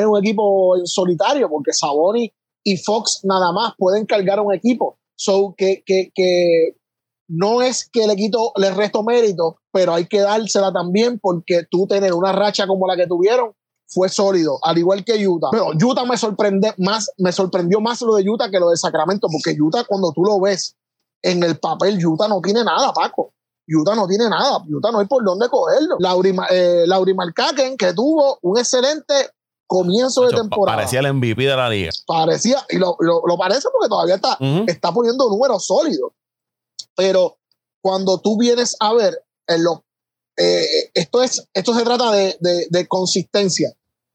un 0.07 0.19
equipo 0.19 0.77
en 0.77 0.87
solitario, 0.87 1.49
porque 1.49 1.73
Saboni 1.73 2.33
y 2.65 2.77
Fox 2.77 3.21
nada 3.23 3.53
más 3.53 3.75
pueden 3.79 4.07
cargar 4.07 4.41
un 4.41 4.53
equipo. 4.53 4.99
So 5.15 5.55
que, 5.57 5.85
que, 5.87 6.11
que 6.15 6.75
no 7.29 7.63
es 7.63 7.89
que 7.89 8.07
le 8.07 8.17
quito, 8.17 8.53
le 8.57 8.73
resto 8.73 9.05
mérito, 9.05 9.59
pero 9.73 9.95
hay 9.95 10.07
que 10.07 10.21
dársela 10.21 10.73
también 10.73 11.21
porque 11.21 11.65
tú 11.71 11.87
tener 11.87 12.13
una 12.15 12.33
racha 12.33 12.67
como 12.67 12.87
la 12.87 12.97
que 12.97 13.07
tuvieron 13.07 13.53
fue 13.93 14.09
sólido, 14.09 14.59
al 14.63 14.79
igual 14.79 15.05
que 15.05 15.27
Utah. 15.27 15.49
Pero 15.51 15.71
Utah 15.71 16.05
me 16.05 16.17
sorprende 16.17 16.75
más, 16.79 17.11
me 17.19 17.33
sorprendió 17.33 17.81
más 17.81 18.01
lo 18.01 18.15
de 18.15 18.29
Utah 18.29 18.51
que 18.51 18.59
lo 18.59 18.71
de 18.71 18.77
Sacramento, 18.77 19.29
porque 19.31 19.61
Utah, 19.61 19.85
cuando 19.85 20.13
tú 20.13 20.25
lo 20.25 20.41
ves 20.41 20.77
en 21.23 21.43
el 21.43 21.59
papel, 21.59 22.05
Utah 22.05 22.29
no 22.29 22.41
tiene 22.41 22.65
nada, 22.65 22.93
Paco. 22.93 23.33
Utah 23.69 23.95
no 23.95 24.07
tiene 24.07 24.29
nada, 24.29 24.59
Utah 24.69 24.91
no 24.91 24.99
hay 24.99 25.07
por 25.07 25.25
dónde 25.25 25.49
cogerlo. 25.49 25.97
Lauri, 26.01 26.35
eh, 26.51 26.85
Lauri 26.87 27.15
Markaken, 27.15 27.77
que 27.77 27.93
tuvo 27.93 28.39
un 28.43 28.59
excelente 28.59 29.15
comienzo 29.67 30.27
de 30.27 30.35
temporada. 30.35 30.79
Parecía 30.79 31.01
el 31.01 31.15
MVP 31.15 31.43
de 31.43 31.57
la 31.57 31.69
liga. 31.69 31.93
Parecía, 32.07 32.65
y 32.71 32.79
lo, 32.79 32.97
parece 33.39 33.69
porque 33.73 33.89
todavía 33.89 34.17
está, 34.17 34.37
está 34.67 34.93
poniendo 34.93 35.29
números 35.29 35.67
sólidos. 35.67 36.13
Pero 36.95 37.39
cuando 37.81 38.21
tú 38.21 38.37
vienes 38.39 38.77
a 38.81 38.93
ver 38.93 39.25
en 39.47 39.65
lo, 39.65 39.85
eh, 40.37 40.91
esto, 40.95 41.23
es, 41.23 41.47
esto 41.55 41.75
se 41.75 41.85
trata 41.85 42.11
de, 42.13 42.37
de, 42.41 42.89
consistencia 42.89 43.73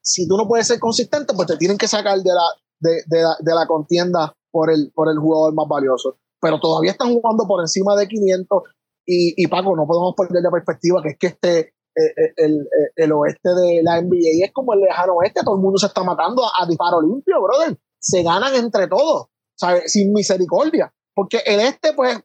si 0.08 0.28
tú 0.28 0.38
no 0.38 0.48
puedes 0.48 0.68
ser 0.68 0.80
consistente, 0.80 1.34
pues 1.34 1.48
te 1.48 1.58
tienen 1.58 1.78
que 1.78 1.88
sacar 1.88 2.18
de 2.20 2.34
la, 2.34 2.48
de, 2.80 3.54
la, 3.54 3.68
contienda 3.68 4.34
por 4.52 4.72
el, 4.72 4.92
por 4.96 5.10
el 5.10 5.20
jugador 5.20 5.54
más 5.54 5.68
valioso. 5.68 6.18
Pero 6.40 6.60
todavía 6.60 6.92
están 6.92 7.14
jugando 7.14 7.46
por 7.46 7.62
encima 7.62 7.96
de 7.96 8.08
500 8.08 8.64
y, 9.06 9.34
y 9.36 9.48
Paco, 9.48 9.76
no 9.76 9.86
podemos 9.86 10.14
perder 10.16 10.44
de 10.44 10.50
perspectiva 10.50 11.02
que 11.02 11.10
es 11.10 11.18
que 11.18 11.28
este, 11.28 11.60
eh, 11.60 12.14
eh, 12.16 12.34
el, 12.38 12.62
eh, 12.62 12.92
el, 12.96 13.12
oeste 13.12 13.50
de 13.50 13.82
la 13.84 14.02
NBA 14.02 14.46
es 14.46 14.54
como 14.54 14.74
el 14.74 14.82
lejano 14.82 15.14
oeste, 15.16 15.42
todo 15.44 15.56
el 15.56 15.62
mundo 15.62 15.78
se 15.78 15.88
está 15.88 16.04
matando 16.04 16.44
a, 16.44 16.66
disparo 16.66 17.02
limpio, 17.02 17.42
brother. 17.42 17.78
Se 18.00 18.24
ganan 18.24 18.56
entre 18.56 18.88
todos, 18.88 19.28
¿sabes? 19.56 19.92
Sin 19.92 20.14
misericordia. 20.14 20.94
Porque 21.14 21.42
el 21.46 21.60
este, 21.60 21.94
pues, 21.94 22.20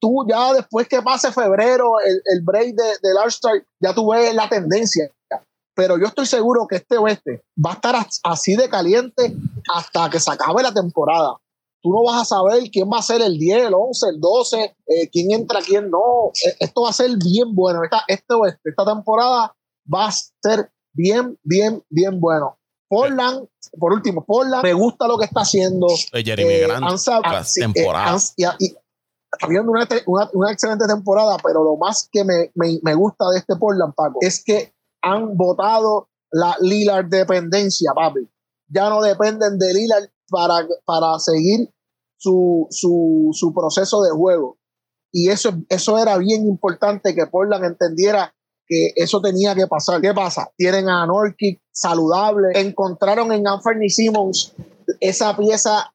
tú 0.00 0.26
ya 0.28 0.52
después 0.52 0.88
que 0.88 1.00
pase 1.00 1.32
febrero, 1.32 2.00
el, 2.04 2.20
el 2.34 2.42
break 2.42 2.74
de, 2.74 2.84
del 3.02 3.16
All-Star, 3.16 3.64
ya 3.80 3.94
tú 3.94 4.10
ves 4.10 4.34
la 4.34 4.48
tendencia 4.48 5.08
pero 5.74 5.98
yo 5.98 6.06
estoy 6.06 6.26
seguro 6.26 6.66
que 6.68 6.76
este 6.76 6.98
oeste 6.98 7.44
va 7.64 7.70
a 7.70 7.74
estar 7.74 8.06
así 8.24 8.56
de 8.56 8.68
caliente 8.68 9.34
hasta 9.74 10.10
que 10.10 10.20
se 10.20 10.30
acabe 10.30 10.62
la 10.62 10.72
temporada. 10.72 11.36
Tú 11.82 11.90
no 11.90 12.04
vas 12.04 12.22
a 12.22 12.24
saber 12.24 12.70
quién 12.70 12.88
va 12.88 12.98
a 12.98 13.02
ser 13.02 13.22
el 13.22 13.38
10, 13.38 13.66
el 13.66 13.74
11, 13.74 14.08
el 14.10 14.20
12, 14.20 14.76
eh, 14.86 15.08
quién 15.10 15.32
entra, 15.32 15.60
quién 15.60 15.90
no. 15.90 16.30
E, 16.44 16.56
esto 16.60 16.82
va 16.82 16.90
a 16.90 16.92
ser 16.92 17.10
bien 17.16 17.54
bueno. 17.54 17.82
Esta, 17.82 18.04
este 18.06 18.34
oeste, 18.34 18.70
esta 18.70 18.84
temporada 18.84 19.54
va 19.92 20.06
a 20.06 20.12
ser 20.12 20.70
bien, 20.92 21.36
bien, 21.42 21.82
bien 21.90 22.20
bueno. 22.20 22.56
Portland, 22.88 23.48
por 23.78 23.94
último, 23.94 24.22
Portland, 24.24 24.62
me 24.62 24.74
gusta 24.74 25.08
lo 25.08 25.18
que 25.18 25.24
está 25.24 25.40
haciendo. 25.40 25.86
Jeremy 26.12 26.52
eh, 26.52 26.66
Grant, 26.66 26.84
temporada. 27.54 28.16
está 28.16 29.46
viendo 29.48 29.72
una, 29.72 29.88
una, 30.34 30.52
excelente 30.52 30.86
temporada, 30.86 31.38
pero 31.42 31.64
lo 31.64 31.76
más 31.78 32.06
que 32.12 32.22
me, 32.22 32.52
me, 32.54 32.78
me 32.82 32.94
gusta 32.94 33.30
de 33.30 33.38
este 33.38 33.56
Portland, 33.56 33.94
Paco, 33.94 34.18
es 34.20 34.44
que 34.44 34.74
han 35.02 35.36
votado 35.36 36.08
la 36.30 36.56
Lillard 36.60 37.06
dependencia, 37.06 37.92
papi. 37.94 38.20
Ya 38.68 38.88
no 38.88 39.02
dependen 39.02 39.58
de 39.58 39.74
Lillard 39.74 40.08
para, 40.30 40.66
para 40.86 41.18
seguir 41.18 41.68
su, 42.16 42.66
su, 42.70 43.52
proceso 43.54 44.02
de 44.02 44.12
juego. 44.12 44.58
Y 45.12 45.28
eso, 45.28 45.52
eso 45.68 45.98
era 45.98 46.16
bien 46.16 46.46
importante 46.46 47.14
que 47.14 47.26
Portland 47.26 47.64
entendiera 47.64 48.34
que 48.66 48.92
eso 48.96 49.20
tenía 49.20 49.54
que 49.54 49.66
pasar. 49.66 50.00
¿Qué 50.00 50.14
pasa? 50.14 50.50
Tienen 50.56 50.88
a 50.88 51.04
Norkic 51.04 51.60
saludable. 51.70 52.48
Encontraron 52.54 53.30
en 53.32 53.46
Anthony 53.46 53.88
Simmons 53.88 54.54
esa 55.00 55.36
pieza 55.36 55.92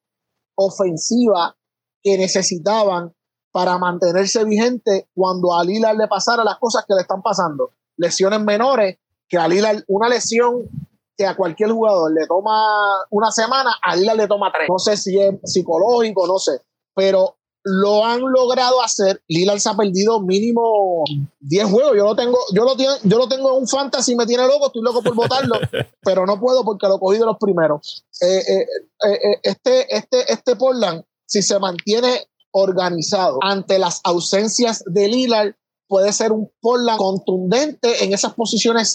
ofensiva 0.55 1.55
que 2.03 2.17
necesitaban 2.17 3.13
para 3.51 3.79
mantenerse 3.79 4.43
vigente 4.43 5.09
cuando 5.15 5.57
a 5.57 5.63
Lillard 5.63 5.97
le 5.97 6.07
pasara 6.07 6.43
las 6.43 6.59
cosas 6.59 6.85
que 6.87 6.93
le 6.93 7.01
están 7.01 7.23
pasando 7.23 7.71
lesiones 7.97 8.41
menores, 8.41 8.97
que 9.27 9.37
a 9.37 9.47
una 9.87 10.09
lesión 10.09 10.69
que 11.17 11.25
a 11.25 11.35
cualquier 11.35 11.71
jugador 11.71 12.13
le 12.13 12.27
toma 12.27 12.61
una 13.09 13.31
semana, 13.31 13.75
a 13.81 13.95
Lila 13.95 14.13
le 14.13 14.27
toma 14.27 14.51
tres. 14.53 14.67
No 14.69 14.77
sé 14.77 14.95
si 14.95 15.19
es 15.19 15.33
psicológico, 15.43 16.27
no 16.27 16.37
sé, 16.37 16.61
pero 16.93 17.37
lo 17.63 18.05
han 18.05 18.21
logrado 18.21 18.81
hacer. 18.81 19.21
Lila 19.27 19.59
se 19.59 19.69
ha 19.69 19.73
perdido 19.75 20.21
mínimo 20.21 21.03
10 21.39 21.65
juegos. 21.69 21.97
Yo 21.97 22.05
lo 22.05 22.15
tengo, 22.15 22.37
yo 22.53 22.63
lo 22.63 22.77
tengo, 22.77 22.93
yo 23.03 23.17
lo 23.17 23.27
tengo 23.27 23.51
en 23.51 23.61
un 23.63 23.67
fantasy, 23.67 24.15
me 24.15 24.25
tiene 24.25 24.47
loco, 24.47 24.67
estoy 24.67 24.83
loco 24.83 25.01
por 25.01 25.15
votarlo, 25.15 25.55
pero 26.01 26.25
no 26.25 26.39
puedo 26.39 26.63
porque 26.63 26.87
lo 26.87 26.99
cogí 26.99 27.17
de 27.17 27.25
los 27.25 27.37
primeros. 27.37 28.05
Eh, 28.21 28.43
eh, 28.47 28.67
eh, 29.05 29.39
este, 29.43 29.95
este, 29.95 30.31
este 30.31 30.55
Portland, 30.55 31.03
si 31.25 31.41
se 31.41 31.59
mantiene 31.59 32.27
organizado 32.51 33.39
ante 33.41 33.79
las 33.79 33.99
ausencias 34.03 34.83
de 34.85 35.07
Lillard, 35.09 35.55
puede 35.87 36.11
ser 36.13 36.31
un 36.31 36.51
Portland 36.61 36.97
contundente 36.97 38.03
en 38.03 38.13
esas 38.13 38.33
posiciones 38.33 38.89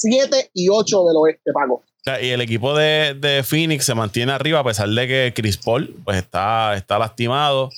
7 0.00 0.50
y 0.54 0.68
8 0.68 1.04
del 1.04 1.16
oeste, 1.16 1.52
Paco. 1.52 1.82
Y 2.22 2.28
el 2.28 2.40
equipo 2.40 2.74
de, 2.74 3.44
Phoenix 3.44 3.84
se 3.84 3.94
mantiene 3.94 4.32
arriba 4.32 4.60
a 4.60 4.64
pesar 4.64 4.88
de 4.88 5.06
que 5.06 5.32
Chris 5.34 5.58
Paul 5.58 5.94
pues 6.04 6.16
está, 6.16 6.74
está 6.74 6.98
lastimado. 6.98 7.70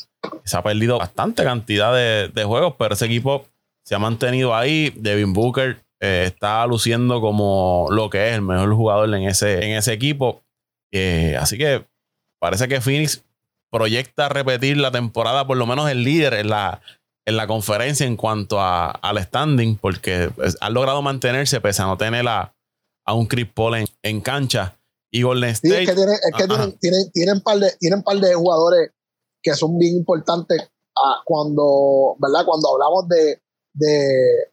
Se 0.45 0.57
ha 0.57 0.63
perdido 0.63 0.99
bastante 0.99 1.43
cantidad 1.43 1.93
de, 1.93 2.45
juegos, 2.45 2.75
pero 2.79 2.95
ese 2.95 3.07
equipo 3.07 3.47
se 3.85 3.95
ha 3.95 3.99
mantenido 3.99 4.55
ahí. 4.55 4.93
Devin 4.97 5.33
Booker 5.33 5.83
eh, 6.01 6.25
está 6.27 6.65
luciendo 6.67 7.21
como 7.21 7.89
lo 7.91 8.09
que 8.09 8.29
es 8.29 8.35
el 8.35 8.43
mejor 8.43 8.73
jugador 8.75 9.13
en 9.15 9.25
ese, 9.25 9.65
en 9.65 9.77
ese 9.77 9.93
equipo. 9.93 10.43
Eh, 10.93 11.37
así 11.39 11.59
que 11.59 11.85
parece 12.39 12.69
que 12.69 12.81
Phoenix 12.81 13.25
proyecta 13.71 14.29
repetir 14.29 14.77
la 14.77 14.91
temporada, 14.91 15.47
por 15.47 15.57
lo 15.57 15.67
menos 15.67 15.89
el 15.91 16.05
líder 16.05 16.35
en 16.35 16.51
la, 16.51 16.81
en 17.31 17.37
la 17.37 17.47
conferencia 17.47 18.07
en 18.07 18.17
cuanto 18.17 18.61
a, 18.61 18.91
al 18.91 19.23
standing, 19.23 19.77
porque 19.77 20.31
han 20.61 20.75
logrado 20.75 21.01
mantenerse 21.01 21.61
pese 21.61 21.83
a 21.83 21.87
no 21.87 21.97
tener 21.97 22.29
a, 22.29 22.55
a 23.07 23.15
un 23.15 23.27
Chris 23.27 23.47
Paul 23.53 23.87
en, 24.03 24.21
cancha. 24.21 24.77
Y 25.13 25.23
Golden 25.23 25.51
State. 25.51 25.83
es 25.83 25.89
que, 25.89 26.47
tienen, 26.47 26.79
tienen, 26.79 27.11
tienen, 27.13 27.41
par 27.41 27.59
de, 27.59 27.73
tienen 27.81 28.03
par 28.03 28.17
de 28.19 28.33
jugadores 28.35 28.91
que 29.43 29.55
son 29.55 29.77
bien 29.77 29.97
importantes 29.97 30.61
ah, 30.97 31.23
cuando, 31.25 32.15
¿verdad? 32.21 32.45
Cuando 32.45 32.69
hablamos 32.73 33.09
de, 33.09 33.41
de, 33.73 34.53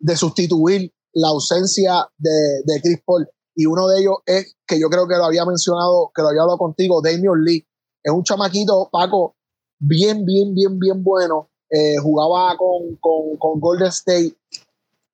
de, 0.00 0.16
sustituir 0.16 0.92
la 1.12 1.28
ausencia 1.28 2.08
de, 2.18 2.62
de, 2.64 2.80
Chris 2.80 3.00
Paul. 3.04 3.28
Y 3.54 3.66
uno 3.66 3.86
de 3.86 4.00
ellos 4.00 4.16
es, 4.26 4.56
que 4.66 4.80
yo 4.80 4.88
creo 4.88 5.06
que 5.06 5.14
lo 5.14 5.26
había 5.26 5.44
mencionado, 5.44 6.10
que 6.14 6.22
lo 6.22 6.28
había 6.28 6.42
hablado 6.42 6.58
contigo, 6.58 7.00
Damian 7.00 7.44
Lee. 7.44 7.64
Es 8.02 8.12
un 8.12 8.24
chamaquito, 8.24 8.88
Paco, 8.90 9.36
bien, 9.86 10.24
bien, 10.24 10.54
bien, 10.54 10.78
bien 10.78 11.02
bueno. 11.02 11.48
Eh, 11.70 11.96
jugaba 11.98 12.56
con, 12.56 12.96
con, 13.00 13.60
Golden 13.60 13.88
State, 13.88 14.36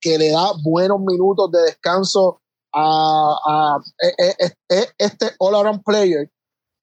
que 0.00 0.18
le 0.18 0.30
da 0.30 0.52
buenos 0.62 1.00
minutos 1.00 1.50
de 1.52 1.62
descanso 1.62 2.40
a, 2.74 3.36
a, 3.46 3.78
e, 3.98 4.28
e, 4.28 4.76
e, 4.76 4.86
este 4.98 5.30
all-around 5.38 5.82
player 5.82 6.30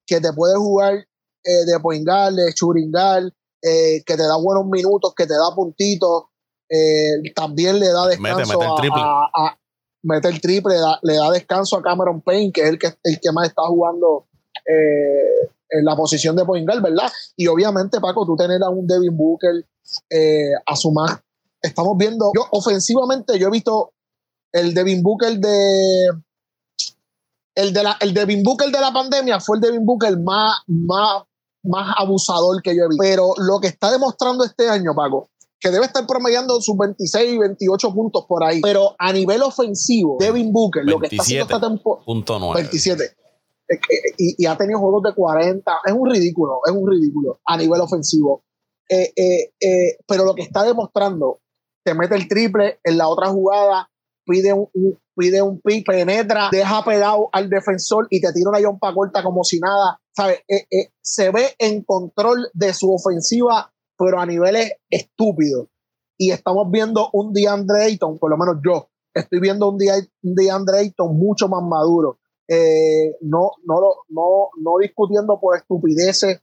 que 0.06 0.20
te 0.20 0.34
puede 0.34 0.56
jugar 0.56 0.96
eh, 0.96 1.66
de 1.66 1.80
point 1.80 2.06
guard, 2.06 2.36
de 2.36 2.52
shooting 2.54 2.92
eh, 3.62 4.04
que 4.06 4.18
te 4.18 4.24
da 4.24 4.38
buenos 4.38 4.66
minutos, 4.66 5.14
que 5.16 5.28
te 5.28 5.34
da 5.34 5.54
puntitos, 5.56 6.24
también 7.36 7.80
le 7.80 7.90
da 7.90 8.08
descanso 8.08 8.60
a, 8.62 9.58
meter 10.02 10.32
el 10.32 10.42
triple, 10.42 10.76
le 11.04 11.14
da, 11.16 11.32
descanso 11.32 11.78
a 11.78 11.84
Cameron 11.84 12.22
Payne, 12.22 12.52
que 12.52 12.62
es 12.62 12.70
el 12.70 12.80
que, 12.80 12.88
el 13.04 13.20
que 13.20 13.32
más 13.32 13.50
está 13.50 13.64
jugando 13.68 14.26
en 15.70 15.86
la 15.86 15.96
posición 15.96 16.36
de 16.36 16.46
point 16.46 16.68
¿verdad? 16.68 17.12
Y 17.36 17.48
obviamente, 17.48 18.00
Paco, 18.00 18.26
tú 18.26 18.36
tener 18.36 18.62
a 18.64 18.70
un 18.70 18.88
Devin 18.88 19.16
Booker 19.16 19.66
eh, 20.10 20.52
a 20.66 20.76
su 20.76 20.92
más. 20.92 21.20
Estamos 21.62 21.98
viendo, 21.98 22.32
yo 22.36 22.46
ofensivamente, 22.52 23.38
yo 23.40 23.48
he 23.48 23.52
visto 23.52 23.94
el 24.52 24.74
Devin 24.74 25.02
Booker 25.02 25.38
de. 25.40 26.10
El, 27.56 27.74
de 27.74 27.84
la, 27.84 27.98
el 28.02 28.14
Devin 28.14 28.44
Booker 28.44 28.72
de 28.72 28.80
la 28.80 28.94
pandemia 28.94 29.40
fue 29.40 29.58
el 29.58 29.62
Devin 29.62 29.84
Booker 29.84 30.16
más, 30.20 30.60
más, 30.68 31.24
más 31.64 31.96
abusador 31.98 32.62
que 32.62 32.76
yo 32.76 32.84
he 32.84 32.88
visto. 32.88 33.02
Pero 33.02 33.34
lo 33.38 33.60
que 33.60 33.68
está 33.68 33.92
demostrando 33.92 34.44
este 34.44 34.70
año, 34.70 34.94
Paco, 34.94 35.30
que 35.60 35.72
debe 35.72 35.88
estar 35.88 36.06
promediando 36.06 36.62
sus 36.62 36.78
26, 36.78 37.40
28 37.40 37.94
puntos 37.94 38.26
por 38.28 38.44
ahí. 38.44 38.62
Pero 38.62 38.96
a 39.00 39.12
nivel 39.12 39.42
ofensivo, 39.42 40.18
Devin 40.20 40.54
Booker, 40.54 40.86
lo 40.86 41.00
que 41.00 41.08
está 41.08 41.24
haciendo 41.24 41.46
esta 41.46 41.68
temporada. 41.68 42.06
27 42.54 43.16
y, 44.18 44.46
ha 44.46 44.58
tenido 44.58 44.80
juegos 44.80 45.04
de 45.04 45.16
40. 45.16 45.72
Es 45.86 45.94
un 45.94 46.10
ridículo, 46.10 46.60
es 46.66 46.72
un 46.72 46.90
ridículo 46.90 47.40
a 47.46 47.58
nivel 47.58 47.82
ofensivo. 47.82 48.44
Eh, 48.90 49.12
eh, 49.16 49.52
eh, 49.60 49.98
pero 50.08 50.24
lo 50.24 50.34
que 50.34 50.44
está 50.44 50.64
demostrando, 50.64 51.42
te 51.84 51.94
mete 51.94 52.16
el 52.16 52.28
triple 52.28 52.80
en 52.84 52.98
la 52.98 53.10
otra 53.10 53.28
jugada, 53.28 53.90
pide 54.26 54.54
un, 54.54 54.70
pide 55.16 55.42
un 55.42 55.62
pick, 55.62 55.86
penetra, 55.86 56.50
deja 56.52 56.84
pegado 56.86 57.30
al 57.32 57.50
defensor 57.50 58.08
y 58.10 58.22
te 58.22 58.32
tira 58.34 58.50
una 58.50 58.62
yompa 58.62 58.94
corta 58.94 59.24
como 59.24 59.44
si 59.44 59.60
nada. 59.60 60.00
¿Sabes? 60.16 60.40
se 61.00 61.30
ve 61.30 61.54
en 61.60 61.84
control 61.84 62.50
de 62.54 62.74
su 62.74 62.92
ofensiva, 62.92 63.72
pero 63.98 64.20
a 64.20 64.26
niveles 64.26 64.74
estúpidos. 64.90 65.68
Y 66.18 66.32
estamos 66.32 66.72
viendo 66.72 67.10
un 67.14 67.32
DeAndre 67.34 67.84
Ayton, 67.84 68.18
por 68.18 68.32
lo 68.32 68.38
menos 68.38 68.56
yo, 68.66 68.90
estoy 69.14 69.40
viendo 69.40 69.70
un, 69.70 69.76
un 69.76 70.36
DeAndre 70.36 70.80
Ayton 70.80 71.16
mucho 71.16 71.48
más 71.48 71.62
maduro 71.62 72.18
eh, 72.48 73.16
no, 73.22 73.52
no, 73.66 73.76
no, 74.10 74.50
no 74.58 74.78
discutiendo 74.82 75.40
por 75.40 75.58
estupideces 75.58 76.42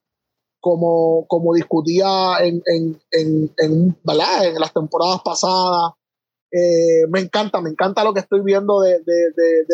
como, 0.60 1.26
como 1.28 1.54
discutía 1.54 2.38
en, 2.40 2.62
en, 2.66 3.00
en, 3.10 3.52
en, 3.58 3.96
las 4.58 4.72
temporadas 4.72 5.20
pasadas. 5.24 5.92
Eh, 6.50 7.06
me 7.10 7.20
encanta, 7.20 7.60
me 7.60 7.70
encanta 7.70 8.04
lo 8.04 8.14
que 8.14 8.20
estoy 8.20 8.40
viendo 8.42 8.80
de, 8.80 8.92
de, 9.00 9.14
de, 9.36 9.64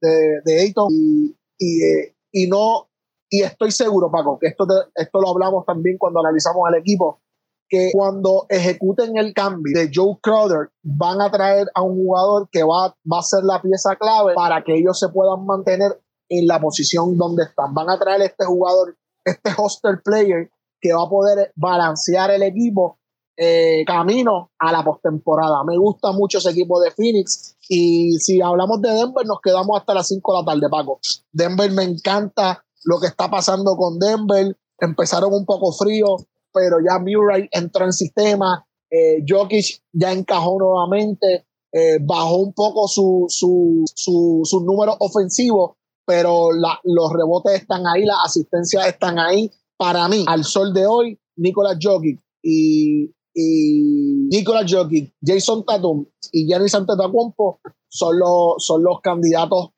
de, 0.00 0.40
de, 0.44 0.60
Ayton 0.60 0.88
y, 0.92 1.36
y, 1.58 1.82
eh, 1.82 2.14
y, 2.30 2.46
no, 2.46 2.90
y 3.30 3.42
estoy 3.42 3.70
seguro, 3.70 4.10
Paco, 4.10 4.38
que 4.38 4.48
esto, 4.48 4.66
esto 4.94 5.20
lo 5.20 5.30
hablamos 5.30 5.64
también 5.64 5.96
cuando 5.98 6.20
analizamos 6.20 6.62
al 6.68 6.76
equipo 6.76 7.23
que 7.68 7.90
cuando 7.92 8.46
ejecuten 8.48 9.16
el 9.16 9.32
cambio 9.32 9.78
de 9.78 9.90
Joe 9.92 10.18
Crowder 10.22 10.70
van 10.82 11.20
a 11.20 11.30
traer 11.30 11.66
a 11.74 11.82
un 11.82 11.96
jugador 11.96 12.48
que 12.50 12.62
va, 12.62 12.94
va 13.10 13.18
a 13.18 13.22
ser 13.22 13.44
la 13.44 13.60
pieza 13.60 13.96
clave 13.96 14.34
para 14.34 14.62
que 14.62 14.74
ellos 14.76 14.98
se 14.98 15.08
puedan 15.08 15.44
mantener 15.46 16.00
en 16.28 16.46
la 16.46 16.60
posición 16.60 17.16
donde 17.16 17.44
están. 17.44 17.74
Van 17.74 17.90
a 17.90 17.98
traer 17.98 18.22
este 18.22 18.44
jugador, 18.44 18.96
este 19.24 19.50
hoster 19.56 20.00
player 20.02 20.50
que 20.80 20.92
va 20.92 21.04
a 21.04 21.08
poder 21.08 21.52
balancear 21.56 22.30
el 22.30 22.42
equipo 22.42 22.98
eh, 23.36 23.84
camino 23.86 24.52
a 24.58 24.70
la 24.70 24.84
postemporada. 24.84 25.64
Me 25.64 25.76
gusta 25.76 26.12
mucho 26.12 26.38
ese 26.38 26.50
equipo 26.50 26.80
de 26.80 26.90
Phoenix 26.92 27.56
y 27.68 28.12
si 28.18 28.40
hablamos 28.40 28.80
de 28.80 28.90
Denver 28.90 29.26
nos 29.26 29.40
quedamos 29.42 29.78
hasta 29.78 29.94
las 29.94 30.08
5 30.08 30.32
de 30.32 30.38
la 30.38 30.44
tarde, 30.44 30.68
Paco. 30.70 31.00
Denver 31.32 31.70
me 31.72 31.82
encanta 31.82 32.64
lo 32.84 33.00
que 33.00 33.08
está 33.08 33.30
pasando 33.30 33.76
con 33.76 33.98
Denver. 33.98 34.56
Empezaron 34.78 35.32
un 35.32 35.44
poco 35.46 35.72
frío, 35.72 36.16
pero 36.54 36.76
ya 36.80 36.98
Murray 36.98 37.48
entró 37.50 37.84
en 37.84 37.92
sistema, 37.92 38.64
eh, 38.90 39.24
Jokic 39.28 39.82
ya 39.92 40.12
encajó 40.12 40.56
nuevamente, 40.58 41.46
eh, 41.72 41.98
bajó 42.00 42.36
un 42.36 42.52
poco 42.52 42.86
su, 42.86 43.26
su, 43.28 43.82
su, 43.92 44.42
su 44.44 44.60
número 44.60 44.96
ofensivo, 45.00 45.76
pero 46.06 46.52
la, 46.52 46.78
los 46.84 47.12
rebotes 47.12 47.62
están 47.62 47.86
ahí, 47.86 48.04
las 48.04 48.18
asistencias 48.24 48.86
están 48.86 49.18
ahí. 49.18 49.50
Para 49.76 50.08
mí, 50.08 50.24
al 50.28 50.44
sol 50.44 50.72
de 50.72 50.86
hoy, 50.86 51.18
Nicolas 51.36 51.78
Jokic 51.82 52.20
y, 52.42 53.10
y 53.34 54.28
Nicolas 54.30 54.72
Jokic, 54.72 55.12
Jason 55.20 55.64
Tatum 55.64 56.06
y 56.30 56.46
Giannis 56.46 56.76
Antetokounmpo 56.76 57.60
son 57.88 58.18
los, 58.20 58.54
son 58.58 58.84
los 58.84 59.00
candidatos 59.00 59.70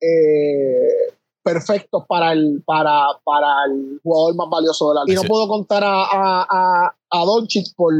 eh, 0.00 0.95
perfectos 1.46 2.02
para 2.08 2.32
el, 2.32 2.60
para, 2.66 3.06
para 3.22 3.66
el 3.66 4.00
jugador 4.02 4.34
más 4.34 4.48
valioso 4.50 4.88
de 4.88 4.94
la 4.96 5.04
liga. 5.04 5.20
Y 5.20 5.22
no 5.22 5.28
puedo 5.28 5.46
contar 5.46 5.84
a, 5.84 6.02
a, 6.02 6.96
a, 7.08 7.24
Doncic 7.24 7.72
por, 7.76 7.94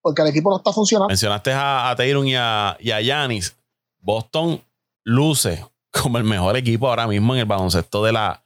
porque 0.00 0.22
el 0.22 0.28
equipo 0.28 0.48
no 0.48 0.58
está 0.58 0.72
funcionando. 0.72 1.08
Mencionaste 1.08 1.50
a, 1.52 1.90
a 1.90 2.06
y 2.06 2.34
a, 2.36 2.76
y 2.78 2.90
a 2.92 3.00
Giannis. 3.00 3.56
Boston 3.98 4.62
luce 5.02 5.66
como 5.90 6.18
el 6.18 6.24
mejor 6.24 6.56
equipo 6.56 6.88
ahora 6.88 7.08
mismo 7.08 7.34
en 7.34 7.40
el 7.40 7.46
baloncesto 7.46 8.04
de 8.04 8.12
la, 8.12 8.44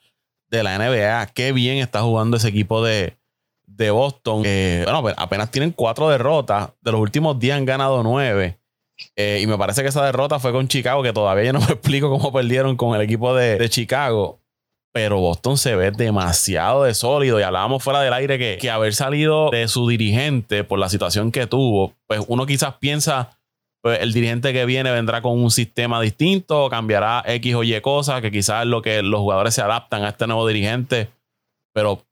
de 0.49 0.63
la 0.63 0.79
NBA. 0.79 1.27
Qué 1.35 1.53
bien 1.53 1.77
está 1.77 2.01
jugando 2.01 2.39
ese 2.39 2.49
equipo 2.49 2.83
de, 2.83 3.19
de 3.67 3.91
Boston. 3.91 4.45
Eh, 4.47 4.87
bueno, 5.03 5.19
apenas 5.19 5.51
tienen 5.51 5.73
cuatro 5.73 6.09
derrotas. 6.09 6.71
De 6.81 6.91
los 6.91 7.03
últimos 7.03 7.39
días 7.39 7.59
han 7.59 7.67
ganado 7.67 8.03
nueve. 8.03 8.62
Eh, 9.17 9.41
y 9.43 9.47
me 9.47 9.59
parece 9.59 9.83
que 9.83 9.89
esa 9.89 10.05
derrota 10.05 10.39
fue 10.39 10.53
con 10.53 10.69
Chicago, 10.69 11.03
que 11.03 11.13
todavía 11.13 11.45
yo 11.45 11.53
no 11.53 11.61
me 11.67 11.67
explico 11.67 12.11
cómo 12.11 12.33
perdieron 12.33 12.77
con 12.77 12.95
el 12.95 13.03
equipo 13.03 13.35
de, 13.35 13.69
Chicago. 13.69 14.41
Pero 14.95 15.21
Boston 15.21 15.57
se 15.57 15.75
ve 15.75 15.91
demasiado 15.91 16.85
de 16.85 16.95
sólido. 16.95 17.41
Y 17.41 17.43
hablábamos 17.43 17.83
fuera 17.83 18.03
del 18.03 18.13
aire 18.13 18.39
que, 18.39 18.59
que 18.61 18.71
haber 18.71 18.95
salido 18.95 19.51
de 19.51 19.67
su 19.69 19.89
dirigente 19.89 20.65
por 20.65 20.79
la 20.79 20.89
situación 20.91 21.33
que 21.33 21.47
tuvo, 21.47 21.95
pues 22.07 22.21
uno 22.29 22.45
quizás 22.45 22.75
piensa, 22.75 23.39
pues 23.83 24.01
el 24.01 24.13
dirigente 24.13 24.53
que 24.53 24.67
viene 24.67 24.91
vendrá 24.91 25.23
con 25.23 25.39
un 25.43 25.51
sistema 25.51 26.01
distinto, 26.01 26.69
cambiará 26.69 27.23
X 27.27 27.55
o 27.55 27.63
Y 27.63 27.81
cosas, 27.81 28.21
que 28.21 28.31
quizás 28.31 28.67
lo 28.67 28.83
que 28.83 29.03
los 29.03 29.21
jugadores 29.21 29.55
se 29.55 29.63
adaptan 29.63 30.05
a 30.05 30.11
este 30.11 30.27
nuevo 30.27 30.47
dirigente. 30.47 31.09
Pero 31.75 32.05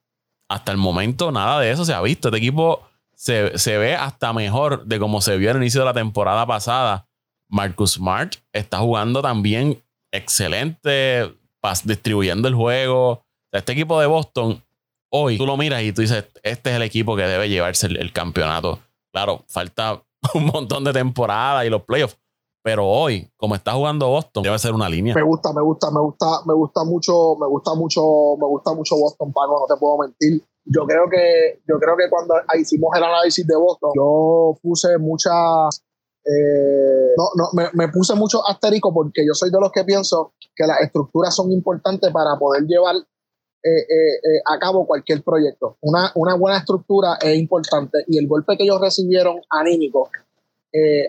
hasta 0.51 0.73
el 0.73 0.79
momento 0.79 1.31
nada 1.31 1.61
de 1.61 1.71
eso 1.71 1.85
se 1.85 1.95
ha 1.95 2.01
visto. 2.01 2.29
Este 2.29 2.39
equipo 2.39 2.90
se, 3.21 3.77
ve 3.77 3.95
hasta 3.95 4.33
mejor 4.33 4.87
de 4.87 4.99
como 4.99 5.21
se 5.21 5.37
vio 5.37 5.51
al 5.51 5.59
inicio 5.59 5.81
de 5.81 5.85
la 5.85 5.93
temporada 5.93 6.47
pasada. 6.47 7.07
Marcus 7.49 7.93
Smart 7.93 8.37
está 8.51 8.79
jugando 8.79 9.21
también 9.21 9.83
excelente, 10.11 11.37
distribuyendo 11.85 12.49
el 12.49 12.55
juego. 12.55 13.23
Este 13.53 13.73
equipo 13.73 14.01
de 14.01 14.07
Boston, 14.07 14.65
hoy 15.11 15.37
tú 15.37 15.45
lo 15.45 15.59
miras 15.59 15.83
y 15.83 15.93
tú 15.93 16.01
dices, 16.01 16.25
este 16.43 16.71
es 16.71 16.77
el 16.77 16.83
equipo 16.83 17.15
que 17.15 17.25
debe 17.25 17.51
llevarse 17.51 17.89
el, 17.89 18.13
campeonato. 18.13 18.79
Claro, 19.13 19.45
falta 19.49 20.03
un 20.35 20.47
montón 20.47 20.85
de 20.85 20.93
temporada 20.95 21.67
y 21.67 21.71
los 21.71 21.83
playoffs. 21.83 22.17
Pero 22.63 22.87
hoy, 22.87 23.31
como 23.37 23.55
está 23.55 23.73
jugando 23.73 24.09
Boston, 24.09 24.45
debe 24.45 24.59
ser 24.59 24.73
una 24.73 24.89
línea. 24.89 25.15
Me 25.15 25.23
gusta, 25.23 25.53
me 25.53 25.63
gusta, 25.63 25.91
me 25.91 26.01
gusta, 26.01 26.27
me 26.47 26.55
gusta 26.55 26.85
mucho, 26.85 27.37
me 27.39 27.47
gusta 27.47 27.75
mucho, 27.75 28.03
me 28.39 28.47
gusta 28.47 28.75
mucho 28.75 28.97
Boston, 28.97 29.33
Paco, 29.33 29.67
no 29.69 29.75
te 29.75 29.79
puedo 29.79 29.99
mentir 29.99 30.43
yo 30.73 30.87
creo 30.87 31.11
que 31.11 31.61
yo 31.67 31.79
creo 31.79 31.97
que 31.97 32.09
cuando 32.09 32.35
hicimos 32.59 32.91
el 32.97 33.03
análisis 33.03 33.47
de 33.47 33.57
Boston 33.57 33.91
yo 33.95 34.57
puse 34.63 34.99
muchas 34.99 35.83
Eh, 36.23 37.15
no, 37.17 37.25
no, 37.35 37.49
me, 37.55 37.71
me, 37.73 37.89
puse 37.91 38.15
mucho 38.15 38.47
asterisco 38.47 38.93
porque 38.93 39.25
yo 39.27 39.33
soy 39.33 39.51
de 39.51 39.59
los 39.59 39.73
que 39.73 39.85
pienso 39.85 40.35
que 40.55 40.67
las 40.67 40.83
estructuras 40.83 41.35
son 41.35 41.51
importantes 41.51 42.13
para 42.13 42.39
poder 42.39 42.65
llevar 42.65 42.95
eh, 42.97 43.81
eh, 43.81 44.41
a 44.45 44.59
cabo 44.59 44.87
cualquier 44.87 45.23
proyecto. 45.23 45.79
Una, 45.81 46.13
una, 46.15 46.35
buena 46.37 46.59
estructura 46.59 47.17
es 47.23 47.39
importante 47.39 48.05
y 48.07 48.19
el 48.19 48.29
golpe 48.29 48.55
que 48.59 48.65
ellos 48.65 48.83
recibieron 48.83 49.41
anímico 49.49 50.11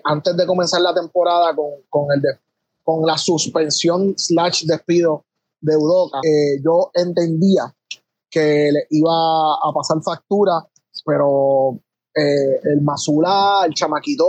antes 0.06 0.36
de 0.38 0.48
comenzar 0.48 0.82
la 0.82 0.94
temporada 0.94 1.54
con, 1.54 1.72
con, 1.90 2.08
el 2.16 2.22
con 2.82 3.06
la 3.06 3.18
suspensión 3.18 4.16
slash 4.18 4.64
despido 4.66 5.26
de 5.60 5.76
Udoca, 5.76 6.20
yo 6.64 6.90
entendía 6.96 7.76
que 8.32 8.72
le 8.72 8.88
iba 8.90 9.12
a 9.12 9.72
pasar 9.76 10.02
factura, 10.02 10.66
pero 11.06 11.80
eh, 12.16 12.60
el 12.64 12.82
Masula, 12.82 13.64
el 13.68 13.74
chamaquito 13.74 14.26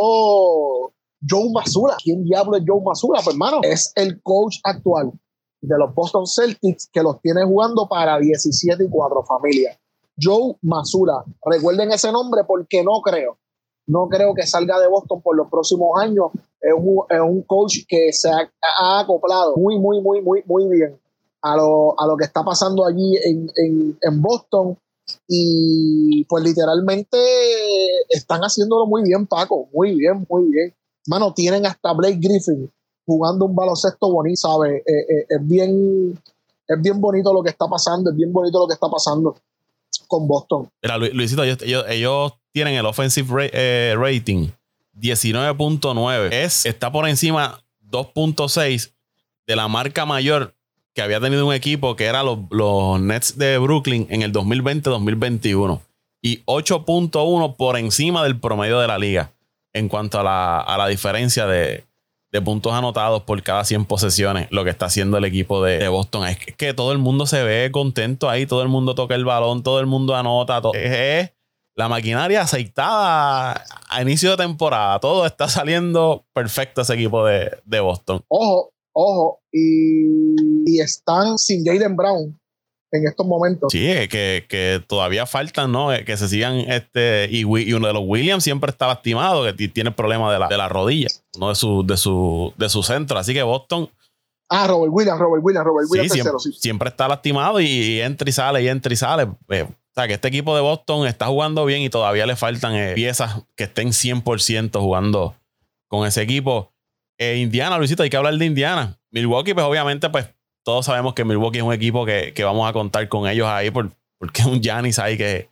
Joe 1.29 1.51
Masula. 1.53 1.97
¿Quién 2.03 2.25
diablo 2.25 2.57
es 2.57 2.65
Joe 2.67 2.83
Masula? 2.85 3.21
Pues 3.23 3.35
hermano, 3.35 3.61
es 3.63 3.93
el 3.95 4.21
coach 4.23 4.59
actual 4.65 5.13
de 5.61 5.79
los 5.79 5.95
Boston 5.95 6.27
Celtics 6.27 6.91
que 6.93 7.03
los 7.03 7.21
tiene 7.21 7.45
jugando 7.45 7.89
para 7.89 8.19
17 8.19 8.85
y 8.85 8.89
4 8.89 9.25
familias. 9.25 9.79
Joe 10.21 10.57
Masula. 10.63 11.25
Recuerden 11.45 11.93
ese 11.93 12.11
nombre 12.11 12.43
porque 12.45 12.83
no 12.83 13.01
creo. 13.01 13.39
No 13.87 14.09
creo 14.09 14.35
que 14.35 14.47
salga 14.47 14.79
de 14.79 14.89
Boston 14.89 15.23
por 15.23 15.37
los 15.37 15.49
próximos 15.49 16.01
años. 16.01 16.27
Es 16.61 16.73
un, 16.75 17.43
coach 17.43 17.79
que 17.89 18.13
se 18.13 18.31
ha, 18.31 19.01
acoplado 19.01 19.57
muy, 19.57 19.79
muy, 19.79 20.01
muy, 20.01 20.21
muy, 20.21 20.43
muy 20.47 20.69
bien 20.69 21.02
a 21.43 21.57
lo, 21.57 22.01
a 22.01 22.07
lo 22.07 22.17
que 22.17 22.25
está 22.25 22.45
pasando 22.45 22.87
allí 22.87 23.17
en, 23.25 23.51
en, 23.57 23.99
en 24.01 24.23
Boston 24.23 24.77
y 25.29 26.25
pues 26.25 26.45
literalmente 26.45 27.19
están 28.09 28.41
haciéndolo 28.43 28.87
muy 28.87 29.03
bien, 29.03 29.27
Paco. 29.27 29.69
Muy 29.73 29.95
bien, 29.95 30.27
muy 30.29 30.51
bien. 30.51 30.75
Mano, 31.07 31.35
tienen 31.35 31.67
hasta 31.67 31.93
Blake 31.93 32.19
Griffin 32.21 32.71
jugando 33.05 33.47
un 33.47 33.55
baloncesto 33.55 34.11
bonito, 34.11 34.37
¿sabes? 34.37 34.83
Eh, 34.87 34.93
eh, 34.93 35.27
es, 35.29 35.47
bien, 35.47 36.21
es 36.69 36.83
bien 36.83 37.01
bonito 37.01 37.33
lo 37.33 37.43
que 37.43 37.51
está 37.51 37.67
pasando, 37.67 38.11
es 38.11 38.17
bien 38.17 38.33
bonito 38.33 38.61
lo 38.61 38.69
que 38.69 38.75
está 38.75 38.89
pasando 38.89 39.37
con 40.07 40.27
Boston. 40.29 40.69
Mira, 40.83 40.99
Luisito, 40.99 41.43
ellos, 41.43 42.33
tienen 42.53 42.75
el 42.75 42.87
offensive 42.87 43.51
eh, 43.53 43.95
rating 43.97 44.49
19.9. 45.01 46.33
Es, 46.33 46.67
está 46.67 46.93
por 46.93 47.09
encima 47.09 47.65
2.6 47.91 48.93
de 49.47 49.57
la 49.57 49.69
marca 49.69 50.07
mayor 50.07 50.55
que 50.95 51.03
había 51.03 51.21
tenido 51.21 51.47
un 51.47 51.55
equipo 51.55 51.97
que 51.97 52.05
era 52.05 52.23
los, 52.23 53.01
Nets 53.01 53.39
de 53.39 53.59
Brooklyn 53.59 54.07
en 54.11 54.23
el 54.23 54.33
2020-2021 54.33 55.81
y 56.23 56.43
8.1 56.45 57.57
por 57.57 57.79
encima 57.79 58.23
del 58.23 58.39
promedio 58.39 58.79
de 58.79 58.87
la 58.87 58.99
liga 58.99 59.33
en 59.73 59.89
cuanto 59.89 60.21
a 60.21 60.77
la, 60.77 60.87
diferencia 60.89 61.47
de, 61.47 61.85
puntos 62.45 62.73
anotados 62.73 63.23
por 63.23 63.43
cada 63.43 63.65
100 63.65 63.87
posesiones, 63.87 64.49
lo 64.51 64.65
que 64.65 64.71
está 64.71 64.87
haciendo 64.87 65.17
el 65.17 65.25
equipo 65.25 65.63
de, 65.65 65.89
Boston. 65.89 66.27
Es 66.27 66.39
que, 66.39 66.75
todo 66.75 66.93
el 66.93 66.99
mundo 66.99 67.27
se 67.27 67.43
ve 67.43 67.71
contento 67.73 68.29
ahí, 68.29 68.47
todo 68.47 68.63
el 68.63 68.69
mundo 68.69 68.95
toca 68.95 69.15
el 69.15 69.25
balón, 69.25 69.63
todo 69.63 69.81
el 69.81 69.87
mundo 69.87 70.15
anota. 70.15 70.61
es, 70.75 71.33
la 71.75 71.89
maquinaria 71.89 72.43
aceitada 72.43 73.65
a 73.89 74.03
inicio 74.03 74.31
de 74.33 74.37
temporada. 74.37 74.99
Todo 75.01 75.25
está 75.25 75.49
saliendo 75.49 76.27
perfecto 76.35 76.83
ese 76.83 76.93
equipo 76.95 77.25
de, 77.25 77.59
de 77.65 77.81
Boston. 77.81 78.23
Ojo, 78.29 78.73
ojo, 78.93 79.41
y, 79.53 80.81
están 80.81 81.39
sin 81.39 81.65
Jaden 81.65 81.97
Brown 81.97 82.39
en 82.91 83.07
estos 83.07 83.27
momentos. 83.27 83.73
Sí, 83.73 83.87
que, 84.09 84.45
que 84.49 84.83
todavía 84.87 85.27
faltan, 85.27 85.73
¿no? 85.73 85.93
Eh, 85.93 86.05
que 86.05 86.17
se 86.17 86.29
sigan, 86.29 86.57
este, 86.57 87.29
y, 87.31 87.45
uno 87.45 87.87
de 87.87 87.93
los 87.93 88.03
Williams 88.05 88.45
siempre 88.45 88.71
está 88.71 88.87
lastimado, 88.87 89.45
que 89.45 89.69
tiene 89.69 89.91
problemas 89.93 90.33
de 90.33 90.39
la, 90.39 90.49
de 90.49 90.57
la 90.57 90.69
rodilla, 90.69 91.09
no 91.39 91.49
de 91.49 91.55
su, 91.55 91.85
de 91.87 91.97
su, 91.97 92.53
de 92.57 92.69
su 92.69 92.83
centro. 92.83 93.19
Así 93.19 93.33
que 93.33 93.43
Boston. 93.43 93.91
Ah, 94.49 94.67
Robert 94.67 94.93
Williams, 94.93 95.19
Robert 95.19 95.43
Williams, 95.43 95.67
Robert 95.67 95.89
Williams. 95.91 96.13
siempre, 96.13 96.33
siempre, 96.59 96.89
está 96.91 97.09
lastimado 97.09 97.61
y, 97.61 98.01
entra 98.01 98.29
y 98.29 98.33
sale 98.33 98.63
y 98.63 98.69
entra 98.69 98.93
y 98.93 98.97
sale. 98.97 99.29
Eh, 99.49 99.67
o 99.93 99.95
sea, 99.95 100.07
que 100.07 100.15
este 100.15 100.29
equipo 100.29 100.55
de 100.55 100.63
Boston 100.63 101.07
está 101.07 101.27
jugando 101.27 101.65
bien 101.65 101.83
y 101.83 101.91
todavía 101.91 102.27
le 102.27 102.37
faltan 102.37 102.75
eh, 102.75 102.93
piezas 102.95 103.43
que 103.57 103.65
estén 103.65 103.89
100% 103.89 104.79
jugando 104.81 105.35
con 105.89 106.07
ese 106.07 106.23
equipo. 106.23 106.72
Indiana, 107.19 107.79
Luisito, 107.79 108.03
hay 108.03 108.11
que 108.11 108.17
hablar 108.17 108.35
de 108.35 108.45
Indiana. 108.45 108.99
Milwaukee, 109.11 109.55
pues 109.55 109.65
obviamente, 109.65 110.11
pues 110.11 110.29
todos 110.65 110.87
sabemos 110.87 111.15
que 111.15 111.25
Milwaukee 111.25 111.59
es 111.59 111.65
un 111.65 111.73
equipo 111.73 112.05
que, 112.05 112.35
vamos 112.45 112.69
a 112.69 112.73
contar 112.73 113.09
con 113.09 113.29
ellos 113.29 113.47
ahí 113.47 113.71
por, 113.71 113.91
porque 114.19 114.43
es 114.43 114.47
un 114.47 114.61
Giannis 114.61 114.99
ahí 114.99 115.17
que, 115.17 115.49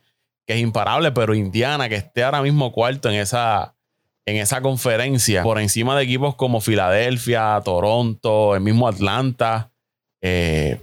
es 0.47 0.59
imparable, 0.59 1.13
pero 1.13 1.33
Indiana, 1.33 1.87
que 1.87 1.95
esté 1.95 2.25
ahora 2.25 2.41
mismo 2.41 2.73
cuarto 2.73 3.09
en 3.09 3.15
esa, 3.15 3.73
en 4.25 4.35
esa 4.35 4.61
conferencia, 4.61 5.43
por 5.43 5.61
encima 5.61 5.95
de 5.95 6.03
equipos 6.03 6.35
como 6.35 6.59
Filadelfia, 6.59 7.61
Toronto, 7.63 8.53
el 8.53 8.59
mismo 8.59 8.85
Atlanta, 8.85 9.71
eh, 10.21 10.77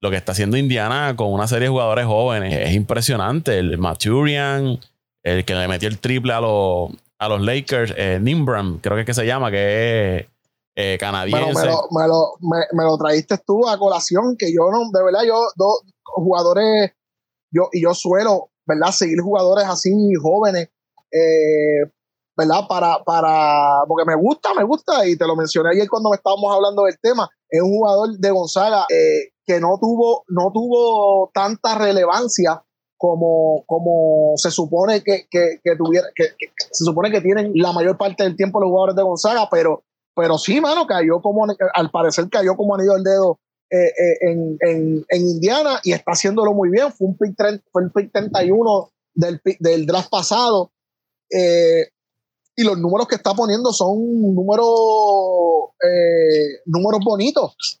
lo 0.00 0.10
que 0.10 0.16
está 0.16 0.32
haciendo 0.32 0.56
Indiana 0.56 1.14
con 1.16 1.30
una 1.34 1.46
serie 1.46 1.64
de 1.64 1.70
jugadores 1.70 2.06
jóvenes 2.06 2.56
es 2.56 2.74
impresionante. 2.74 3.58
El 3.58 3.76
Maturian, 3.76 4.80
el 5.22 5.44
que 5.44 5.54
le 5.54 5.68
metió 5.68 5.88
el 5.88 5.98
triple 5.98 6.32
a 6.32 6.40
los, 6.40 6.90
a 7.20 7.28
los 7.28 7.42
Lakers, 7.42 7.92
eh, 7.96 8.18
Nimbram, 8.20 8.80
creo 8.80 8.96
que 8.96 9.02
es 9.02 9.06
que 9.06 9.14
se 9.14 9.26
llama, 9.26 9.50
que 9.50 10.16
es 10.16 10.26
eh, 10.74 10.96
canadiense. 10.98 11.52
me, 11.52 11.66
lo, 11.66 11.86
me, 11.90 12.08
lo, 12.08 12.34
me, 12.72 12.84
lo, 12.84 12.96
trajiste 12.96 13.36
tú 13.46 13.68
a 13.68 13.78
colación, 13.78 14.36
que 14.38 14.50
yo 14.50 14.70
no, 14.72 14.90
de 14.90 15.04
verdad, 15.04 15.20
yo, 15.26 15.48
dos 15.54 15.82
jugadores, 16.02 16.92
yo, 17.52 17.68
y 17.72 17.82
yo 17.82 17.92
suelo, 17.92 18.48
¿verdad? 18.66 18.90
Seguir 18.92 19.20
jugadores 19.20 19.66
así 19.66 19.90
jóvenes, 20.14 20.70
eh, 21.12 21.90
¿verdad? 22.34 22.66
Para, 22.66 23.04
para, 23.04 23.84
porque 23.86 24.06
me 24.06 24.16
gusta, 24.16 24.54
me 24.54 24.64
gusta, 24.64 25.06
y 25.06 25.14
te 25.18 25.26
lo 25.26 25.36
mencioné 25.36 25.70
ayer 25.74 25.90
cuando 25.90 26.08
me 26.08 26.16
estábamos 26.16 26.54
hablando 26.54 26.84
del 26.84 26.98
tema, 27.02 27.28
es 27.50 27.60
un 27.60 27.70
jugador 27.70 28.16
de 28.16 28.30
Gonzaga 28.30 28.86
eh, 28.88 29.32
que 29.44 29.60
no 29.60 29.76
tuvo, 29.78 30.24
no 30.28 30.50
tuvo 30.54 31.30
tanta 31.34 31.76
relevancia 31.76 32.64
como, 33.00 33.64
como 33.66 34.34
se 34.36 34.50
supone 34.50 35.02
que, 35.02 35.26
que, 35.30 35.58
tuviera, 35.78 36.06
que, 36.14 36.24
se 36.70 36.84
supone 36.84 37.10
que 37.10 37.22
tienen 37.22 37.52
la 37.54 37.72
mayor 37.72 37.96
parte 37.96 38.24
del 38.24 38.36
tiempo 38.36 38.60
los 38.60 38.68
jugadores 38.68 38.94
de 38.94 39.02
Gonzaga, 39.02 39.48
pero, 39.50 39.84
pero 40.14 40.36
sí, 40.36 40.60
mano, 40.60 40.86
cayó 40.86 41.22
como, 41.22 41.46
al 41.74 41.90
parecer 41.90 42.28
cayó 42.28 42.56
como 42.56 42.74
anillo 42.74 42.92
al 42.92 43.02
dedo 43.02 43.40
eh, 43.70 43.86
eh, 43.86 44.18
en, 44.20 44.58
en, 44.60 45.06
en, 45.08 45.22
Indiana 45.22 45.80
y 45.82 45.92
está 45.92 46.12
haciéndolo 46.12 46.52
muy 46.52 46.68
bien. 46.68 46.92
Fue 46.92 47.08
un 47.08 47.16
pick, 47.16 47.34
fue 47.72 47.84
el 47.84 47.90
pick 47.90 48.12
31 48.12 48.92
del, 49.14 49.40
del 49.60 49.86
draft 49.86 50.10
pasado. 50.10 50.70
Eh, 51.30 51.88
y 52.54 52.64
los 52.64 52.76
números 52.76 53.08
que 53.08 53.14
está 53.14 53.32
poniendo 53.32 53.72
son 53.72 53.96
números, 54.34 55.70
números 56.66 57.00
bonitos. 57.02 57.80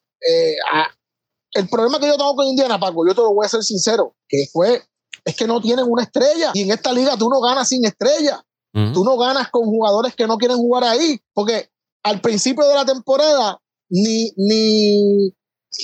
el 1.52 1.68
problema 1.68 2.00
que 2.00 2.06
yo 2.06 2.16
tengo 2.16 2.34
con 2.34 2.46
Indiana, 2.46 2.80
Paco, 2.80 3.06
yo 3.06 3.14
te 3.14 3.20
lo 3.20 3.34
voy 3.34 3.44
a 3.44 3.50
ser 3.50 3.62
sincero, 3.62 4.14
que 4.26 4.46
fue 4.50 4.80
es 5.24 5.36
que 5.36 5.46
no 5.46 5.60
tienen 5.60 5.86
una 5.88 6.02
estrella. 6.02 6.50
Y 6.54 6.62
en 6.62 6.70
esta 6.70 6.92
liga 6.92 7.16
tú 7.16 7.28
no 7.28 7.40
ganas 7.40 7.68
sin 7.68 7.84
estrella. 7.84 8.44
Tú 8.72 9.04
no 9.04 9.18
ganas 9.18 9.50
con 9.50 9.64
jugadores 9.64 10.14
que 10.14 10.28
no 10.28 10.38
quieren 10.38 10.56
jugar 10.56 10.84
ahí. 10.84 11.20
Porque 11.34 11.68
al 12.04 12.20
principio 12.20 12.66
de 12.68 12.74
la 12.74 12.84
temporada, 12.84 13.58
ni, 13.88 14.30
ni, 14.36 15.32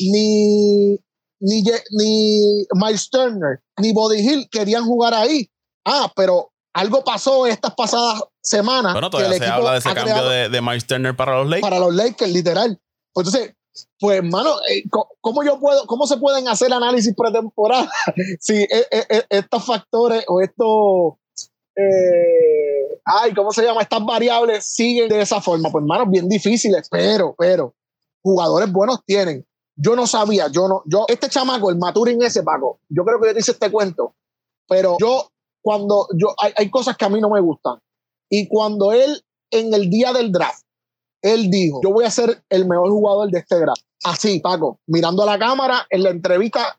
ni, 0.02 0.98
ni, 1.40 1.62
ni 1.90 2.66
Miles 2.74 3.10
Turner, 3.10 3.60
ni 3.78 3.92
Body 3.92 4.20
Hill 4.20 4.48
querían 4.50 4.84
jugar 4.84 5.14
ahí. 5.14 5.50
Ah, 5.84 6.12
pero 6.14 6.52
algo 6.74 7.02
pasó 7.02 7.46
estas 7.46 7.74
pasadas 7.74 8.22
semanas. 8.40 8.92
Bueno, 8.92 9.10
todavía 9.10 9.38
se 9.38 9.46
habla 9.46 9.72
de 9.72 9.78
ese 9.78 9.94
cambio 9.94 10.28
de, 10.28 10.48
de 10.48 10.60
Miles 10.60 10.86
Turner 10.86 11.16
para 11.16 11.38
los 11.38 11.46
Lakers. 11.46 11.62
Para 11.62 11.78
los 11.80 11.94
Lakers, 11.94 12.30
literal. 12.30 12.80
Pues 13.12 13.26
entonces, 13.26 13.56
pues, 13.98 14.18
hermano, 14.18 14.56
eh, 14.70 14.84
¿cómo 15.20 15.42
yo 15.44 15.58
puedo, 15.58 15.86
cómo 15.86 16.06
se 16.06 16.16
pueden 16.16 16.48
hacer 16.48 16.72
análisis 16.72 17.14
pretemporada 17.14 17.90
si 18.40 18.62
eh, 18.62 18.86
eh, 18.90 19.22
estos 19.30 19.64
factores 19.64 20.24
o 20.28 20.40
estos, 20.40 21.14
ay, 23.04 23.34
¿cómo 23.34 23.52
se 23.52 23.64
llama? 23.64 23.82
Estas 23.82 24.04
variables 24.04 24.64
siguen 24.66 25.08
de 25.08 25.20
esa 25.20 25.40
forma? 25.40 25.70
Pues, 25.70 25.82
hermano, 25.82 26.06
bien 26.10 26.28
difíciles, 26.28 26.88
pero, 26.90 27.34
pero, 27.36 27.74
jugadores 28.22 28.70
buenos 28.72 29.04
tienen. 29.04 29.46
Yo 29.76 29.94
no 29.94 30.06
sabía, 30.06 30.48
yo 30.48 30.68
no, 30.68 30.82
yo, 30.86 31.04
este 31.08 31.28
chamaco, 31.28 31.70
el 31.70 31.76
Maturin 31.76 32.22
ese, 32.22 32.42
Paco, 32.42 32.80
yo 32.88 33.04
creo 33.04 33.20
que 33.20 33.28
yo 33.28 33.34
te 33.34 33.40
hice 33.40 33.52
este 33.52 33.70
cuento, 33.70 34.14
pero 34.66 34.96
yo, 34.98 35.30
cuando, 35.60 36.08
yo, 36.14 36.34
hay, 36.42 36.52
hay 36.56 36.70
cosas 36.70 36.96
que 36.96 37.04
a 37.04 37.10
mí 37.10 37.20
no 37.20 37.28
me 37.28 37.40
gustan. 37.40 37.78
Y 38.30 38.48
cuando 38.48 38.92
él, 38.92 39.22
en 39.50 39.74
el 39.74 39.90
día 39.90 40.12
del 40.12 40.32
draft, 40.32 40.65
él 41.26 41.50
dijo, 41.50 41.80
yo 41.82 41.90
voy 41.90 42.04
a 42.04 42.10
ser 42.10 42.42
el 42.48 42.66
mejor 42.66 42.90
jugador 42.90 43.30
de 43.30 43.40
este 43.40 43.58
draft. 43.58 43.82
Así, 44.04 44.40
Paco, 44.40 44.80
mirando 44.86 45.22
a 45.22 45.26
la 45.26 45.38
cámara 45.38 45.86
en 45.90 46.02
la 46.02 46.10
entrevista 46.10 46.78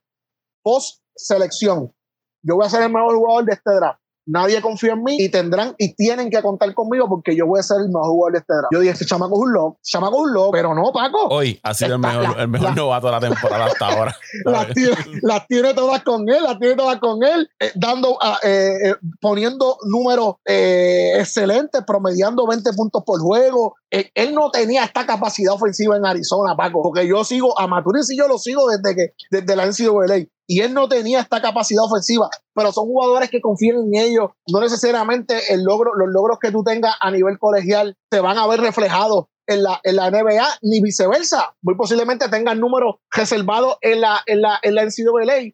post 0.63 1.01
selección. 1.15 1.93
Yo 2.41 2.55
voy 2.55 2.65
a 2.65 2.69
ser 2.69 2.83
el 2.83 2.91
mejor 2.91 3.15
jugador 3.15 3.45
de 3.45 3.53
este 3.53 3.71
draft. 3.71 3.99
Nadie 4.27 4.61
confía 4.61 4.93
en 4.93 5.03
mí 5.03 5.17
y 5.19 5.29
tendrán 5.29 5.73
y 5.77 5.95
tienen 5.95 6.29
que 6.29 6.41
contar 6.41 6.73
conmigo 6.73 7.07
porque 7.09 7.35
yo 7.35 7.47
voy 7.47 7.59
a 7.59 7.63
ser 7.63 7.77
el 7.81 7.87
mejor 7.87 8.09
jugador 8.09 8.33
de 8.33 8.39
este 8.39 8.53
draft. 8.53 8.67
Yo 8.73 8.79
dije, 8.81 8.93
este 8.93 9.05
chamaco 9.05 9.35
es 9.35 9.41
un 9.47 9.53
loco, 9.53 9.79
este 9.81 9.91
chamaco 9.97 10.17
es 10.17 10.21
un 10.23 10.33
loco, 10.33 10.51
pero 10.51 10.75
no, 10.75 10.91
Paco. 10.93 11.27
Hoy 11.29 11.59
ha 11.63 11.73
sido 11.73 11.95
el 11.95 11.99
mejor, 11.99 12.23
la- 12.35 12.41
el 12.43 12.47
mejor 12.47 12.69
la- 12.69 12.75
novato 12.75 13.07
de 13.07 13.11
la 13.13 13.19
temporada 13.19 13.65
hasta 13.65 13.87
ahora. 13.87 14.15
las 14.45 14.67
tiene, 14.73 14.95
las 15.23 15.47
tiene 15.47 15.73
todas 15.73 16.03
con 16.03 16.29
él, 16.29 16.43
las 16.43 16.59
tiene 16.59 16.75
todas 16.75 16.99
con 16.99 17.23
él, 17.23 17.49
eh, 17.59 17.71
dando, 17.75 18.17
ah, 18.21 18.37
eh, 18.43 18.73
eh, 18.85 18.95
poniendo 19.21 19.77
números 19.89 20.35
eh, 20.45 21.13
excelentes, 21.19 21.81
promediando 21.85 22.45
20 22.45 22.71
puntos 22.73 23.03
por 23.05 23.19
juego. 23.21 23.75
Eh, 23.89 24.11
él 24.15 24.33
no 24.35 24.51
tenía 24.51 24.83
esta 24.83 25.05
capacidad 25.05 25.53
ofensiva 25.53 25.95
en 25.95 26.05
Arizona, 26.05 26.55
Paco, 26.55 26.81
porque 26.83 27.07
yo 27.07 27.23
sigo, 27.23 27.57
a 27.57 27.67
Maturis 27.67 28.11
y 28.11 28.17
yo 28.17 28.27
lo 28.27 28.37
sigo 28.37 28.67
desde 28.69 28.95
que 28.95 29.13
desde 29.31 29.55
la 29.55 29.65
NCAA. 29.65 30.27
Y 30.49 30.61
él 30.61 30.73
no 30.73 30.87
tenía 30.87 31.19
esta 31.19 31.41
capacidad 31.41 31.83
ofensiva, 31.83 32.29
pero 32.53 32.71
son 32.71 32.85
jugadores 32.85 33.29
que 33.29 33.41
confían 33.41 33.77
en 33.77 34.01
ellos. 34.01 34.31
No 34.47 34.61
necesariamente 34.61 35.53
el 35.53 35.63
logro, 35.63 35.93
los 35.95 36.07
logros 36.09 36.39
que 36.39 36.51
tú 36.51 36.63
tengas 36.63 36.95
a 37.01 37.11
nivel 37.11 37.37
colegial 37.37 37.95
te 38.09 38.21
van 38.21 38.37
a 38.37 38.47
ver 38.47 38.61
reflejados 38.61 39.25
en 39.45 39.63
la, 39.63 39.79
en 39.83 39.97
la 39.97 40.09
NBA, 40.09 40.47
ni 40.61 40.81
viceversa. 40.81 41.55
Muy 41.61 41.75
posiblemente 41.75 42.29
tengan 42.29 42.59
números 42.59 42.95
reservados 43.11 43.77
en 43.81 44.01
la, 44.01 44.21
en 44.25 44.41
la, 44.41 44.59
en 44.61 44.75
la 44.75 44.83
NCAA 44.83 45.53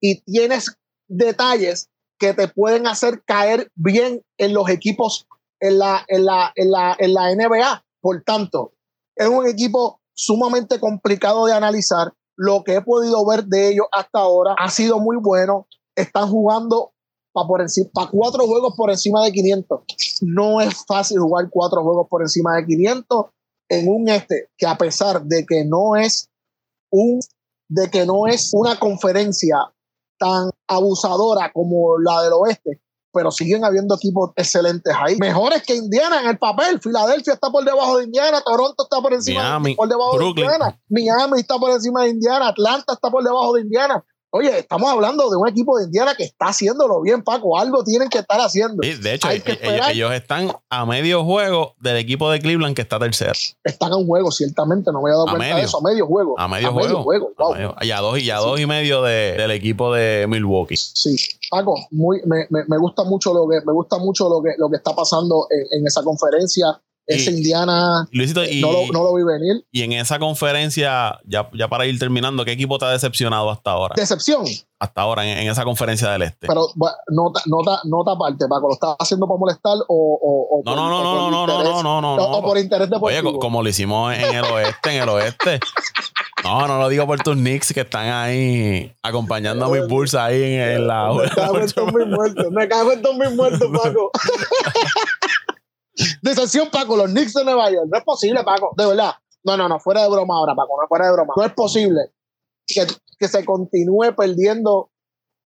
y 0.00 0.22
tienes 0.22 0.76
detalles 1.08 1.88
que 2.18 2.34
te 2.34 2.48
pueden 2.48 2.86
hacer 2.86 3.22
caer 3.24 3.70
bien 3.74 4.22
en 4.38 4.54
los 4.54 4.68
equipos 4.68 5.26
en 5.60 5.78
la, 5.78 6.04
en 6.08 6.24
la, 6.24 6.52
en 6.56 6.70
la, 6.70 6.96
en 6.98 7.14
la 7.14 7.34
NBA. 7.34 7.84
Por 8.00 8.22
tanto, 8.24 8.72
es 9.16 9.28
un 9.28 9.46
equipo 9.46 10.00
sumamente 10.14 10.80
complicado 10.80 11.46
de 11.46 11.52
analizar. 11.52 12.12
Lo 12.36 12.64
que 12.64 12.76
he 12.76 12.82
podido 12.82 13.26
ver 13.26 13.44
de 13.44 13.70
ellos 13.70 13.86
hasta 13.92 14.20
ahora 14.20 14.54
ha 14.58 14.70
sido 14.70 14.98
muy 14.98 15.16
bueno. 15.16 15.66
Están 15.94 16.28
jugando 16.28 16.92
para 17.32 18.10
cuatro 18.10 18.46
juegos 18.46 18.74
por 18.76 18.90
encima 18.90 19.24
de 19.24 19.32
500. 19.32 19.80
No 20.22 20.60
es 20.60 20.84
fácil 20.86 21.18
jugar 21.20 21.48
cuatro 21.50 21.82
juegos 21.82 22.06
por 22.08 22.22
encima 22.22 22.56
de 22.56 22.66
500 22.66 23.26
en 23.68 23.88
un 23.88 24.08
este 24.08 24.50
que 24.56 24.66
a 24.66 24.76
pesar 24.76 25.22
de 25.24 25.46
que 25.46 25.64
no 25.64 25.96
es 25.96 26.28
un 26.90 27.20
de 27.68 27.90
que 27.90 28.04
no 28.04 28.26
es 28.26 28.50
una 28.52 28.78
conferencia 28.78 29.56
tan 30.18 30.50
abusadora 30.68 31.50
como 31.52 31.98
la 31.98 32.22
del 32.22 32.34
oeste, 32.34 32.81
pero 33.12 33.30
siguen 33.30 33.64
habiendo 33.64 33.94
equipos 33.94 34.30
excelentes 34.36 34.94
ahí. 34.98 35.16
Mejores 35.18 35.62
que 35.62 35.74
Indiana 35.74 36.20
en 36.20 36.28
el 36.28 36.38
papel. 36.38 36.80
Filadelfia 36.80 37.34
está 37.34 37.50
por 37.50 37.64
debajo 37.64 37.98
de 37.98 38.04
Indiana, 38.04 38.40
Toronto 38.44 38.84
está 38.84 39.00
por 39.00 39.12
encima 39.12 39.42
Miami, 39.42 39.74
por 39.74 39.88
debajo 39.88 40.16
Brooklyn. 40.16 40.46
de 40.46 40.52
Indiana, 40.54 40.80
Miami 40.88 41.40
está 41.40 41.58
por 41.58 41.70
encima 41.70 42.02
de 42.02 42.10
Indiana, 42.10 42.48
Atlanta 42.48 42.94
está 42.94 43.10
por 43.10 43.22
debajo 43.22 43.54
de 43.54 43.62
Indiana. 43.62 44.04
Oye, 44.34 44.60
estamos 44.60 44.88
hablando 44.90 45.28
de 45.28 45.36
un 45.36 45.46
equipo 45.46 45.76
de 45.78 45.84
Indiana 45.84 46.14
que 46.16 46.24
está 46.24 46.46
haciéndolo 46.46 47.02
bien, 47.02 47.22
Paco. 47.22 47.58
Algo 47.58 47.84
tienen 47.84 48.08
que 48.08 48.16
estar 48.20 48.40
haciendo. 48.40 48.82
Sí, 48.82 48.94
de 48.94 49.12
hecho, 49.12 49.28
e- 49.30 49.42
e- 49.46 49.90
ellos 49.92 50.10
están 50.10 50.50
a 50.70 50.86
medio 50.86 51.22
juego 51.22 51.74
del 51.80 51.98
equipo 51.98 52.30
de 52.30 52.40
Cleveland 52.40 52.74
que 52.74 52.80
está 52.80 52.98
tercero. 52.98 53.34
Están 53.62 53.92
en 53.92 54.06
juego, 54.06 54.30
ciertamente. 54.32 54.90
No 54.90 55.02
me 55.02 55.10
había 55.10 55.18
dado 55.18 55.28
A 55.28 55.36
cuenta 55.36 55.56
de 55.56 55.62
eso. 55.64 55.78
A 55.78 55.82
medio 55.82 56.06
juego. 56.06 56.34
A 56.40 56.48
medio 56.48 56.72
juego. 56.72 57.04
wow. 57.38 57.52
A 57.52 57.56
medio- 57.58 57.76
Y 57.82 57.90
a 57.90 58.00
dos, 58.00 58.18
y 58.20 58.30
a 58.30 58.38
dos 58.38 58.58
y 58.58 58.64
medio 58.64 59.02
de- 59.02 59.34
del 59.36 59.50
equipo 59.50 59.92
de 59.92 60.24
Milwaukee. 60.26 60.76
Sí, 60.78 61.14
Paco, 61.50 61.74
muy, 61.90 62.22
me, 62.24 62.46
me, 62.48 62.60
me 62.68 62.78
gusta 62.78 63.04
mucho 63.04 63.34
lo 63.34 63.46
que 63.46 63.60
me 63.66 63.72
gusta 63.74 63.98
mucho 63.98 64.30
lo 64.30 64.42
que 64.42 64.52
lo 64.56 64.70
que 64.70 64.76
está 64.76 64.94
pasando 64.94 65.46
en, 65.50 65.80
en 65.80 65.86
esa 65.86 66.02
conferencia. 66.02 66.80
Ese 67.06 67.32
Y- 67.32 67.36
Indiana 67.38 68.06
Luisito, 68.12 68.44
y, 68.44 68.60
no, 68.60 68.70
lo, 68.72 68.86
no 68.92 69.02
lo 69.02 69.14
vi 69.14 69.24
venir. 69.24 69.64
y 69.72 69.82
en 69.82 69.92
esa 69.92 70.18
conferencia, 70.20 71.18
ya, 71.24 71.50
ya 71.52 71.68
para 71.68 71.84
ir 71.86 71.98
terminando, 71.98 72.44
¿qué 72.44 72.52
equipo 72.52 72.78
te 72.78 72.84
ha 72.84 72.90
decepcionado 72.90 73.50
hasta 73.50 73.72
ahora? 73.72 73.94
Decepción, 73.96 74.44
Hasta 74.78 75.00
ahora, 75.02 75.24
en, 75.26 75.38
en 75.38 75.50
esa 75.50 75.64
conferencia 75.64 76.08
del 76.10 76.22
este. 76.22 76.46
pero 76.46 76.68
bueno, 76.76 76.94
nota, 77.08 77.40
nota, 77.46 77.80
nota 77.84 78.12
aparte, 78.12 78.46
Paco. 78.48 78.68
¿Lo 78.68 78.74
estás 78.74 78.94
haciendo 79.00 79.26
para 79.26 79.38
molestar 79.38 79.76
o, 79.88 80.18
o, 80.20 80.58
o 80.58 80.62
No, 80.64 80.72
por- 80.72 80.76
no, 80.76 80.90
no, 80.90 81.02
no, 81.02 81.14
no, 81.14 81.30
no, 81.30 81.46
no, 81.46 81.52
interés? 81.60 81.82
no, 81.82 82.00
no, 82.00 82.16
no, 82.16 82.24
O- 82.24 82.42
por 82.42 82.58
interés 82.58 82.88
Oye, 82.88 82.94
deportivo. 83.16 83.32
co- 83.34 83.38
como 83.40 83.62
lo 83.62 83.68
hicimos 83.68 84.14
en 84.14 84.34
el 84.36 84.44
oeste, 84.44 84.96
en 84.96 85.02
el 85.02 85.08
oeste. 85.08 85.60
No, 86.44 86.66
no 86.66 86.78
lo 86.78 86.88
digo 86.88 87.06
por 87.06 87.20
tus 87.22 87.34
Knicks 87.36 87.72
que 87.72 87.80
están 87.82 88.08
ahí 88.08 88.92
acompañando 89.02 89.64
a 89.64 89.68
mis 89.68 89.86
Bulls 89.88 90.14
ahí 90.14 90.40
en, 90.40 90.60
en 90.60 90.86
la. 90.88 91.12
Me 91.12 91.28
cago 91.30 91.58
en 91.58 91.70
todos 91.70 91.92
mis 91.94 92.06
muertos. 92.06 92.46
Me 92.50 92.68
cago 92.68 92.92
en 92.92 93.02
todos 93.02 93.16
mis 93.16 93.32
muertos, 93.32 93.68
Paco. 93.82 94.10
Decepción, 96.22 96.68
Paco. 96.70 96.96
Los 96.96 97.10
Knicks 97.10 97.34
de 97.34 97.44
Nueva 97.44 97.70
York. 97.70 97.86
No 97.90 97.98
es 97.98 98.04
posible, 98.04 98.42
Paco. 98.44 98.72
De 98.76 98.86
verdad. 98.86 99.12
No, 99.44 99.56
no, 99.56 99.68
no. 99.68 99.78
Fuera 99.80 100.02
de 100.02 100.08
broma 100.10 100.36
ahora, 100.36 100.54
Paco. 100.54 100.76
No, 100.80 100.88
fuera 100.88 101.06
de 101.06 101.12
broma. 101.12 101.34
No 101.36 101.44
es 101.44 101.52
posible 101.52 102.00
que, 102.66 102.86
que 103.18 103.28
se 103.28 103.44
continúe 103.44 104.14
perdiendo 104.16 104.90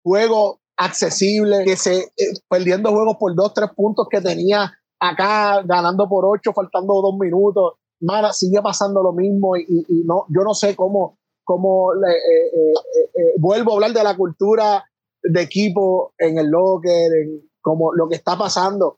juegos 0.03 0.57
accesibles, 0.77 1.65
que 1.65 1.75
se 1.77 1.99
eh, 1.99 2.33
perdiendo 2.49 2.91
juegos 2.91 3.17
por 3.19 3.35
dos, 3.35 3.53
tres 3.53 3.69
puntos 3.75 4.07
que 4.09 4.21
tenía 4.21 4.71
acá, 4.99 5.61
ganando 5.63 6.07
por 6.09 6.25
ocho, 6.25 6.51
faltando 6.53 6.93
dos 7.01 7.15
minutos. 7.19 7.73
Mara, 8.01 8.33
sigue 8.33 8.61
pasando 8.61 9.01
lo 9.01 9.13
mismo 9.13 9.55
y, 9.55 9.65
no, 10.05 10.25
yo 10.27 10.41
no 10.43 10.53
sé 10.53 10.75
cómo, 10.75 11.17
cómo 11.45 11.93
le- 11.93 12.11
eh, 12.17 12.73
eh, 13.15 13.33
vuelvo 13.37 13.71
a 13.71 13.73
hablar 13.75 13.93
de 13.93 14.03
la 14.03 14.17
cultura 14.17 14.83
de 15.21 15.41
equipo 15.41 16.13
en 16.17 16.37
el 16.37 16.47
locker, 16.47 17.11
en 17.13 17.49
como 17.61 17.93
lo 17.93 18.09
que 18.09 18.15
está 18.15 18.37
pasando. 18.37 18.97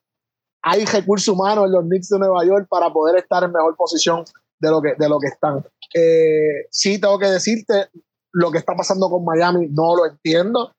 Hay 0.68 0.84
recursos 0.84 1.28
humanos 1.28 1.66
en 1.66 1.74
los 1.74 1.84
Knicks 1.84 2.10
de 2.10 2.18
Nueva 2.18 2.44
York 2.44 2.66
para 2.68 2.92
poder 2.92 3.18
estar 3.18 3.44
en 3.44 3.52
mejor 3.52 3.76
posición 3.76 4.26
de 4.60 4.70
lo 4.72 4.82
que, 4.82 4.96
de 4.98 5.08
lo 5.08 5.20
que 5.20 5.28
están. 5.28 5.64
Eh, 5.94 6.66
sí, 6.72 6.98
tengo 6.98 7.20
que 7.20 7.28
decirte, 7.28 7.90
lo 8.34 8.52
que 8.52 8.58
está 8.58 8.74
pasando 8.76 9.08
con 9.08 9.24
Miami 9.24 9.68
no 9.70 9.96
lo 9.96 10.08
entiendo. 10.08 10.72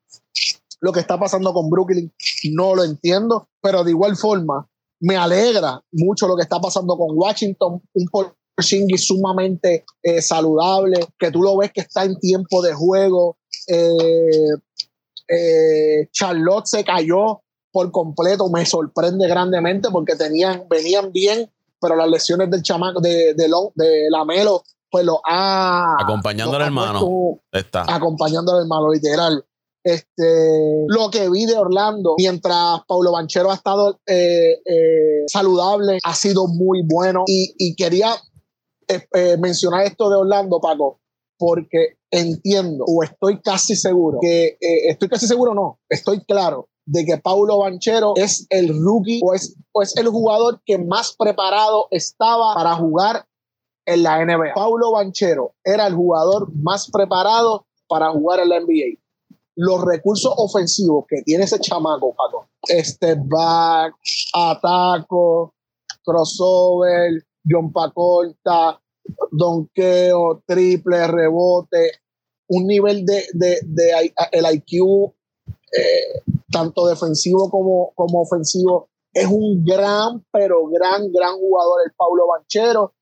Lo 0.80 0.92
que 0.92 0.98
está 0.98 1.20
pasando 1.20 1.52
con 1.52 1.70
Brooklyn 1.70 2.12
no 2.52 2.74
lo 2.74 2.82
entiendo, 2.82 3.48
pero 3.62 3.84
de 3.84 3.92
igual 3.92 4.16
forma 4.16 4.68
me 5.00 5.16
alegra 5.16 5.80
mucho 5.92 6.26
lo 6.26 6.34
que 6.34 6.42
está 6.42 6.58
pasando 6.60 6.98
con 6.98 7.16
Washington, 7.16 7.80
un 7.94 8.06
Porzingis 8.56 9.06
sumamente 9.06 9.84
eh, 10.02 10.20
saludable, 10.20 10.98
que 11.16 11.30
tú 11.30 11.42
lo 11.42 11.58
ves 11.58 11.70
que 11.72 11.82
está 11.82 12.02
en 12.04 12.18
tiempo 12.18 12.60
de 12.60 12.74
juego. 12.74 13.38
Eh, 13.68 14.48
Charlotte 16.10 16.66
se 16.66 16.84
cayó 16.84 17.42
por 17.76 17.90
completo, 17.92 18.48
me 18.48 18.64
sorprende 18.64 19.28
grandemente 19.28 19.90
porque 19.92 20.16
tenían, 20.16 20.64
venían 20.66 21.12
bien, 21.12 21.52
pero 21.78 21.94
las 21.94 22.08
lesiones 22.08 22.50
del 22.50 22.62
chamaco 22.62 23.02
de, 23.02 23.34
de, 23.34 23.48
Lon- 23.48 23.70
de 23.74 24.06
Lamelo, 24.08 24.62
pues 24.90 25.04
lo 25.04 25.20
ha 25.28 25.94
Acompañando 26.00 26.52
lo 26.52 26.58
al 26.58 26.64
hermano. 26.68 27.00
puesto- 27.00 27.42
Está. 27.52 27.84
acompañando 27.94 28.52
al 28.54 28.62
hermano, 28.62 28.90
literal. 28.90 29.44
Este, 29.84 30.86
lo 30.88 31.10
que 31.10 31.28
vi 31.28 31.44
de 31.44 31.58
Orlando, 31.58 32.14
mientras 32.16 32.80
Paulo 32.88 33.12
Banchero 33.12 33.50
ha 33.50 33.54
estado 33.56 34.00
eh, 34.06 34.54
eh, 34.64 35.24
saludable, 35.26 35.98
ha 36.02 36.14
sido 36.14 36.46
muy 36.46 36.80
bueno. 36.82 37.24
Y, 37.26 37.54
y 37.58 37.76
quería 37.76 38.14
eh, 38.88 39.36
mencionar 39.38 39.84
esto 39.84 40.08
de 40.08 40.16
Orlando, 40.16 40.60
Paco, 40.62 41.00
porque 41.38 41.98
entiendo 42.10 42.86
o 42.88 43.02
estoy 43.02 43.42
casi 43.42 43.76
seguro 43.76 44.16
que, 44.22 44.56
estoy 44.88 45.10
casi 45.10 45.26
seguro, 45.26 45.52
no, 45.52 45.78
estoy 45.90 46.24
claro 46.24 46.68
de 46.86 47.04
que 47.04 47.18
Paulo 47.18 47.58
Banchero 47.58 48.14
es 48.16 48.46
el 48.50 48.68
rookie 48.82 49.20
o 49.22 49.34
es, 49.34 49.56
o 49.72 49.82
es 49.82 49.96
el 49.96 50.08
jugador 50.08 50.60
que 50.64 50.78
más 50.78 51.14
preparado 51.18 51.88
estaba 51.90 52.54
para 52.54 52.74
jugar 52.76 53.26
en 53.86 54.02
la 54.04 54.24
NBA. 54.24 54.54
Paulo 54.54 54.92
Banchero 54.92 55.54
era 55.64 55.86
el 55.86 55.94
jugador 55.94 56.48
más 56.54 56.90
preparado 56.90 57.66
para 57.88 58.10
jugar 58.10 58.40
en 58.40 58.48
la 58.50 58.60
NBA. 58.60 58.98
Los 59.56 59.84
recursos 59.84 60.32
ofensivos 60.36 61.04
que 61.08 61.22
tiene 61.22 61.44
ese 61.44 61.58
chamaco, 61.58 62.14
Paco, 62.14 62.46
este 62.68 63.14
back, 63.18 63.94
ataco, 64.34 65.54
crossover, 66.04 67.24
John 67.48 67.72
Pacorta, 67.72 68.80
donqueo, 69.30 70.42
triple, 70.46 71.06
rebote, 71.06 71.92
un 72.48 72.66
nivel 72.66 73.04
de, 73.06 73.24
de, 73.32 73.58
de 73.64 74.04
I- 74.06 74.14
el 74.32 74.44
IQ, 74.54 75.14
eh, 75.72 76.22
tanto 76.50 76.86
defensivo 76.86 77.50
como, 77.50 77.92
como 77.94 78.22
ofensivo. 78.22 78.88
Es 79.12 79.26
un 79.26 79.64
gran, 79.64 80.24
pero 80.30 80.66
gran, 80.68 81.10
gran 81.12 81.36
jugador 81.36 81.80
el 81.84 81.92
Paulo 81.96 82.26
Banchero. 82.28 82.94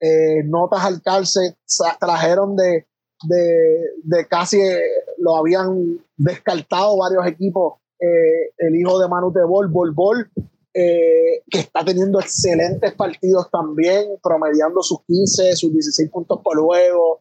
Eh, 0.00 0.42
notas 0.44 0.84
al 0.84 1.02
calce, 1.02 1.56
trajeron 1.98 2.54
de, 2.56 2.86
de, 3.28 4.26
casi, 4.28 4.60
eh, 4.60 4.80
lo 5.18 5.36
habían 5.36 5.98
descartado 6.16 6.96
varios 6.98 7.26
equipos. 7.26 7.80
el 7.98 8.76
hijo 8.76 8.98
de 8.98 9.08
Manu 9.08 9.32
Tebol, 9.32 9.68
Bol 9.68 9.92
Bol, 9.92 10.30
que 10.74 11.58
está 11.58 11.82
teniendo 11.84 12.20
excelentes 12.20 12.92
partidos 12.94 13.50
también, 13.50 14.18
promediando 14.22 14.82
sus 14.82 15.02
15, 15.06 15.56
sus 15.56 15.72
16 15.72 16.10
puntos 16.10 16.40
por 16.44 16.60
juego, 16.60 17.20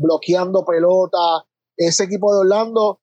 bloqueando 0.00 0.64
pelota. 0.64 1.44
Ese 1.76 2.04
equipo 2.04 2.32
de 2.32 2.40
Orlando, 2.40 3.01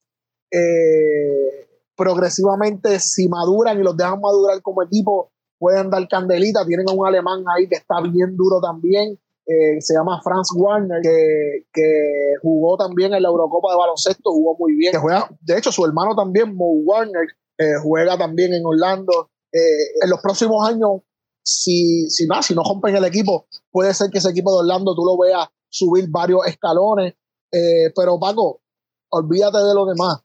eh, 0.51 1.67
progresivamente, 1.95 2.99
si 2.99 3.27
maduran 3.27 3.79
y 3.79 3.83
los 3.83 3.95
dejan 3.95 4.21
madurar 4.21 4.61
como 4.61 4.83
equipo, 4.83 5.31
pueden 5.57 5.89
dar 5.89 6.07
candelita. 6.07 6.65
Tienen 6.65 6.89
a 6.89 6.93
un 6.93 7.05
alemán 7.05 7.43
ahí 7.55 7.67
que 7.67 7.75
está 7.75 8.01
bien 8.01 8.35
duro 8.37 8.59
también. 8.61 9.19
eh, 9.49 9.81
se 9.81 9.95
llama 9.95 10.21
Franz 10.21 10.49
Warner, 10.55 11.01
que, 11.01 11.65
que 11.73 12.33
jugó 12.41 12.77
también 12.77 13.13
en 13.15 13.23
la 13.23 13.29
Eurocopa 13.29 13.71
de 13.71 13.77
baloncesto, 13.77 14.31
jugó 14.31 14.55
muy 14.59 14.75
bien. 14.75 14.91
Que 14.91 14.99
juega, 14.99 15.27
de 15.41 15.57
hecho, 15.57 15.71
su 15.71 15.83
hermano 15.83 16.15
también, 16.15 16.55
Mo 16.55 16.71
Warner, 16.85 17.27
eh, 17.57 17.73
juega 17.81 18.15
también 18.15 18.53
en 18.53 18.63
Orlando. 18.63 19.31
En 19.51 20.09
los 20.11 20.21
próximos 20.21 20.67
años, 20.67 21.01
si, 21.43 22.07
si, 22.11 22.27
si 22.43 22.53
no 22.53 22.61
rompen 22.63 22.95
el 22.95 23.05
equipo, 23.05 23.47
puede 23.71 23.95
ser 23.95 24.11
que 24.11 24.19
ese 24.19 24.29
equipo 24.29 24.51
de 24.51 24.59
Orlando 24.59 24.93
tú 24.93 25.03
lo 25.03 25.17
veas 25.17 25.47
subir 25.67 26.07
varios 26.09 26.45
escalones. 26.45 27.15
Pero 27.49 28.19
Paco, 28.19 28.61
olvídate 29.09 29.57
de 29.57 29.73
lo 29.73 29.87
demás. 29.87 30.19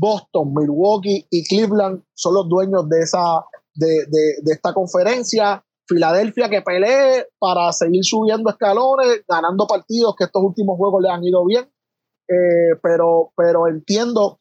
Boston, 0.00 0.52
Milwaukee 0.54 1.26
y 1.30 1.44
Cleveland 1.46 2.02
son 2.14 2.34
los 2.34 2.48
dueños 2.48 2.88
de, 2.88 3.00
esa, 3.00 3.44
de, 3.74 4.06
de 4.06 4.52
esta 4.52 4.72
conferencia. 4.72 5.64
Filadelfia 5.86 6.50
que 6.50 6.60
pelee 6.60 7.26
para 7.38 7.72
seguir 7.72 8.04
subiendo 8.04 8.50
escalones, 8.50 9.22
ganando 9.26 9.66
partidos 9.66 10.14
que 10.16 10.24
estos 10.24 10.42
últimos 10.42 10.76
juegos 10.76 11.02
le 11.02 11.08
han 11.08 11.24
ido 11.24 11.44
bien. 11.46 11.66
Eh, 12.28 12.76
pero, 12.82 13.32
pero 13.34 13.68
entiendo 13.68 14.38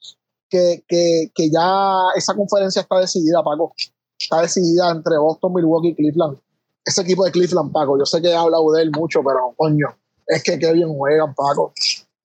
que, 0.50 0.84
que, 0.88 1.32
que, 1.34 1.50
ya 1.50 1.94
esa 2.18 2.36
conferencia 2.36 2.82
está 2.82 3.00
decidida, 3.00 3.42
Paco. 3.44 3.74
Está 4.20 4.42
decidida 4.42 4.92
entre 4.92 5.18
Boston, 5.18 5.54
Milwaukee 5.54 5.90
y 5.90 5.96
Cleveland. 5.96 6.38
Ese 6.84 7.02
equipo 7.02 7.24
de 7.24 7.32
Cleveland, 7.32 7.72
Paco, 7.72 7.98
yo 7.98 8.06
sé 8.06 8.22
que 8.22 8.30
he 8.30 8.36
hablado 8.36 8.72
de 8.74 8.82
él 8.82 8.92
mucho, 8.92 9.22
pero 9.24 9.54
coño, 9.56 9.88
es 10.26 10.44
que 10.44 10.60
qué 10.60 10.74
bien 10.74 10.94
juegan, 10.94 11.34
Paco. 11.34 11.74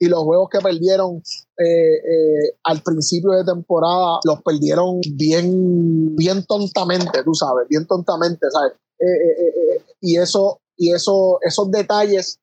Y 0.00 0.08
los 0.08 0.24
juegos 0.24 0.48
que 0.50 0.58
perdieron 0.58 1.22
eh, 1.59 1.94
eh, 1.94 2.57
al 2.64 2.82
principio 2.82 3.30
de 3.32 3.44
temporada, 3.44 4.18
los 4.24 4.42
perdieron 4.42 5.00
bien, 5.14 6.16
bien 6.16 6.44
tontamente, 6.44 7.22
tú 7.24 7.34
sabes, 7.34 7.68
bien 7.68 7.86
tontamente, 7.86 8.46
¿sabes? 8.50 8.72
y 10.00 10.16
eso, 10.16 10.61
y 10.76 10.92
eso, 10.92 11.38
esos 11.42 11.72
detalles 11.72 12.38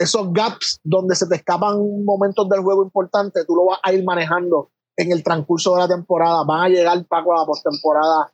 esos 0.00 0.32
gaps 0.32 0.80
donde 0.82 1.14
se 1.14 1.28
te 1.28 1.36
escapan 1.36 2.04
momentos 2.04 2.48
del 2.48 2.62
juego 2.62 2.82
importantes, 2.82 3.46
tú 3.46 3.54
lo 3.54 3.66
vas 3.66 3.80
a 3.82 3.92
ir 3.92 4.02
manejando 4.02 4.70
en 4.96 5.12
el 5.12 5.22
transcurso 5.22 5.74
de 5.74 5.82
la 5.82 5.88
temporada. 5.88 6.42
Van 6.44 6.62
a 6.62 6.68
llegar, 6.70 7.04
Paco, 7.06 7.34
a 7.34 7.40
la 7.40 7.46
postemporada. 7.46 8.32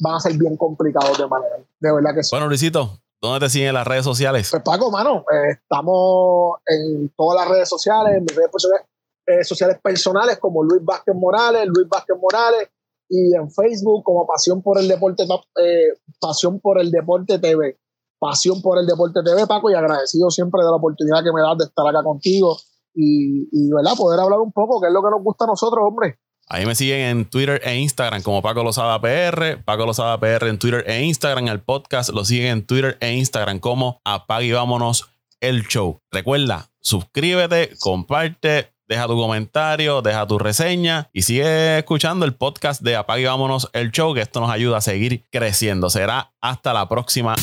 Van 0.00 0.14
a 0.16 0.20
ser 0.20 0.36
bien 0.36 0.56
complicados 0.56 1.16
de 1.16 1.28
manera. 1.28 1.56
De 1.78 1.92
verdad 1.92 2.14
que 2.14 2.24
sí. 2.24 2.30
Bueno, 2.32 2.48
Luisito, 2.48 2.98
¿dónde 3.20 3.46
te 3.46 3.50
siguen 3.50 3.74
las 3.74 3.86
redes 3.86 4.04
sociales? 4.04 4.48
Pues, 4.50 4.62
Paco, 4.64 4.90
mano, 4.90 5.24
eh, 5.32 5.52
estamos 5.52 6.58
en 6.66 7.08
todas 7.16 7.44
las 7.44 7.48
redes 7.48 7.68
sociales, 7.68 8.16
en 8.16 8.24
mis 8.24 8.34
redes 8.34 8.50
sociales, 8.50 8.84
eh, 9.26 9.44
sociales 9.44 9.78
personales 9.82 10.38
como 10.38 10.62
Luis 10.62 10.82
Vázquez 10.84 11.14
Morales, 11.14 11.66
Luis 11.66 11.88
Vázquez 11.88 12.16
Morales, 12.20 12.68
y 13.08 13.34
en 13.34 13.50
Facebook 13.50 14.02
como 14.04 14.26
Pasión 14.26 14.62
por 14.62 14.78
el 14.78 14.88
Deporte, 14.88 15.24
eh, 15.24 15.92
Pasión 16.20 16.60
por 16.60 16.80
el 16.80 16.90
Deporte 16.90 17.38
TV 17.38 17.78
pasión 18.22 18.62
por 18.62 18.78
el 18.78 18.86
deporte 18.86 19.20
TV, 19.24 19.48
Paco, 19.48 19.68
y 19.68 19.74
agradecido 19.74 20.30
siempre 20.30 20.60
de 20.62 20.70
la 20.70 20.76
oportunidad 20.76 21.24
que 21.24 21.32
me 21.32 21.42
das 21.42 21.58
de 21.58 21.64
estar 21.64 21.84
acá 21.88 22.04
contigo 22.04 22.56
y, 22.94 23.68
¿verdad? 23.74 23.96
poder 23.96 24.20
hablar 24.20 24.38
un 24.38 24.52
poco, 24.52 24.80
que 24.80 24.86
es 24.86 24.92
lo 24.92 25.02
que 25.02 25.10
nos 25.10 25.24
gusta 25.24 25.44
a 25.44 25.48
nosotros, 25.48 25.82
hombre. 25.84 26.20
Ahí 26.48 26.64
me 26.64 26.76
siguen 26.76 27.00
en 27.00 27.24
Twitter 27.28 27.60
e 27.64 27.78
Instagram 27.78 28.22
como 28.22 28.40
Paco 28.40 28.62
Lozada 28.62 29.00
PR, 29.00 29.64
Paco 29.64 29.86
Lozada 29.86 30.20
PR 30.20 30.46
en 30.46 30.58
Twitter 30.58 30.84
e 30.86 31.02
Instagram. 31.02 31.48
El 31.48 31.62
podcast 31.62 32.10
lo 32.10 32.24
siguen 32.24 32.46
en 32.46 32.66
Twitter 32.66 32.96
e 33.00 33.12
Instagram 33.12 33.58
como 33.58 34.00
Apague 34.04 34.46
y 34.46 34.52
Vámonos 34.52 35.10
el 35.40 35.66
Show. 35.66 35.98
Recuerda, 36.12 36.70
suscríbete, 36.80 37.70
comparte, 37.80 38.72
deja 38.92 39.06
tu 39.06 39.16
comentario, 39.16 40.02
deja 40.02 40.26
tu 40.26 40.38
reseña 40.38 41.08
y 41.14 41.22
sigue 41.22 41.78
escuchando 41.78 42.26
el 42.26 42.34
podcast 42.34 42.82
de 42.82 42.94
Apague 42.94 43.26
Vámonos 43.26 43.70
el 43.72 43.90
Show, 43.90 44.12
que 44.12 44.20
esto 44.20 44.40
nos 44.40 44.50
ayuda 44.50 44.76
a 44.78 44.80
seguir 44.82 45.24
creciendo. 45.30 45.88
Será 45.88 46.32
hasta 46.42 46.74
la 46.74 46.88
próxima. 46.88 47.34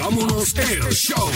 Vámonos 0.00 0.54
el 0.56 0.92
Show. 0.92 1.30